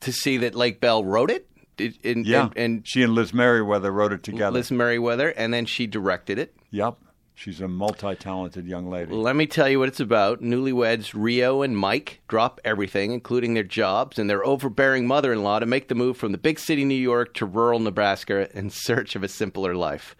to 0.01 0.11
see 0.13 0.37
that 0.37 0.53
Lake 0.53 0.79
Bell 0.79 1.03
wrote 1.03 1.31
it. 1.31 1.47
And, 1.79 2.25
Yeah. 2.25 2.43
and, 2.43 2.57
and 2.57 2.87
she 2.87 3.03
and 3.03 3.13
Liz 3.13 3.33
Meriwether 3.33 3.91
wrote 3.91 4.13
it 4.13 4.23
together. 4.23 4.51
Liz 4.51 4.71
Meriwether, 4.71 5.29
and 5.29 5.53
then 5.53 5.65
she 5.65 5.87
directed 5.87 6.37
it. 6.39 6.55
Yep. 6.71 6.97
She's 7.35 7.61
a 7.61 7.69
multi-talented 7.69 8.67
young 8.67 8.89
lady. 8.89 9.13
Let 9.13 9.37
me 9.37 9.47
tell 9.47 9.69
you 9.69 9.79
what 9.79 9.87
it's 9.87 10.01
about. 10.01 10.41
Newlyweds 10.41 11.11
Rio 11.13 11.61
and 11.61 11.77
Mike 11.77 12.19
drop 12.27 12.59
everything, 12.65 13.11
including 13.11 13.53
their 13.53 13.63
jobs 13.63 14.19
and 14.19 14.29
their 14.29 14.45
overbearing 14.45 15.07
mother 15.07 15.31
in 15.31 15.41
law, 15.41 15.59
to 15.59 15.65
make 15.65 15.87
the 15.87 15.95
move 15.95 16.17
from 16.17 16.33
the 16.33 16.37
big 16.37 16.59
city 16.59 16.83
New 16.83 16.95
York 16.95 17.33
to 17.35 17.45
rural 17.45 17.79
Nebraska 17.79 18.49
in 18.57 18.69
search 18.69 19.15
of 19.15 19.23
a 19.23 19.29
simpler 19.29 19.73
life. 19.73 20.17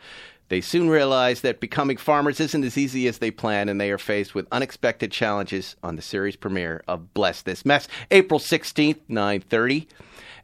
They 0.48 0.62
soon 0.62 0.90
realize 0.90 1.42
that 1.42 1.60
becoming 1.60 1.98
farmers 1.98 2.40
isn't 2.40 2.64
as 2.64 2.78
easy 2.78 3.06
as 3.10 3.18
they 3.18 3.32
planned, 3.32 3.70
and 3.70 3.82
they 3.82 3.92
are 3.92 3.98
faced 4.00 4.34
with 4.34 4.48
unexpected 4.52 5.12
challenges 5.12 5.76
on 5.84 5.98
the 5.98 6.02
series 6.02 6.38
premiere 6.38 6.84
of 6.88 7.14
Bless 7.14 7.42
This 7.42 7.66
Mess, 7.66 7.88
April 8.12 8.40
16th, 8.40 8.98
9.30. 9.10 9.88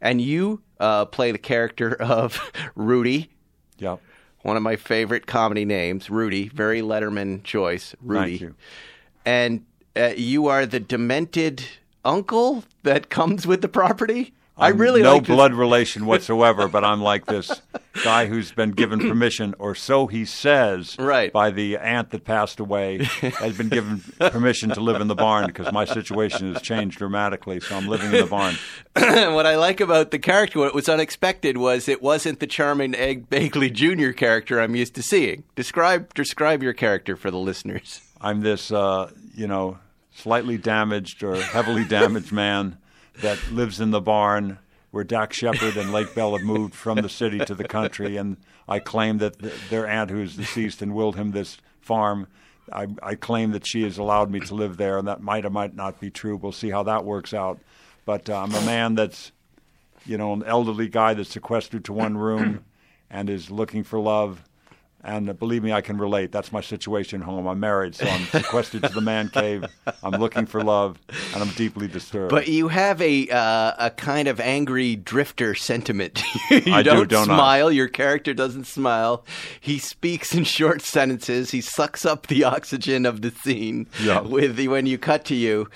And 0.00 0.20
you 0.20 0.62
uh, 0.80 1.06
play 1.06 1.32
the 1.32 1.38
character 1.38 1.94
of 2.00 2.52
Rudy, 2.74 3.30
Yep. 3.78 4.00
one 4.42 4.56
of 4.56 4.62
my 4.62 4.76
favorite 4.76 5.26
comedy 5.26 5.64
names, 5.64 6.08
Rudy, 6.10 6.48
very 6.48 6.80
Letterman 6.82 7.42
choice, 7.44 7.94
Rudy. 8.02 8.38
Thank 8.38 8.40
you. 8.40 8.54
And 9.24 9.64
uh, 9.96 10.12
you 10.16 10.46
are 10.46 10.66
the 10.66 10.80
demented 10.80 11.64
uncle 12.04 12.64
that 12.82 13.08
comes 13.10 13.46
with 13.46 13.62
the 13.62 13.68
property. 13.68 14.32
I 14.58 14.68
really 14.68 15.02
no 15.02 15.18
this- 15.20 15.28
blood 15.28 15.52
relation 15.52 16.06
whatsoever, 16.06 16.66
but 16.68 16.82
I'm 16.84 17.02
like 17.02 17.26
this 17.26 17.60
guy 18.02 18.26
who's 18.26 18.52
been 18.52 18.70
given 18.70 18.98
permission, 19.08 19.54
or 19.58 19.74
so 19.74 20.06
he 20.06 20.24
says, 20.24 20.96
Right. 20.98 21.30
by 21.32 21.50
the 21.50 21.76
aunt 21.76 22.10
that 22.10 22.24
passed 22.24 22.58
away, 22.58 23.04
has 23.04 23.56
been 23.56 23.68
given 23.68 24.02
permission 24.18 24.70
to 24.70 24.80
live 24.80 25.00
in 25.00 25.08
the 25.08 25.14
barn 25.14 25.46
because 25.46 25.70
my 25.72 25.84
situation 25.84 26.52
has 26.54 26.62
changed 26.62 26.98
dramatically. 26.98 27.60
So 27.60 27.76
I'm 27.76 27.86
living 27.86 28.12
in 28.12 28.20
the 28.20 28.26
barn. 28.26 28.54
what 29.34 29.44
I 29.46 29.56
like 29.56 29.80
about 29.80 30.10
the 30.10 30.18
character, 30.18 30.58
what 30.60 30.74
was 30.74 30.88
unexpected, 30.88 31.58
was 31.58 31.86
it 31.88 32.00
wasn't 32.02 32.40
the 32.40 32.46
charming 32.46 32.94
Ed 32.94 33.28
Begley 33.28 33.70
Jr. 33.72 34.12
character 34.12 34.58
I'm 34.60 34.74
used 34.74 34.94
to 34.94 35.02
seeing. 35.02 35.44
Describe 35.54 36.14
describe 36.14 36.62
your 36.62 36.72
character 36.72 37.14
for 37.16 37.30
the 37.30 37.38
listeners. 37.38 38.00
I'm 38.22 38.40
this, 38.40 38.72
uh, 38.72 39.10
you 39.34 39.46
know, 39.46 39.78
slightly 40.14 40.56
damaged 40.56 41.22
or 41.22 41.36
heavily 41.36 41.84
damaged 41.84 42.32
man 42.32 42.78
that 43.22 43.38
lives 43.50 43.80
in 43.80 43.90
the 43.90 44.00
barn 44.00 44.58
where 44.90 45.04
Dax 45.04 45.36
Shepard 45.36 45.76
and 45.76 45.92
Lake 45.92 46.14
Bell 46.14 46.36
have 46.36 46.46
moved 46.46 46.74
from 46.74 46.98
the 47.02 47.08
city 47.08 47.38
to 47.38 47.54
the 47.54 47.68
country, 47.68 48.16
and 48.16 48.36
I 48.68 48.78
claim 48.78 49.18
that 49.18 49.38
th- 49.38 49.52
their 49.68 49.86
aunt, 49.86 50.10
who 50.10 50.22
is 50.22 50.36
deceased 50.36 50.80
and 50.80 50.94
willed 50.94 51.16
him 51.16 51.32
this 51.32 51.58
farm, 51.80 52.28
I, 52.72 52.86
I 53.02 53.14
claim 53.14 53.52
that 53.52 53.66
she 53.66 53.82
has 53.82 53.98
allowed 53.98 54.30
me 54.30 54.40
to 54.40 54.54
live 54.54 54.76
there, 54.76 54.98
and 54.98 55.06
that 55.06 55.20
might 55.20 55.44
or 55.44 55.50
might 55.50 55.74
not 55.74 56.00
be 56.00 56.10
true. 56.10 56.36
We'll 56.36 56.52
see 56.52 56.70
how 56.70 56.82
that 56.84 57.04
works 57.04 57.34
out. 57.34 57.60
But 58.04 58.30
uh, 58.30 58.40
I'm 58.42 58.54
a 58.54 58.60
man 58.62 58.94
that's, 58.94 59.32
you 60.04 60.16
know, 60.16 60.32
an 60.32 60.42
elderly 60.44 60.88
guy 60.88 61.14
that's 61.14 61.30
sequestered 61.30 61.84
to 61.86 61.92
one 61.92 62.16
room 62.16 62.64
and 63.10 63.28
is 63.28 63.50
looking 63.50 63.84
for 63.84 63.98
love 64.00 64.42
And 65.06 65.30
uh, 65.30 65.34
believe 65.34 65.62
me, 65.62 65.72
I 65.72 65.82
can 65.82 65.98
relate. 65.98 66.32
That's 66.32 66.50
my 66.50 66.60
situation 66.60 67.22
at 67.22 67.26
home. 67.26 67.46
I'm 67.46 67.60
married, 67.60 67.94
so 67.94 68.06
I'm 68.06 68.24
sequestered 68.26 68.82
to 68.82 68.88
the 68.88 69.00
man 69.00 69.28
cave. 69.28 69.64
I'm 70.02 70.20
looking 70.20 70.46
for 70.46 70.64
love, 70.64 70.98
and 71.32 71.42
I'm 71.42 71.50
deeply 71.50 71.86
disturbed. 71.86 72.30
But 72.30 72.48
you 72.48 72.66
have 72.66 73.00
a 73.00 73.28
uh, 73.28 73.72
a 73.78 73.90
kind 73.90 74.26
of 74.26 74.40
angry 74.40 74.96
drifter 74.96 75.54
sentiment. 75.54 76.24
you 76.50 76.74
I 76.74 76.82
do, 76.82 76.90
don't, 76.90 77.08
don't 77.08 77.30
I? 77.30 77.36
smile. 77.36 77.70
Your 77.70 77.86
character 77.86 78.34
doesn't 78.34 78.66
smile. 78.66 79.24
He 79.60 79.78
speaks 79.78 80.34
in 80.34 80.42
short 80.42 80.82
sentences. 80.82 81.52
He 81.52 81.60
sucks 81.60 82.04
up 82.04 82.26
the 82.26 82.42
oxygen 82.42 83.06
of 83.06 83.22
the 83.22 83.30
scene. 83.30 83.86
Yeah. 84.02 84.20
With 84.22 84.56
the, 84.56 84.66
when 84.66 84.86
you 84.86 84.98
cut 84.98 85.24
to 85.26 85.36
you, 85.36 85.68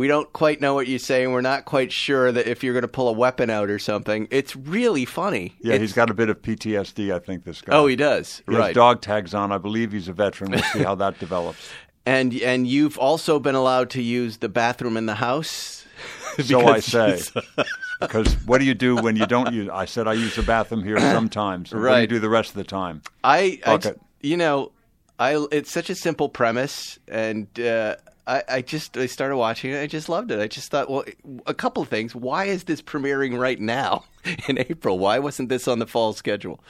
we 0.00 0.08
don't 0.08 0.32
quite 0.32 0.60
know 0.60 0.74
what 0.74 0.86
you 0.86 0.98
say, 0.98 1.22
and 1.24 1.32
We're 1.32 1.42
not 1.42 1.66
quite 1.66 1.92
sure 1.92 2.32
that 2.32 2.46
if 2.46 2.64
you're 2.64 2.72
going 2.72 2.82
to 2.82 2.88
pull 2.88 3.08
a 3.08 3.12
weapon 3.12 3.50
out 3.50 3.68
or 3.70 3.78
something. 3.78 4.26
It's 4.30 4.56
really 4.56 5.04
funny. 5.04 5.54
yeah, 5.60 5.74
It's- 5.74 5.80
he's 5.82 5.92
got 5.92 6.08
a 6.10 6.14
bit 6.14 6.30
of 6.30 6.40
PTSD, 6.40 7.12
I 7.14 7.18
think, 7.18 7.44
this 7.44 7.60
guy. 7.60 7.76
Oh, 7.76 7.86
he 7.86 7.96
does. 7.96 8.42
He 8.46 8.54
has 8.54 8.60
right. 8.60 8.74
dog 8.74 9.02
tags 9.02 9.34
on. 9.34 9.52
I 9.52 9.58
believe 9.58 9.92
he's 9.92 10.08
a 10.08 10.12
veteran. 10.12 10.52
We'll 10.52 10.62
see 10.62 10.82
how 10.82 10.94
that 10.96 11.18
develops. 11.18 11.68
And 12.06 12.32
and 12.40 12.66
you've 12.66 12.96
also 12.98 13.38
been 13.38 13.54
allowed 13.54 13.90
to 13.90 14.02
use 14.02 14.38
the 14.38 14.48
bathroom 14.48 14.96
in 14.96 15.04
the 15.06 15.16
house. 15.16 15.84
So 16.42 16.66
I 16.66 16.80
say. 16.80 17.20
Because 18.00 18.32
what 18.46 18.58
do 18.58 18.64
you 18.64 18.72
do 18.72 18.96
when 18.96 19.16
you 19.16 19.26
don't 19.26 19.52
use? 19.52 19.68
I 19.70 19.84
said 19.84 20.08
I 20.08 20.14
use 20.14 20.34
the 20.34 20.42
bathroom 20.42 20.82
here 20.82 20.98
sometimes. 21.16 21.70
What 21.72 21.80
do 21.80 21.84
you 21.84 21.92
Right. 21.92 22.08
do 22.08 22.18
the 22.18 22.30
rest 22.30 22.50
of 22.50 22.56
the 22.56 22.64
time? 22.64 23.02
I, 23.22 23.60
I 23.66 23.78
you 24.22 24.38
know, 24.38 24.72
I 25.18 25.46
it's 25.52 25.70
such 25.70 25.90
a 25.90 25.94
simple 25.94 26.30
premise, 26.30 26.98
and 27.08 27.46
uh, 27.60 27.96
I, 28.30 28.42
I 28.48 28.62
just 28.62 28.96
I 28.96 29.06
started 29.06 29.36
watching 29.36 29.72
it. 29.72 29.80
I 29.80 29.86
just 29.86 30.08
loved 30.08 30.30
it. 30.30 30.38
I 30.40 30.46
just 30.46 30.70
thought, 30.70 30.88
well, 30.90 31.04
a 31.46 31.54
couple 31.54 31.82
of 31.82 31.88
things. 31.88 32.14
Why 32.14 32.44
is 32.44 32.64
this 32.64 32.80
premiering 32.80 33.38
right 33.38 33.58
now 33.60 34.04
in 34.48 34.58
April? 34.58 34.98
Why 34.98 35.18
wasn't 35.18 35.48
this 35.48 35.66
on 35.66 35.78
the 35.80 35.86
fall 35.86 36.12
schedule? 36.12 36.60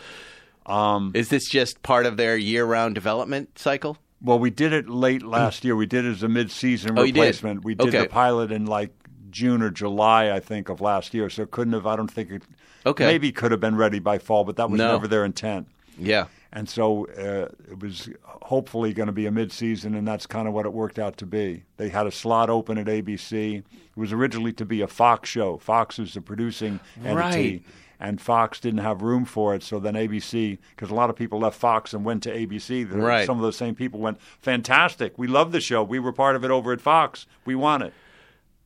Um, 0.67 1.13
is 1.15 1.29
this 1.29 1.49
just 1.49 1.83
part 1.83 2.07
of 2.07 2.17
their 2.17 2.37
year-round 2.37 2.95
development 2.95 3.59
cycle? 3.59 3.99
Well, 4.23 4.39
we 4.39 4.51
did 4.51 4.73
it 4.73 4.89
late 4.89 5.23
last 5.23 5.65
year. 5.65 5.75
We 5.75 5.87
did 5.87 6.05
it 6.05 6.11
as 6.11 6.23
a 6.23 6.29
mid-season 6.29 6.99
Oh, 6.99 7.03
you 7.03 7.13
did? 7.13 7.21
replacement. 7.21 7.65
We 7.65 7.75
did 7.75 7.89
Okay. 7.89 8.03
the 8.03 8.09
pilot 8.09 8.53
in 8.53 8.67
like 8.67 8.91
June 9.31 9.63
or 9.63 9.71
July, 9.71 10.31
I 10.31 10.41
think, 10.41 10.69
of 10.69 10.81
last 10.81 11.15
year. 11.15 11.31
So 11.31 11.43
it 11.43 11.51
couldn't 11.51 11.73
have. 11.73 11.87
I 11.87 11.97
don't 11.97 12.11
think 12.11 12.31
it. 12.31 12.43
Okay. 12.87 13.07
Maybe 13.07 13.33
could 13.33 13.51
have 13.53 13.61
been 13.61 13.77
ready 13.77 13.99
by 13.99 14.19
fall, 14.19 14.45
but 14.45 14.57
that 14.57 14.71
was 14.71 14.79
No. 14.79 14.93
never 14.93 15.09
their 15.09 15.25
intent. 15.25 15.69
Yeah. 15.99 16.27
And 16.53 16.69
so 16.69 17.07
uh, 17.11 17.49
it 17.71 17.79
was 17.81 18.09
hopefully 18.25 18.93
going 18.93 19.07
to 19.07 19.13
be 19.13 19.27
a 19.27 19.31
mid-season, 19.31 19.95
and 19.95 20.07
that's 20.07 20.27
kind 20.27 20.49
of 20.49 20.55
what 20.55 20.67
it 20.67 20.73
worked 20.73 20.99
out 20.99 21.17
to 21.19 21.27
be. 21.27 21.63
They 21.77 21.91
had 21.91 22.07
a 22.09 22.11
slot 22.11 22.51
open 22.51 22.77
at 22.77 22.87
ABC. 22.87 23.59
It 23.59 23.65
was 23.97 24.13
originally 24.13 24.53
to 24.55 24.65
be 24.65 24.81
a 24.81 24.89
Fox 24.89 25.29
show. 25.29 25.59
Fox 25.59 25.99
is 26.01 26.15
the 26.15 26.21
producing 26.21 26.81
entity, 27.05 27.15
Right. 27.15 27.63
and 28.01 28.21
Fox 28.21 28.59
didn't 28.59 28.81
have 28.81 29.01
room 29.03 29.25
for 29.25 29.55
it. 29.55 29.63
So 29.63 29.79
then 29.79 29.95
ABC, 29.95 30.59
because 30.75 30.91
a 30.91 30.95
lot 30.95 31.09
of 31.09 31.15
people 31.15 31.39
left 31.39 31.57
Fox 31.57 31.95
and 31.95 32.05
went 32.05 32.25
to 32.25 32.35
ABC. 32.35 32.85
Right. 32.91 33.25
Some 33.27 33.37
of 33.37 33.43
those 33.43 33.57
same 33.57 33.77
people 33.77 34.01
went, 34.01 34.21
"Fantastic! 34.41 35.17
We 35.17 35.29
love 35.29 35.53
the 35.53 35.61
show. 35.61 35.85
We 35.85 36.01
were 36.01 36.13
part 36.13 36.35
of 36.35 36.45
it 36.45 36.51
over 36.51 36.73
at 36.73 36.81
Fox. 36.81 37.27
We 37.45 37.55
want 37.55 37.85
it." 37.85 37.93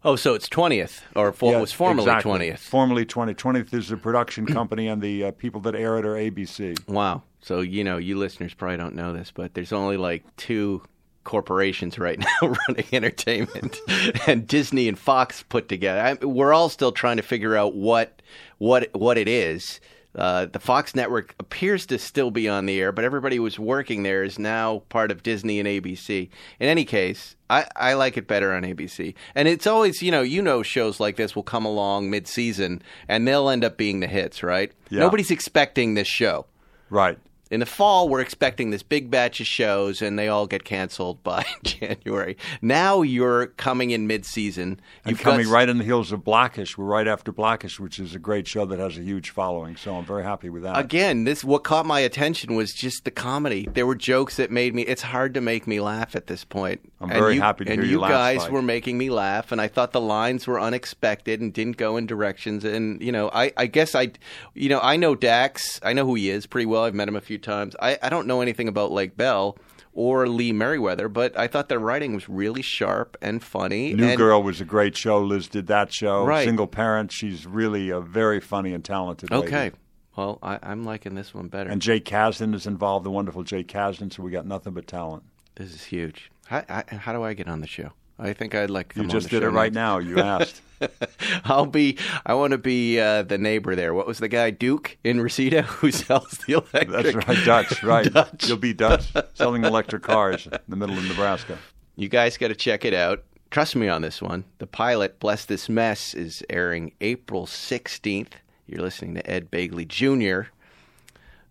Oh, 0.04 0.16
so 0.16 0.34
it's 0.34 0.48
twentieth, 0.48 1.02
or 1.16 1.32
for, 1.32 1.52
Yeah, 1.52 1.60
was 1.60 1.72
formerly 1.72 2.02
exactly. 2.06 2.30
twentieth. 2.30 2.60
Formerly 2.60 3.04
20. 3.06 3.34
20th 3.34 3.72
is 3.72 3.88
the 3.88 3.96
production 3.96 4.44
company, 4.46 4.86
and 4.88 5.00
the 5.00 5.24
uh, 5.24 5.30
people 5.32 5.60
that 5.62 5.74
air 5.74 5.96
it 5.98 6.04
are 6.04 6.14
ABC. 6.14 6.86
Wow. 6.88 7.22
So, 7.40 7.60
you 7.60 7.84
know, 7.84 7.96
you 7.98 8.16
listeners 8.18 8.54
probably 8.54 8.76
don't 8.78 8.94
know 8.94 9.12
this, 9.12 9.30
but 9.30 9.54
there's 9.54 9.72
only 9.72 9.96
like 9.96 10.24
two 10.36 10.82
corporations 11.24 11.98
right 11.98 12.18
now 12.42 12.54
running 12.68 12.86
entertainment 12.92 13.78
and 14.26 14.46
Disney 14.46 14.88
and 14.88 14.98
Fox 14.98 15.42
put 15.42 15.68
together. 15.68 16.00
I, 16.22 16.24
we're 16.24 16.52
all 16.52 16.68
still 16.68 16.92
trying 16.92 17.16
to 17.16 17.22
figure 17.22 17.56
out 17.56 17.74
what 17.74 18.20
what 18.58 18.90
what 18.94 19.16
it 19.18 19.28
is. 19.28 19.80
Uh, 20.14 20.46
the 20.46 20.61
Fox 20.61 20.94
network 20.94 21.35
appears 21.38 21.87
to 21.87 21.98
still 21.98 22.31
be 22.31 22.48
on 22.48 22.66
the 22.66 22.81
air, 22.81 22.92
but 22.92 23.05
everybody 23.05 23.37
who 23.37 23.42
was 23.42 23.59
working 23.59 24.05
there 24.05 24.22
is 24.22 24.38
now 24.38 24.83
part 24.88 25.11
of 25.11 25.22
Disney 25.22 25.59
and 25.59 25.68
ABC. 25.68 26.29
In 26.61 26.68
any 26.68 26.85
case, 26.85 27.35
I, 27.50 27.66
I 27.74 27.94
like 27.94 28.16
it 28.16 28.27
better 28.27 28.53
on 28.53 28.62
ABC. 28.62 29.14
And 29.35 29.48
it's 29.48 29.66
always, 29.66 30.03
you 30.03 30.11
know, 30.11 30.22
you 30.22 30.40
know, 30.40 30.62
shows 30.62 31.00
like 31.00 31.16
this 31.16 31.35
will 31.35 31.42
come 31.42 31.64
along 31.64 32.11
mid 32.11 32.29
season 32.29 32.83
and 33.09 33.27
they'll 33.27 33.48
end 33.48 33.64
up 33.64 33.77
being 33.77 34.00
the 34.00 34.07
hits, 34.07 34.42
right? 34.42 34.72
Yeah. 34.88 35.00
Nobody's 35.00 35.31
expecting 35.31 35.94
this 35.94 36.09
show. 36.09 36.46
Right. 36.90 37.18
In 37.50 37.61
the 37.61 37.66
fall, 37.66 38.09
we're 38.09 38.20
expecting 38.20 38.70
this 38.70 38.83
big 38.83 39.11
batch 39.11 39.38
of 39.38 39.46
shows, 39.46 40.00
and 40.00 40.18
they 40.18 40.28
all 40.28 40.46
get 40.46 40.64
canceled 40.64 41.22
by 41.22 41.44
January. 41.62 42.37
Now 42.62 43.02
you're 43.02 43.48
coming 43.48 43.90
in 43.90 44.07
mid-season. 44.07 44.80
You've 45.07 45.20
coming 45.20 45.44
got, 45.46 45.52
right 45.52 45.68
in 45.68 45.76
the 45.78 45.85
heels 45.85 46.11
of 46.11 46.24
Blackish. 46.24 46.78
We're 46.78 46.87
right 46.87 47.07
after 47.07 47.33
Blackish, 47.33 47.78
which 47.78 47.98
is 48.00 48.14
a 48.14 48.18
great 48.18 48.48
show 48.48 48.64
that 48.66 48.78
has 48.78 48.96
a 48.96 49.02
huge 49.02 49.30
following. 49.30 49.76
So 49.76 49.94
I'm 49.94 50.07
very 50.07 50.24
happy 50.24 50.48
with 50.48 50.62
that. 50.62 50.78
again. 50.78 51.24
This 51.24 51.44
what 51.44 51.64
caught 51.64 51.85
my 51.87 52.00
attention 52.00 52.54
was 52.54 52.72
just 52.72 53.04
the 53.04 53.11
comedy. 53.11 53.68
There 53.72 53.87
were 53.87 53.94
jokes 53.94 54.37
that 54.37 54.50
made 54.50 54.74
me. 54.74 54.83
It's 54.83 55.02
hard 55.02 55.35
to 55.35 55.40
make 55.42 55.66
me 55.66 55.80
laugh 55.80 56.16
at 56.16 56.26
this 56.28 56.44
point. 56.44 56.80
I'm 57.00 57.11
And 57.11 57.18
very 57.20 57.35
you- 57.35 57.40
happy 57.42 57.66
to 57.66 57.72
and 57.72 57.83
hear 57.83 57.90
you 57.90 58.00
you 58.02 58.09
guys 58.09 58.48
were 58.48 58.62
making 58.62 58.96
me 58.96 59.11
laugh, 59.11 59.52
and 59.52 59.61
I 59.61 59.68
thought 59.68 59.92
the 59.92 60.00
lines 60.00 60.46
were 60.46 60.59
unexpected 60.59 61.40
and 61.42 61.52
didn't 61.52 61.76
go 61.76 61.98
in 61.98 62.07
directions. 62.07 62.64
And 62.64 63.02
you 63.02 63.12
know, 63.12 63.30
I, 63.35 63.52
I 63.59 63.66
guess 63.66 63.94
I, 63.94 64.12
you 64.54 64.70
know, 64.70 64.80
I 64.83 64.96
know 64.96 65.14
Dax. 65.14 65.78
I 65.83 65.92
know 65.92 66.07
who 66.07 66.14
he 66.14 66.30
is 66.30 66.46
pretty 66.46 66.66
well. 66.66 66.85
I've 66.85 66.94
met 66.94 67.07
him 67.07 67.16
a 67.16 67.20
few 67.20 67.34
times. 67.38 67.77
I, 67.81 67.99
I 68.03 68.09
don't 68.09 68.27
know 68.27 68.40
anything 68.40 68.68
about 68.68 68.92
Lake 68.92 69.16
Bell 69.16 69.57
or 69.92 70.27
Lee 70.27 70.53
Meriwether, 70.53 71.09
but 71.09 71.38
I 71.38 71.47
thought 71.47 71.68
their 71.68 71.79
writing 71.79 72.14
was 72.14 72.29
really 72.29 72.62
sharp 72.62 73.16
and 73.23 73.42
funny. 73.42 73.94
New 73.94 74.09
and, 74.09 74.16
Girl 74.18 74.42
was 74.42 74.61
a 74.61 74.64
great 74.64 74.97
show. 74.97 75.20
Liz 75.20 75.49
did 75.49 75.68
that 75.68 75.92
show. 75.92 76.25
Right. 76.25 76.44
Single 76.44 76.66
Parent. 76.66 77.12
She's 77.12 77.47
really 77.47 77.90
a 77.90 78.01
very 78.01 78.40
funny 78.40 78.75
and 78.75 78.85
talented 78.85 79.31
lady. 79.31 79.47
Okay. 79.47 79.70
Well, 80.16 80.38
I, 80.42 80.59
I'm 80.62 80.85
liking 80.85 81.14
this 81.14 81.35
one 81.35 81.49
better. 81.49 81.70
And 81.70 81.83
Jake 81.83 82.05
Kasdan 82.05 82.55
is 82.55 82.66
involved, 82.66 83.05
the 83.05 83.11
wonderful 83.11 83.42
Jake 83.42 83.68
Kasdan. 83.68 84.12
So 84.12 84.23
we 84.23 84.31
got 84.31 84.47
nothing 84.47 84.73
but 84.73 84.87
talent. 84.87 85.25
this 85.57 85.75
is 85.75 85.85
huge. 85.85 86.31
How, 86.47 86.64
I, 86.68 86.85
how 86.94 87.12
do 87.12 87.23
I 87.23 87.35
get 87.35 87.49
on 87.49 87.61
the 87.61 87.66
show? 87.66 87.92
I 88.18 88.33
think 88.33 88.55
I'd 88.55 88.70
like 88.70 88.94
You 88.94 89.07
just 89.07 89.29
did 89.29 89.42
it 89.42 89.50
right 89.50 89.72
now. 89.72 89.98
You 89.98 90.20
asked. 90.20 90.62
I'll 91.44 91.66
be. 91.66 91.98
I 92.24 92.35
want 92.35 92.53
to 92.53 92.59
be 92.59 93.00
uh, 93.00 93.22
the 93.22 93.38
neighbor 93.38 93.74
there. 93.74 93.92
What 93.92 94.07
was 94.07 94.18
the 94.18 94.29
guy 94.29 94.50
Duke 94.50 94.96
in 95.03 95.20
Reseda 95.20 95.62
who 95.62 95.90
sells 95.90 96.31
the 96.46 96.55
electric? 96.55 96.88
That's 96.88 97.14
right, 97.14 97.44
Dutch. 97.44 97.83
Right. 97.83 98.12
Dutch. 98.12 98.48
You'll 98.48 98.57
be 98.57 98.72
Dutch 98.72 99.12
selling 99.35 99.64
electric 99.64 100.03
cars 100.03 100.46
in 100.46 100.59
the 100.68 100.77
middle 100.77 100.96
of 100.96 101.05
Nebraska. 101.05 101.59
You 101.96 102.09
guys 102.09 102.37
got 102.37 102.48
to 102.48 102.55
check 102.55 102.85
it 102.85 102.94
out. 102.94 103.24
Trust 103.50 103.77
me 103.77 103.88
on 103.88 104.03
this 104.03 104.20
one. 104.22 104.44
The 104.59 104.66
pilot, 104.66 105.20
Bless 105.20 105.44
This 105.44 105.68
Mess, 105.68 106.14
is 106.14 106.42
airing 106.50 106.92
April 107.00 107.46
16th. 107.46 108.33
You're 108.66 108.81
listening 108.81 109.14
to 109.14 109.31
Ed 109.31 109.50
Begley 109.50 109.87
Jr. 109.87 110.48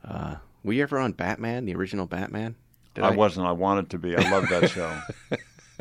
Uh, 0.04 0.36
were 0.64 0.74
you 0.74 0.84
ever 0.84 0.98
on 1.00 1.14
Batman, 1.14 1.66
the 1.66 1.76
original 1.76 2.06
Batman? 2.06 2.56
Did 2.94 3.04
I 3.06 3.12
wasn't. 3.12 3.48
I 3.48 3.52
wanted 3.52 3.90
to 3.92 3.98
be. 4.00 4.16
I 4.16 4.30
love 4.30 4.50
that 4.50 4.70
show. 4.70 5.00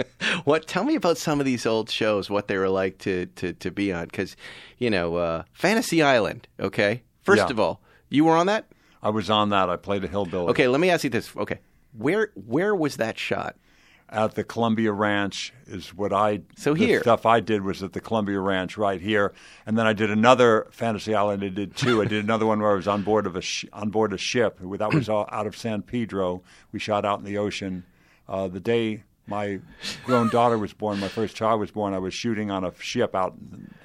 What? 0.45 0.67
Tell 0.67 0.85
me 0.85 0.95
about 0.97 1.19
some 1.19 1.41
of 1.41 1.47
these 1.47 1.67
old 1.67 1.91
shows. 1.91 2.29
What 2.31 2.49
they 2.49 2.57
were 2.57 2.69
like 2.69 2.99
to 2.99 3.27
to, 3.37 3.53
to 3.55 3.71
be 3.71 3.93
on? 3.93 4.07
Because 4.07 4.37
you 4.79 4.91
know, 4.91 5.17
uh, 5.17 5.43
Fantasy 5.53 6.03
Island. 6.03 6.49
Okay. 6.59 7.03
First 7.23 7.45
Yeah. 7.47 7.51
of 7.51 7.61
all, 7.61 7.81
you 8.09 8.25
were 8.25 8.37
on 8.37 8.47
that. 8.47 8.67
I 9.03 9.11
was 9.11 9.31
on 9.31 9.51
that. 9.51 9.69
I 9.71 9.77
played 9.77 10.05
a 10.05 10.09
hillbilly. 10.09 10.49
Okay. 10.51 10.69
Let 10.69 10.81
me 10.81 10.91
ask 10.91 11.05
you 11.05 11.11
this. 11.11 11.35
Okay. 11.37 11.59
Where 11.97 12.31
where 12.35 12.75
was 12.75 12.97
that 12.97 13.19
shot? 13.19 13.57
at 14.09 14.35
the 14.35 14.45
Columbia 14.45 14.93
Ranch 14.93 15.55
is 15.67 15.95
what 15.95 16.13
I. 16.13 16.43
So 16.59 16.75
the 16.75 16.85
here. 16.87 17.01
stuff 17.01 17.25
I 17.25 17.41
did 17.41 17.63
was 17.63 17.83
at 17.83 17.95
the 17.95 18.01
Columbia 18.01 18.41
Ranch 18.41 18.77
right 18.77 19.01
here, 19.01 19.33
and 19.65 19.79
then 19.79 19.87
I 19.87 19.95
did 19.95 20.11
another 20.11 20.67
Fantasy 20.71 21.15
Island. 21.15 21.43
I 21.43 21.49
did 21.49 21.75
two. 21.77 22.03
I 22.03 22.05
did 22.05 22.23
another 22.23 22.45
one 22.45 22.61
where 22.61 22.73
I 22.73 22.75
was 22.75 22.87
on 22.87 23.03
board 23.05 23.27
of 23.27 23.37
a 23.37 23.41
sh- 23.41 23.65
on 23.73 23.89
board 23.89 24.13
a 24.13 24.19
ship. 24.19 24.59
That 24.61 24.93
was 24.93 25.09
all 25.09 25.27
out 25.33 25.47
of 25.47 25.57
San 25.57 25.81
Pedro. 25.81 26.43
We 26.73 26.79
shot 26.79 27.07
out 27.07 27.21
in 27.21 27.25
the 27.25 27.39
ocean. 27.39 27.85
Uh, 28.29 28.49
the 28.49 28.61
day 28.61 29.03
my 29.27 29.61
grown 30.05 30.29
daughter 30.29 30.59
was 30.59 30.73
born, 30.73 31.01
my 31.01 31.09
first 31.09 31.37
child 31.37 31.61
was 31.61 31.71
born, 31.71 31.95
I 31.95 31.99
was 31.99 32.15
shooting 32.15 32.51
on 32.51 32.65
a 32.65 32.73
ship 32.79 33.15
out 33.15 33.35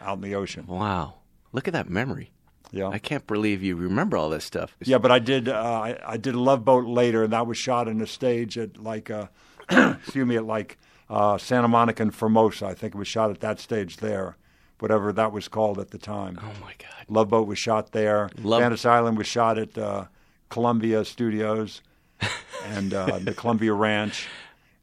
out 0.02 0.16
in 0.18 0.22
the 0.22 0.36
ocean. 0.36 0.66
Wow. 0.68 1.16
Look 1.54 1.68
at 1.68 1.74
that 1.74 1.90
memory. 1.90 2.32
Yeah. 2.72 2.90
I 2.90 3.00
can't 3.00 3.26
believe 3.26 3.64
you 3.64 3.76
remember 3.76 4.18
all 4.18 4.30
this 4.30 4.44
stuff. 4.44 4.76
Yeah, 4.84 4.98
but 4.98 5.12
I 5.12 5.20
did. 5.20 5.48
Uh, 5.48 5.54
I, 5.56 5.98
I 6.06 6.18
did 6.18 6.36
a 6.36 6.40
Love 6.40 6.66
Boat 6.66 6.86
later, 6.86 7.24
and 7.24 7.32
that 7.34 7.48
was 7.48 7.58
shot 7.58 7.88
in 7.88 8.02
a 8.02 8.08
stage 8.08 8.58
at 8.58 8.78
like, 8.78 9.10
uh, 9.10 9.28
excuse 9.70 10.26
me, 10.28 10.36
at 10.36 10.46
like 10.46 10.78
uh, 11.10 11.38
Santa 11.38 11.68
Monica 11.70 12.04
and 12.04 12.14
Formosa. 12.14 12.66
I 12.66 12.74
think 12.74 12.94
it 12.94 12.98
was 12.98 13.08
shot 13.08 13.30
at 13.30 13.40
that 13.40 13.60
stage 13.62 13.98
there, 13.98 14.36
whatever 14.80 15.14
that 15.14 15.32
was 15.32 15.48
called 15.48 15.80
at 15.80 15.92
the 15.92 15.98
time. 15.98 16.38
Oh 16.42 16.54
my 16.62 16.74
God. 16.78 17.06
Love 17.08 17.30
Boat 17.30 17.48
was 17.48 17.58
shot 17.58 17.94
there. 17.94 18.30
Love- 18.42 18.62
Fantasy 18.62 18.90
Island 18.90 19.18
was 19.18 19.28
shot 19.28 19.58
at 19.58 19.78
uh, 19.78 20.06
Columbia 20.50 21.06
Studios 21.06 21.82
and 22.66 22.94
uh, 22.94 23.20
the 23.20 23.34
Columbia 23.34 23.74
Ranch, 23.74 24.28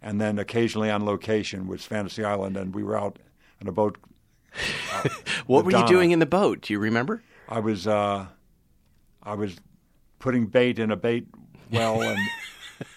and 0.04 0.20
then 0.20 0.38
occasionally 0.38 0.90
on 0.90 1.04
location 1.04 1.66
was 1.66 1.84
Fantasy 1.84 2.22
Island, 2.22 2.56
and 2.58 2.74
we 2.74 2.84
were 2.84 2.96
out 2.96 3.18
on 3.60 3.66
a 3.66 3.72
boat. 3.72 3.98
What 5.46 5.64
were 5.64 5.72
you 5.72 5.86
doing 5.86 6.12
in 6.12 6.20
the 6.20 6.26
boat? 6.26 6.62
Do 6.62 6.72
you 6.72 6.78
remember? 6.78 7.22
I 7.48 7.58
was 7.58 7.86
uh, 7.86 8.26
I 9.22 9.34
was 9.34 9.56
putting 10.18 10.46
bait 10.46 10.78
in 10.78 10.90
a 10.90 10.96
bait 10.96 11.26
well 11.70 12.00
and 12.02 12.18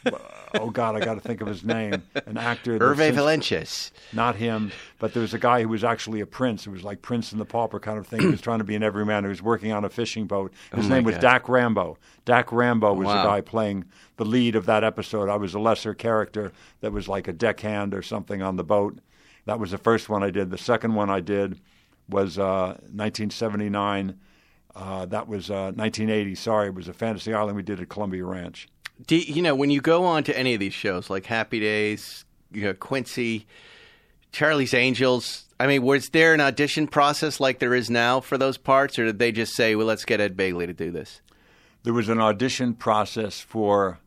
oh 0.56 0.70
God, 0.70 0.96
I 0.96 1.00
got 1.04 1.16
to 1.16 1.20
think 1.20 1.42
of 1.42 1.48
his 1.48 1.64
name. 1.64 2.04
An 2.26 2.38
actor. 2.38 2.78
Hervé 2.80 3.12
Villechaize. 3.12 3.92
Not 4.14 4.36
him, 4.36 4.72
but 5.00 5.14
there 5.14 5.22
was 5.22 5.34
a 5.34 5.40
guy 5.40 5.62
who 5.62 5.68
was 5.70 5.84
actually 5.84 6.20
a 6.22 6.26
prince. 6.26 6.66
It 6.68 6.70
was 6.72 6.84
like 6.84 7.02
Prince 7.02 7.32
and 7.32 7.42
the 7.42 7.46
Pauper 7.46 7.80
kind 7.80 7.98
of 7.98 8.08
thing. 8.08 8.22
He 8.22 8.28
was 8.28 8.42
trying 8.42 8.60
to 8.60 8.64
be 8.66 8.76
an 8.76 8.84
everyman. 8.84 9.24
He 9.24 9.30
was 9.30 9.42
working 9.42 9.72
on 9.72 9.84
a 9.86 9.90
fishing 9.90 10.26
boat. 10.28 10.54
His 10.76 10.86
Oh 10.86 10.90
name 10.90 11.04
was 11.04 11.16
God. 11.16 11.22
Dack 11.22 11.50
Rambo. 11.50 11.98
Dack 12.26 12.52
Rambo 12.52 12.94
was 12.94 13.08
Wow. 13.08 13.24
the 13.24 13.30
guy 13.30 13.42
playing 13.42 13.86
the 14.18 14.26
lead 14.26 14.56
of 14.56 14.66
that 14.66 14.84
episode. 14.84 15.30
I 15.30 15.36
was 15.36 15.54
a 15.54 15.60
lesser 15.60 15.94
character 15.94 16.52
that 16.82 16.92
was 16.92 17.08
like 17.08 17.28
a 17.28 17.34
deckhand 17.34 17.94
or 17.94 18.02
something 18.02 18.42
on 18.42 18.56
the 18.56 18.64
boat. 18.64 19.00
That 19.46 19.60
was 19.60 19.72
the 19.72 19.78
first 19.78 20.10
one 20.10 20.24
I 20.24 20.30
did. 20.30 20.50
The 20.52 20.58
second 20.58 20.94
one 20.96 21.10
I 21.10 21.20
did 21.22 21.60
was 22.10 22.38
uh, 22.38 22.78
1979. 22.92 24.18
Uh, 24.76 25.06
that 25.08 25.28
was 25.28 25.50
uh, 25.50 25.72
1980. 25.76 26.36
Sorry, 26.36 26.68
it 26.68 26.74
was 26.76 26.88
a 26.88 26.94
Fantasy 26.94 27.34
Island 27.34 27.56
we 27.56 27.64
did 27.64 27.80
at 27.80 27.90
Columbia 27.90 28.26
Ranch. 28.26 28.68
Do 29.06 29.16
you 29.16 29.36
you 29.36 29.42
know 29.42 29.56
when 29.56 29.70
you 29.70 29.82
go 29.82 30.06
on 30.06 30.24
to 30.26 30.38
any 30.38 30.54
of 30.54 30.60
these 30.60 30.74
shows 30.74 31.10
like 31.10 31.26
Happy 31.26 31.60
Days, 31.60 32.26
you 32.52 32.64
know, 32.64 32.74
Quincy, 32.74 33.46
Charlie's 34.32 34.74
Angels? 34.74 35.46
I 35.60 35.68
mean, 35.68 35.84
was 35.84 36.10
there 36.10 36.34
an 36.34 36.42
audition 36.42 36.88
process 36.88 37.40
like 37.40 37.60
there 37.60 37.74
is 37.74 37.90
now 37.90 38.20
for 38.20 38.38
those 38.38 38.58
parts, 38.58 38.98
or 39.00 39.06
did 39.06 39.20
they 39.20 39.32
just 39.32 39.56
say, 39.56 39.76
"Well, 39.76 39.88
let's 39.88 40.06
get 40.06 40.20
Ed 40.20 40.36
Begley 40.38 40.66
to 40.68 40.74
do 40.74 40.92
this"? 40.92 41.22
There 41.84 41.94
was 41.94 42.10
an 42.10 42.20
audition 42.20 42.74
process 42.74 43.40
for 43.40 44.00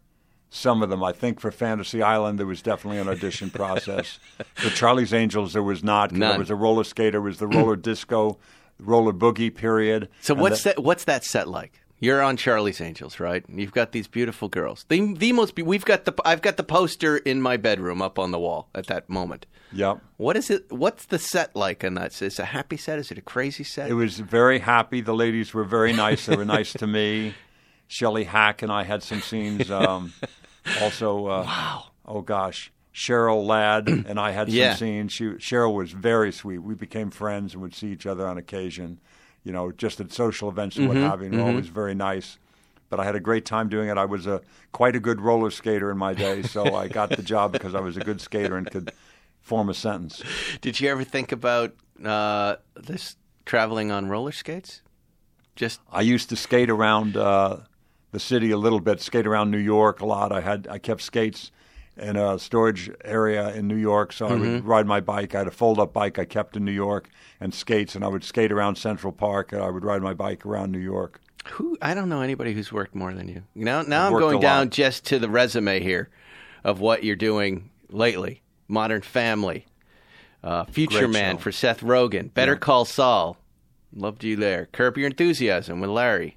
some 0.51 0.83
of 0.83 0.91
them. 0.91 1.03
I 1.03 1.13
think 1.13 1.41
for 1.41 1.51
Fantasy 1.51 2.03
Island, 2.03 2.39
there 2.39 2.47
was 2.47 2.61
definitely 2.63 2.99
an 2.99 3.09
audition 3.09 3.51
process. 3.63 4.19
For 4.55 4.71
Charlie's 4.71 5.13
Angels, 5.15 5.53
there 5.53 5.63
was 5.63 5.83
not. 5.83 6.13
None. 6.13 6.31
There 6.31 6.39
was 6.39 6.51
a 6.51 6.57
roller 6.57 6.85
skater, 6.85 7.19
it 7.19 7.23
was 7.23 7.39
the 7.39 7.47
roller 7.47 7.77
disco, 7.77 8.39
roller 8.79 9.13
boogie 9.13 9.55
period. 9.55 10.09
So 10.21 10.35
what's 10.35 10.63
the- 10.63 10.71
that? 10.75 10.83
What's 10.83 11.05
that 11.05 11.25
set 11.25 11.49
like? 11.49 11.81
You're 12.03 12.23
on 12.23 12.37
Charlie's 12.39 12.81
Angels, 12.81 13.21
right? 13.21 13.45
You've 13.49 13.73
got 13.73 13.93
these 13.93 14.09
beautiful 14.09 14.49
girls. 14.49 14.87
The 14.89 15.13
the 15.15 15.33
most. 15.33 15.55
be- 15.55 15.63
We've 15.63 15.85
got 15.85 16.07
the. 16.07 16.15
I've 16.25 16.41
got 16.41 16.57
the 16.57 16.65
poster 16.65 17.19
in 17.19 17.43
my 17.43 17.59
bedroom 17.59 18.01
up 18.01 18.19
on 18.19 18.31
the 18.31 18.39
wall 18.39 18.69
at 18.75 18.87
that 18.87 19.09
moment. 19.11 19.45
Yep. 19.73 20.01
What 20.17 20.37
is 20.37 20.49
it? 20.51 20.73
What's 20.73 21.05
the 21.07 21.19
set 21.19 21.55
like 21.55 21.85
on 21.85 21.95
that? 21.95 22.13
Is 22.23 22.23
it 22.23 22.39
a 22.43 22.47
happy 22.47 22.79
set? 22.79 22.99
Is 22.99 23.11
it 23.11 23.19
a 23.19 23.23
crazy 23.23 23.65
set? 23.65 23.91
It 23.91 23.95
was 23.95 24.19
very 24.19 24.59
happy. 24.61 25.03
The 25.03 25.15
ladies 25.15 25.53
were 25.53 25.63
very 25.65 25.93
nice. 25.93 26.25
They 26.27 26.37
were 26.37 26.45
nice 26.47 26.73
to 26.73 26.87
me. 26.87 27.35
Shelley 27.87 28.25
Hack 28.25 28.63
and 28.63 28.73
I 28.73 28.85
had 28.85 29.03
some 29.03 29.21
scenes. 29.21 29.71
Um, 29.71 30.13
also, 30.81 31.27
uh, 31.27 31.43
wow. 31.47 31.85
Oh 32.07 32.23
gosh, 32.23 32.73
Cheryl 32.95 33.45
Ladd 33.47 33.89
and 33.89 34.19
I 34.19 34.31
had 34.31 34.49
some 34.49 34.57
Yeah. 34.57 34.75
scenes. 34.75 35.13
She, 35.13 35.25
Cheryl 35.35 35.75
was 35.75 35.93
very 35.93 36.33
sweet. 36.33 36.59
We 36.59 36.75
became 36.75 37.11
friends 37.11 37.53
and 37.53 37.63
would 37.63 37.75
see 37.75 37.89
each 37.89 38.07
other 38.07 38.27
on 38.27 38.39
occasion. 38.39 39.01
You 39.45 39.53
know, 39.53 39.73
just 39.73 40.01
at 40.01 40.13
social 40.13 40.49
events 40.49 40.77
and 40.77 40.89
what 40.89 40.97
have 40.97 41.21
you. 41.23 41.29
And 41.29 41.41
Always 41.41 41.69
very 41.69 41.95
nice. 41.95 42.39
But 42.91 43.01
I 43.01 43.05
had 43.05 43.15
a 43.15 43.21
great 43.21 43.45
time 43.45 43.69
doing 43.69 43.89
it. 43.89 43.97
I 43.97 44.05
was 44.05 44.27
a 44.27 44.43
quite 44.73 44.97
a 44.97 45.01
good 45.01 45.21
roller 45.21 45.51
skater 45.51 45.91
in 45.91 45.97
my 45.99 46.13
day, 46.13 46.43
so 46.55 46.75
I 46.75 46.89
got 46.89 47.11
the 47.11 47.23
job 47.23 47.53
because 47.53 47.75
I 47.75 47.81
was 47.81 47.97
a 47.97 48.01
good 48.01 48.21
skater 48.21 48.57
and 48.57 48.71
could 48.71 48.93
form 49.41 49.69
a 49.69 49.75
sentence. 49.75 50.23
Did 50.61 50.81
you 50.81 50.89
ever 50.91 51.05
think 51.05 51.33
about 51.33 51.75
uh, 52.05 52.57
this 52.75 53.17
traveling 53.47 53.91
on 53.91 54.09
roller 54.09 54.33
skates? 54.33 54.83
Just 55.57 55.81
I 55.91 56.03
used 56.03 56.29
to 56.31 56.37
skate 56.37 56.71
around 56.71 57.17
uh, 57.17 57.59
the 58.13 58.21
city 58.21 58.51
a 58.51 58.57
little 58.57 58.81
bit, 58.81 59.01
skate 59.01 59.27
around 59.27 59.51
New 59.51 59.59
York 59.59 60.01
a 60.01 60.07
lot. 60.07 60.33
I 60.33 60.41
had 60.41 60.67
I 60.71 60.79
kept 60.79 61.03
skates 61.03 61.51
in 62.01 62.17
a 62.17 62.39
storage 62.39 62.91
area 63.05 63.55
in 63.55 63.69
New 63.69 63.77
York, 63.77 64.13
so 64.13 64.27
I 64.27 64.35
would 64.35 64.65
ride 64.65 64.87
my 64.87 65.01
bike. 65.01 65.35
I 65.35 65.39
had 65.39 65.47
a 65.47 65.53
fold-up 65.53 65.93
bike 65.93 66.19
I 66.19 66.25
kept 66.25 66.57
in 66.57 66.65
New 66.65 66.73
York 66.73 67.09
and 67.41 67.53
skates, 67.55 67.95
and 67.95 68.05
I 68.05 68.09
would 68.09 68.25
skate 68.25 68.51
around 68.51 68.77
Central 68.77 69.13
Park. 69.13 69.53
And 69.53 69.63
I 69.63 69.71
would 69.71 69.85
ride 69.85 70.03
my 70.03 70.15
bike 70.15 70.45
around 70.47 70.73
New 70.73 70.79
York. 70.79 71.21
who? 71.53 71.77
I 71.83 71.95
don't 71.95 72.09
know 72.09 72.21
anybody 72.23 72.53
who's 72.55 72.73
worked 72.73 72.95
more 72.95 73.13
than 73.15 73.29
you. 73.29 73.43
Now, 73.55 73.83
now 73.83 74.07
I've 74.07 74.15
I'm 74.15 74.21
going 74.21 74.41
down 74.41 74.71
just 74.71 75.05
to 75.07 75.19
the 75.19 75.29
resume 75.29 75.81
here 75.81 76.09
of 76.65 76.81
what 76.81 77.05
you're 77.05 77.17
doing 77.17 77.71
lately. 77.91 78.43
Modern 78.69 79.03
Family, 79.03 79.67
uh, 80.45 80.65
Future 80.67 81.01
Great 81.01 81.11
Man 81.11 81.37
show. 81.37 81.43
for 81.43 81.53
Seth 81.53 81.81
Rogen, 81.81 82.33
Better 82.33 82.57
Call 82.57 82.85
Saul. 82.85 83.37
Loved 83.93 84.23
you 84.23 84.37
there. 84.37 84.67
Curb 84.67 84.97
Your 84.97 85.09
Enthusiasm 85.09 85.81
with 85.81 85.91
Larry. 85.91 86.37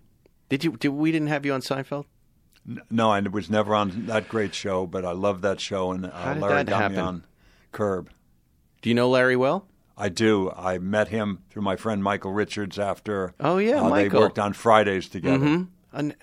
Did 0.50 0.64
you? 0.64 0.72
Did 0.78 0.90
we 0.90 1.12
didn't 1.12 1.28
have 1.28 1.46
you 1.46 1.54
on 1.54 1.62
Seinfeld? 1.62 2.06
No, 2.90 3.12
I 3.12 3.20
was 3.20 3.50
never 3.50 3.76
on 3.76 4.06
that 4.06 4.30
great 4.30 4.54
show, 4.56 4.86
but 4.88 5.04
I 5.04 5.12
loved 5.12 5.42
that 5.42 5.60
show, 5.60 5.92
and 5.92 6.06
uh, 6.06 6.12
How 6.12 6.34
did 6.34 6.42
Larry 6.42 6.64
that 6.64 6.70
happen? 6.70 7.00
on 7.00 7.24
Curb. 7.72 8.10
Do 8.82 8.90
you 8.90 8.96
know 8.96 9.10
Larry 9.10 9.36
well? 9.36 9.68
I 9.98 10.10
do. 10.10 10.50
I 10.52 10.78
met 10.78 11.10
him 11.10 11.40
through 11.50 11.62
my 11.62 11.76
friend 11.76 12.02
Michael 12.04 12.32
Richards 12.32 12.80
after. 12.80 13.34
Oh, 13.40 13.58
yeah, 13.58 13.82
uh, 13.82 13.90
Michael. 13.90 14.10
They 14.20 14.24
worked 14.26 14.40
on 14.40 14.54
Fridays 14.54 15.08
together. 15.10 15.68
And 15.92 16.16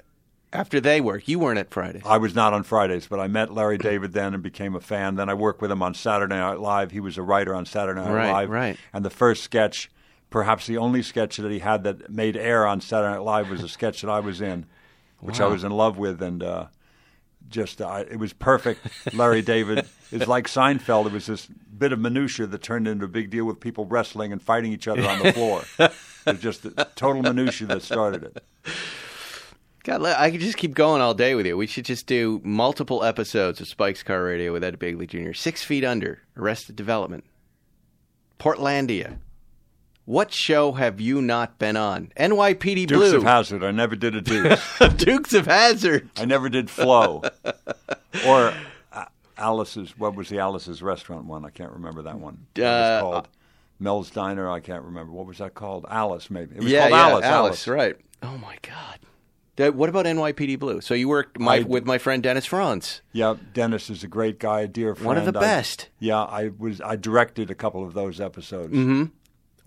after 0.53 0.81
they 0.81 1.01
worked, 1.01 1.29
you 1.29 1.39
weren't 1.39 1.59
at 1.59 1.71
Fridays. 1.71 2.03
I 2.05 2.17
was 2.19 2.35
not 2.35 2.53
on 2.53 2.63
Fridays, 2.65 3.07
but 3.07 3.21
I 3.21 3.29
met 3.29 3.53
Larry 3.55 3.79
David 3.79 4.13
then 4.13 4.35
and 4.35 4.43
became 4.43 4.75
a 4.75 4.81
fan. 4.81 5.15
Then 5.17 5.29
I 5.29 5.35
worked 5.35 5.61
with 5.63 5.71
him 5.71 5.83
on 5.83 5.95
Saturday 5.95 6.35
Night 6.37 6.59
Live. 6.59 6.91
He 6.91 7.01
was 7.01 7.17
a 7.19 7.23
writer 7.23 7.55
on 7.55 7.65
Saturday 7.67 8.01
Night 8.01 8.13
Right, 8.13 8.33
Live. 8.33 8.51
right. 8.51 8.77
And 8.93 9.05
the 9.05 9.11
first 9.11 9.45
sketch, 9.45 9.91
perhaps 10.31 10.67
the 10.67 10.79
only 10.79 11.03
sketch 11.03 11.37
that 11.37 11.53
he 11.53 11.61
had 11.61 11.85
that 11.85 12.11
made 12.11 12.37
air 12.37 12.67
on 12.67 12.81
Saturday 12.81 13.13
Night 13.15 13.23
Live 13.25 13.51
was 13.51 13.63
a 13.63 13.69
sketch 13.69 14.01
that 14.01 14.11
I 14.11 14.19
was 14.21 14.41
in, 14.41 14.67
which 15.21 15.41
I 15.41 15.47
was 15.47 15.65
in 15.65 15.73
love 15.73 15.99
with. 15.99 16.23
And 16.23 16.43
uh, 16.43 16.67
just, 17.49 17.81
uh, 17.81 18.05
it 18.11 18.19
was 18.19 18.33
perfect. 18.33 19.15
Larry 19.15 19.43
David 19.55 19.87
is 20.11 20.27
like 20.27 20.47
Seinfeld. 20.47 21.07
It 21.07 21.13
was 21.13 21.27
this 21.27 21.47
bit 21.47 21.93
of 21.93 21.99
minutia 21.99 22.47
that 22.47 22.63
turned 22.63 22.87
into 22.87 23.05
a 23.05 23.09
big 23.09 23.31
deal 23.31 23.45
with 23.45 23.61
people 23.61 23.87
wrestling 23.87 24.33
and 24.33 24.43
fighting 24.43 24.73
each 24.73 24.89
other 24.89 25.07
on 25.07 25.21
the 25.21 25.33
floor. 25.33 25.63
it 25.79 25.93
was 26.27 26.41
just 26.41 26.63
the 26.63 26.89
total 26.95 27.23
minutia 27.23 27.67
that 27.69 27.83
started 27.83 28.25
it. 28.25 28.45
God, 29.83 30.05
I 30.05 30.31
could 30.31 30.41
just 30.41 30.59
keep 30.59 30.75
going 30.75 31.01
all 31.01 31.15
day 31.15 31.35
with 31.35 31.47
you. 31.47 31.57
We 31.57 31.67
should 31.67 31.87
just 31.87 32.07
do 32.07 32.41
multiple 32.45 33.03
episodes 33.03 33.63
of 33.63 33.69
Spike's 33.69 34.03
Car 34.03 34.25
Radio 34.25 34.53
with 34.53 34.63
Ed 34.63 34.79
Begley 34.79 35.09
Jr. 35.09 35.33
Six 35.33 35.65
Feet 35.65 35.85
Under, 35.85 36.21
Arrested 36.37 36.77
Development, 36.77 37.25
Portlandia. 38.39 39.19
What 40.11 40.33
show 40.33 40.73
have 40.73 41.01
you 41.01 41.23
not 41.23 41.57
been 41.61 41.77
on? 41.77 42.11
NYPD 42.19 42.89
Dukes 42.89 43.11
Blue, 43.11 43.17
of 43.19 43.23
Hazzard. 43.23 43.63
I 43.63 43.71
never 43.71 43.95
did 43.95 44.17
a 44.17 44.21
Dukes. 44.21 44.79
Dukes 44.97 45.33
of 45.35 45.47
Hazzard. 45.47 46.11
I 46.17 46.25
never 46.25 46.49
did 46.49 46.69
Flo 46.69 47.23
or 48.27 48.53
uh, 48.93 49.05
Alice's. 49.39 49.97
What 49.97 50.17
was 50.17 50.29
the 50.29 50.41
Alice's 50.41 50.83
restaurant 50.83 51.27
one? 51.27 51.45
I 51.45 51.51
can't 51.51 51.71
remember 51.71 52.03
that 52.03 52.19
one. 52.19 52.47
It 52.57 52.63
was 52.63 52.67
Uh, 52.67 53.01
called 53.01 53.29
Mel's 53.79 54.11
Diner. 54.11 54.51
I 54.51 54.59
can't 54.59 54.83
remember. 54.83 55.13
What 55.13 55.27
was 55.27 55.39
that 55.39 55.55
called? 55.55 55.87
Alice, 55.89 56.29
maybe. 56.29 56.57
It 56.57 56.63
was 56.65 56.73
yeah, 56.73 56.89
called 56.89 56.93
yeah, 56.93 57.07
Alice. 57.07 57.25
Alice, 57.27 57.69
right? 57.69 57.97
Oh 58.25 58.37
my 58.39 58.57
God. 58.63 58.99
That- 59.55 59.77
what 59.77 59.89
about 59.89 60.07
NYPD 60.07 60.59
Blue? 60.59 60.81
So 60.81 60.95
you 60.95 61.09
worked 61.09 61.39
my, 61.39 61.59
I- 61.59 61.61
with 61.61 61.85
my 61.87 61.99
friend 61.99 62.21
Dennis 62.21 62.47
Franz. 62.47 63.01
Yeah, 63.13 63.37
Dennis 63.55 63.89
is 63.89 64.03
a 64.03 64.09
great 64.09 64.41
guy, 64.41 64.63
a 64.63 64.67
dear 64.67 64.97
friend. 64.97 65.07
One 65.07 65.19
of 65.19 65.33
the 65.33 65.39
I- 65.39 65.41
best. 65.41 65.89
yeah, 66.01 66.19
I 66.21 66.51
was. 66.59 66.81
I 66.81 66.97
directed 66.97 67.49
a 67.49 67.55
couple 67.55 67.85
of 67.87 67.95
those 67.95 68.21
episodes. 68.21 68.75
Mm-hmm. 68.75 69.05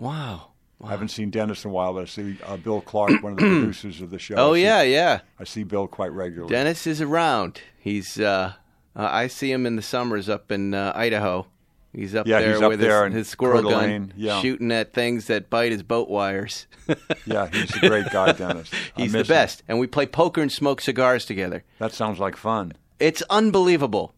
Wow. 0.03 0.49
I 0.83 0.89
haven't 0.89 1.09
seen 1.09 1.29
Dennis 1.29 1.63
in 1.63 1.71
a 1.71 1.73
while, 1.73 1.93
but 1.93 2.01
I 2.01 2.05
see 2.05 2.37
uh, 2.45 2.57
Bill 2.57 2.81
Clark, 2.81 3.23
one 3.23 3.33
of 3.33 3.37
the 3.39 3.43
producers 3.61 4.01
of 4.01 4.09
the 4.09 4.19
show. 4.19 4.35
Oh 4.35 4.53
see- 4.53 4.63
yeah, 4.63 4.81
yeah. 4.81 5.21
I 5.39 5.45
see 5.45 5.63
Bill 5.63 5.87
quite 5.87 6.11
regularly. 6.11 6.51
Dennis 6.51 6.85
is 6.85 6.99
around. 6.99 7.61
He's 7.79 8.19
uh, 8.19 8.53
uh, 8.95 9.07
I 9.09 9.27
see 9.27 9.49
him 9.51 9.65
in 9.65 9.77
the 9.77 9.81
summers 9.81 10.27
up 10.27 10.51
in 10.51 10.73
uh, 10.73 10.91
Idaho. 10.93 11.47
He's 11.93 12.15
up 12.15 12.25
Yeah, 12.27 12.39
there 12.41 12.53
he's 12.53 12.61
up 12.61 12.69
with 12.71 12.79
there 12.81 13.05
his, 13.05 13.13
his 13.13 13.27
squirrel 13.29 13.61
gun, 13.69 14.13
yeah. 14.17 14.41
shooting 14.41 14.71
at 14.71 14.93
things 14.93 15.27
that 15.27 15.49
bite 15.51 15.71
his 15.71 15.83
boat 15.83 16.09
wires. 16.09 16.67
Yeah, 17.25 17.47
he's 17.49 17.73
a 17.77 17.87
great 17.87 18.09
guy, 18.11 18.33
Dennis. 18.33 18.69
He's 18.97 19.13
the 19.13 19.19
miss 19.19 19.29
him. 19.29 19.33
best, 19.33 19.63
and 19.69 19.79
we 19.79 19.87
play 19.87 20.05
poker 20.05 20.41
and 20.41 20.51
smoke 20.51 20.81
cigars 20.81 21.23
together. 21.25 21.63
That 21.79 21.93
sounds 21.93 22.19
like 22.19 22.35
fun. 22.35 22.73
It's 22.99 23.21
unbelievable. 23.29 24.13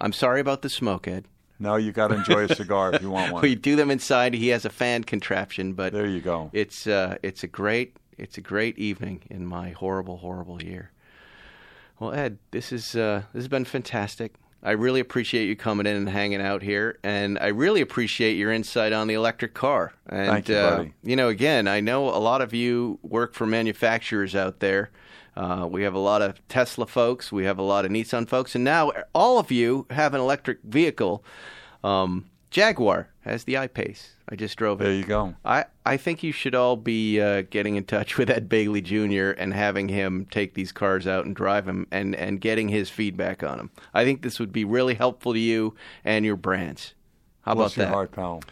I'm 0.00 0.12
sorry 0.12 0.38
about 0.40 0.62
the 0.62 0.68
smoke, 0.70 1.08
Ed. 1.08 1.24
No, 1.64 1.76
you 1.76 1.90
got 1.92 2.08
to 2.08 2.14
enjoy 2.14 2.44
a 2.44 2.54
cigar 2.54 2.92
if 2.94 3.02
you 3.02 3.10
want 3.10 3.32
one. 3.32 3.42
We 3.42 3.54
do 3.54 3.74
them 3.74 3.90
inside. 3.90 4.34
He 4.34 4.48
has 4.48 4.64
a 4.64 4.70
fan 4.70 5.02
contraption, 5.04 5.72
but 5.72 5.92
There 5.92 6.06
you 6.06 6.20
go. 6.20 6.50
It's 6.52 6.86
uh, 6.86 7.16
it's 7.22 7.42
a 7.42 7.48
great 7.48 7.96
it's 8.16 8.38
a 8.38 8.40
great 8.40 8.78
evening 8.78 9.22
in 9.30 9.46
my 9.46 9.70
horrible 9.70 10.18
horrible 10.18 10.62
year. 10.62 10.92
Well, 11.98 12.12
Ed, 12.12 12.38
this 12.50 12.72
is 12.72 12.94
uh, 12.94 13.22
this 13.32 13.42
has 13.42 13.48
been 13.48 13.64
fantastic. 13.64 14.34
I 14.62 14.70
really 14.70 15.00
appreciate 15.00 15.46
you 15.46 15.56
coming 15.56 15.86
in 15.86 15.94
and 15.94 16.08
hanging 16.08 16.40
out 16.40 16.62
here, 16.62 16.98
and 17.04 17.38
I 17.38 17.48
really 17.48 17.82
appreciate 17.82 18.38
your 18.38 18.50
insight 18.50 18.94
on 18.94 19.08
the 19.08 19.14
electric 19.14 19.52
car. 19.52 19.92
And 20.08 20.28
Thank 20.28 20.48
you, 20.48 20.56
uh, 20.56 20.76
buddy. 20.78 20.94
you 21.02 21.16
know, 21.16 21.28
again, 21.28 21.68
I 21.68 21.80
know 21.80 22.08
a 22.08 22.16
lot 22.16 22.40
of 22.40 22.54
you 22.54 22.98
work 23.02 23.34
for 23.34 23.46
manufacturers 23.46 24.34
out 24.34 24.60
there. 24.60 24.90
Uh, 25.36 25.66
we 25.70 25.82
have 25.82 25.94
a 25.94 25.98
lot 25.98 26.22
of 26.22 26.46
Tesla 26.48 26.86
folks, 26.86 27.32
we 27.32 27.44
have 27.44 27.58
a 27.58 27.62
lot 27.62 27.84
of 27.84 27.90
Nissan 27.90 28.28
folks, 28.28 28.54
and 28.54 28.64
now 28.64 28.92
all 29.14 29.38
of 29.38 29.50
you 29.50 29.86
have 29.90 30.14
an 30.14 30.20
electric 30.20 30.62
vehicle. 30.62 31.24
Um, 31.82 32.26
Jaguar 32.50 33.08
has 33.22 33.44
the 33.44 33.58
I-Pace. 33.58 34.12
I 34.28 34.36
just 34.36 34.56
drove 34.56 34.80
it. 34.80 34.84
There 34.84 34.92
you 34.94 35.04
go. 35.04 35.34
I, 35.44 35.64
I 35.84 35.96
think 35.96 36.22
you 36.22 36.30
should 36.30 36.54
all 36.54 36.76
be 36.76 37.20
uh, 37.20 37.42
getting 37.50 37.74
in 37.74 37.84
touch 37.84 38.16
with 38.18 38.30
Ed 38.30 38.48
Begley 38.48 38.82
Jr. 38.82 39.38
and 39.40 39.52
having 39.52 39.88
him 39.88 40.26
take 40.30 40.54
these 40.54 40.70
cars 40.70 41.06
out 41.06 41.26
and 41.26 41.34
drive 41.34 41.66
them 41.66 41.86
and, 41.90 42.14
and 42.14 42.40
getting 42.40 42.68
his 42.68 42.90
feedback 42.90 43.42
on 43.42 43.58
them. 43.58 43.70
I 43.92 44.04
think 44.04 44.22
this 44.22 44.38
would 44.38 44.52
be 44.52 44.64
really 44.64 44.94
helpful 44.94 45.32
to 45.32 45.38
you 45.38 45.74
and 46.04 46.24
your 46.24 46.36
brands. 46.36 46.94
How 47.42 47.54
Bless 47.54 47.74
about 47.74 47.76
your 47.76 47.86
that? 47.86 47.92
heart, 47.94 48.12
pal. 48.12 48.42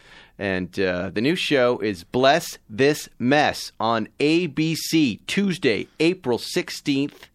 And 0.43 0.77
uh, 0.77 1.09
the 1.09 1.21
new 1.21 1.37
show 1.37 1.79
is 1.79 2.03
Bless 2.03 2.57
This 2.69 3.07
Mess 3.17 3.71
on 3.79 4.09
ABC 4.19 5.25
Tuesday, 5.25 5.87
April 6.01 6.37
16th. 6.37 7.29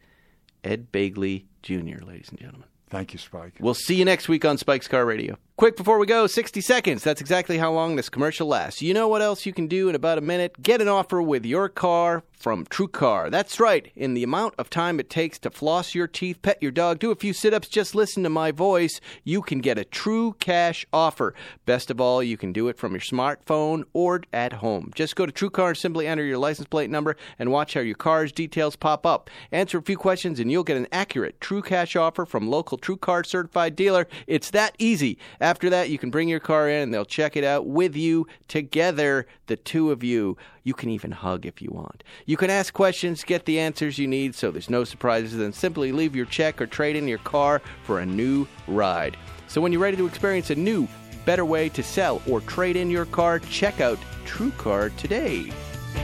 Ed 0.62 0.92
Begley 0.92 1.44
Jr., 1.62 2.04
ladies 2.04 2.28
and 2.28 2.38
gentlemen. 2.38 2.68
Thank 2.90 3.14
you, 3.14 3.18
Spike. 3.18 3.54
We'll 3.60 3.72
see 3.72 3.94
you 3.94 4.04
next 4.04 4.28
week 4.28 4.44
on 4.44 4.58
Spike's 4.58 4.88
Car 4.88 5.06
Radio. 5.06 5.38
Quick 5.56 5.78
before 5.78 5.98
we 5.98 6.04
go, 6.04 6.26
60 6.26 6.60
seconds. 6.60 7.02
That's 7.02 7.22
exactly 7.22 7.56
how 7.56 7.72
long 7.72 7.96
this 7.96 8.10
commercial 8.10 8.46
lasts. 8.46 8.82
You 8.82 8.92
know 8.92 9.08
what 9.08 9.22
else 9.22 9.46
you 9.46 9.54
can 9.54 9.68
do 9.68 9.88
in 9.88 9.94
about 9.94 10.18
a 10.18 10.20
minute? 10.20 10.62
Get 10.62 10.82
an 10.82 10.88
offer 10.88 11.22
with 11.22 11.46
your 11.46 11.70
car 11.70 12.24
from 12.38 12.64
TrueCar. 12.66 13.30
That's 13.30 13.60
right. 13.60 13.90
In 13.96 14.14
the 14.14 14.22
amount 14.22 14.54
of 14.58 14.70
time 14.70 15.00
it 15.00 15.10
takes 15.10 15.38
to 15.40 15.50
floss 15.50 15.94
your 15.94 16.06
teeth, 16.06 16.40
pet 16.40 16.62
your 16.62 16.70
dog, 16.70 16.98
do 16.98 17.10
a 17.10 17.16
few 17.16 17.32
sit 17.32 17.52
ups, 17.52 17.68
just 17.68 17.94
listen 17.94 18.22
to 18.22 18.30
my 18.30 18.52
voice, 18.52 19.00
you 19.24 19.42
can 19.42 19.58
get 19.58 19.78
a 19.78 19.84
true 19.84 20.34
cash 20.38 20.86
offer. 20.92 21.34
Best 21.66 21.90
of 21.90 22.00
all, 22.00 22.22
you 22.22 22.36
can 22.36 22.52
do 22.52 22.68
it 22.68 22.78
from 22.78 22.92
your 22.92 23.00
smartphone 23.00 23.84
or 23.92 24.22
at 24.32 24.54
home. 24.54 24.90
Just 24.94 25.16
go 25.16 25.26
to 25.26 25.32
TrueCar 25.32 25.68
and 25.68 25.76
simply 25.76 26.06
enter 26.06 26.24
your 26.24 26.38
license 26.38 26.68
plate 26.68 26.90
number 26.90 27.16
and 27.38 27.50
watch 27.50 27.74
how 27.74 27.80
your 27.80 27.96
car's 27.96 28.32
details 28.32 28.76
pop 28.76 29.04
up. 29.04 29.28
Answer 29.52 29.78
a 29.78 29.82
few 29.82 29.96
questions 29.96 30.38
and 30.38 30.50
you'll 30.50 30.64
get 30.64 30.76
an 30.76 30.88
accurate 30.92 31.40
true 31.40 31.62
cash 31.62 31.96
offer 31.96 32.24
from 32.24 32.48
local 32.48 32.78
TrueCar 32.78 33.26
certified 33.26 33.76
dealer. 33.76 34.06
It's 34.26 34.50
that 34.50 34.74
easy. 34.78 35.18
After 35.40 35.68
that, 35.70 35.90
you 35.90 35.98
can 35.98 36.10
bring 36.10 36.28
your 36.28 36.40
car 36.40 36.68
in 36.68 36.82
and 36.82 36.94
they'll 36.94 37.04
check 37.04 37.36
it 37.36 37.44
out 37.44 37.66
with 37.66 37.96
you 37.96 38.26
together, 38.46 39.26
the 39.46 39.56
two 39.56 39.90
of 39.90 40.04
you. 40.04 40.36
You 40.68 40.74
can 40.74 40.90
even 40.90 41.12
hug 41.12 41.46
if 41.46 41.62
you 41.62 41.70
want. 41.72 42.04
You 42.26 42.36
can 42.36 42.50
ask 42.50 42.74
questions, 42.74 43.24
get 43.24 43.46
the 43.46 43.58
answers 43.58 43.98
you 43.98 44.06
need 44.06 44.34
so 44.34 44.50
there's 44.50 44.68
no 44.68 44.84
surprises, 44.84 45.38
then 45.38 45.50
simply 45.50 45.92
leave 45.92 46.14
your 46.14 46.26
check 46.26 46.60
or 46.60 46.66
trade 46.66 46.94
in 46.94 47.08
your 47.08 47.16
car 47.20 47.62
for 47.84 48.00
a 48.00 48.04
new 48.04 48.46
ride. 48.66 49.16
So 49.46 49.62
when 49.62 49.72
you're 49.72 49.80
ready 49.80 49.96
to 49.96 50.04
experience 50.04 50.50
a 50.50 50.54
new, 50.54 50.86
better 51.24 51.46
way 51.46 51.70
to 51.70 51.82
sell 51.82 52.20
or 52.28 52.42
trade 52.42 52.76
in 52.76 52.90
your 52.90 53.06
car, 53.06 53.38
check 53.38 53.80
out 53.80 53.98
TrueCar 54.26 54.94
today. 54.98 55.44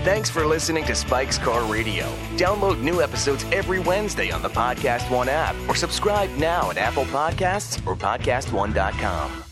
Thanks 0.03 0.31
for 0.31 0.47
listening 0.47 0.85
to 0.87 0.95
Spike's 0.95 1.37
Car 1.37 1.71
Radio. 1.71 2.07
Download 2.39 2.81
new 2.81 3.03
episodes 3.03 3.45
every 3.53 3.81
Wednesday 3.81 4.31
on 4.31 4.41
the 4.41 4.49
Podcast 4.49 5.11
One 5.11 5.29
app 5.29 5.55
or 5.69 5.75
subscribe 5.75 6.31
now 6.39 6.71
at 6.71 6.79
Apple 6.79 7.05
Podcasts 7.05 7.87
or 7.87 7.95
PodcastOne.com. 7.97 9.44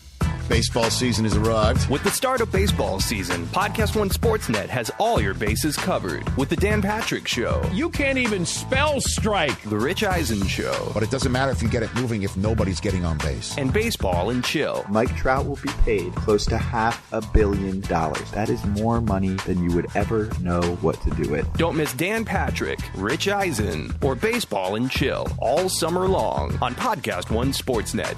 Baseball 0.49 0.89
season 0.89 1.23
has 1.23 1.37
arrived. 1.37 1.89
With 1.89 2.03
the 2.03 2.11
start 2.11 2.41
of 2.41 2.51
baseball 2.51 2.99
season, 2.99 3.45
Podcast 3.47 3.95
One 3.95 4.09
Sportsnet 4.09 4.67
has 4.67 4.91
all 4.99 5.21
your 5.21 5.33
bases 5.33 5.77
covered. 5.77 6.27
With 6.37 6.49
the 6.49 6.55
Dan 6.57 6.81
Patrick 6.81 7.27
Show, 7.27 7.63
You 7.73 7.89
can't 7.89 8.17
even 8.17 8.45
spell 8.45 8.99
strike. 8.99 9.59
the 9.63 9.77
Rich 9.77 10.03
Eisen 10.03 10.45
Show, 10.45 10.91
But 10.93 11.01
it 11.01 11.09
doesn't 11.09 11.31
matter 11.31 11.51
if 11.51 11.63
you 11.63 11.69
get 11.69 11.81
it 11.81 11.95
moving 11.95 12.23
if 12.23 12.35
nobody's 12.35 12.81
getting 12.81 13.05
on 13.05 13.17
base. 13.19 13.55
and 13.57 13.71
Baseball 13.71 14.29
and 14.31 14.43
Chill. 14.43 14.85
Mike 14.89 15.15
Trout 15.15 15.47
will 15.47 15.55
be 15.55 15.69
paid 15.85 16.13
close 16.15 16.45
to 16.47 16.57
half 16.57 17.11
a 17.13 17.21
billion 17.21 17.79
dollars. 17.81 18.29
That 18.31 18.49
is 18.49 18.63
more 18.65 18.99
money 19.01 19.35
than 19.45 19.63
you 19.67 19.73
would 19.75 19.87
ever 19.95 20.29
know 20.41 20.61
what 20.81 21.01
to 21.03 21.09
do 21.11 21.29
with. 21.31 21.51
Don't 21.57 21.77
miss 21.77 21.93
Dan 21.93 22.25
Patrick, 22.25 22.79
Rich 22.95 23.27
Eisen, 23.29 23.93
or 24.03 24.13
Baseball 24.13 24.75
and 24.75 24.91
Chill 24.91 25.25
all 25.39 25.69
summer 25.69 26.07
long 26.07 26.57
on 26.61 26.75
Podcast 26.75 27.31
One 27.31 27.51
Sportsnet. 27.53 28.17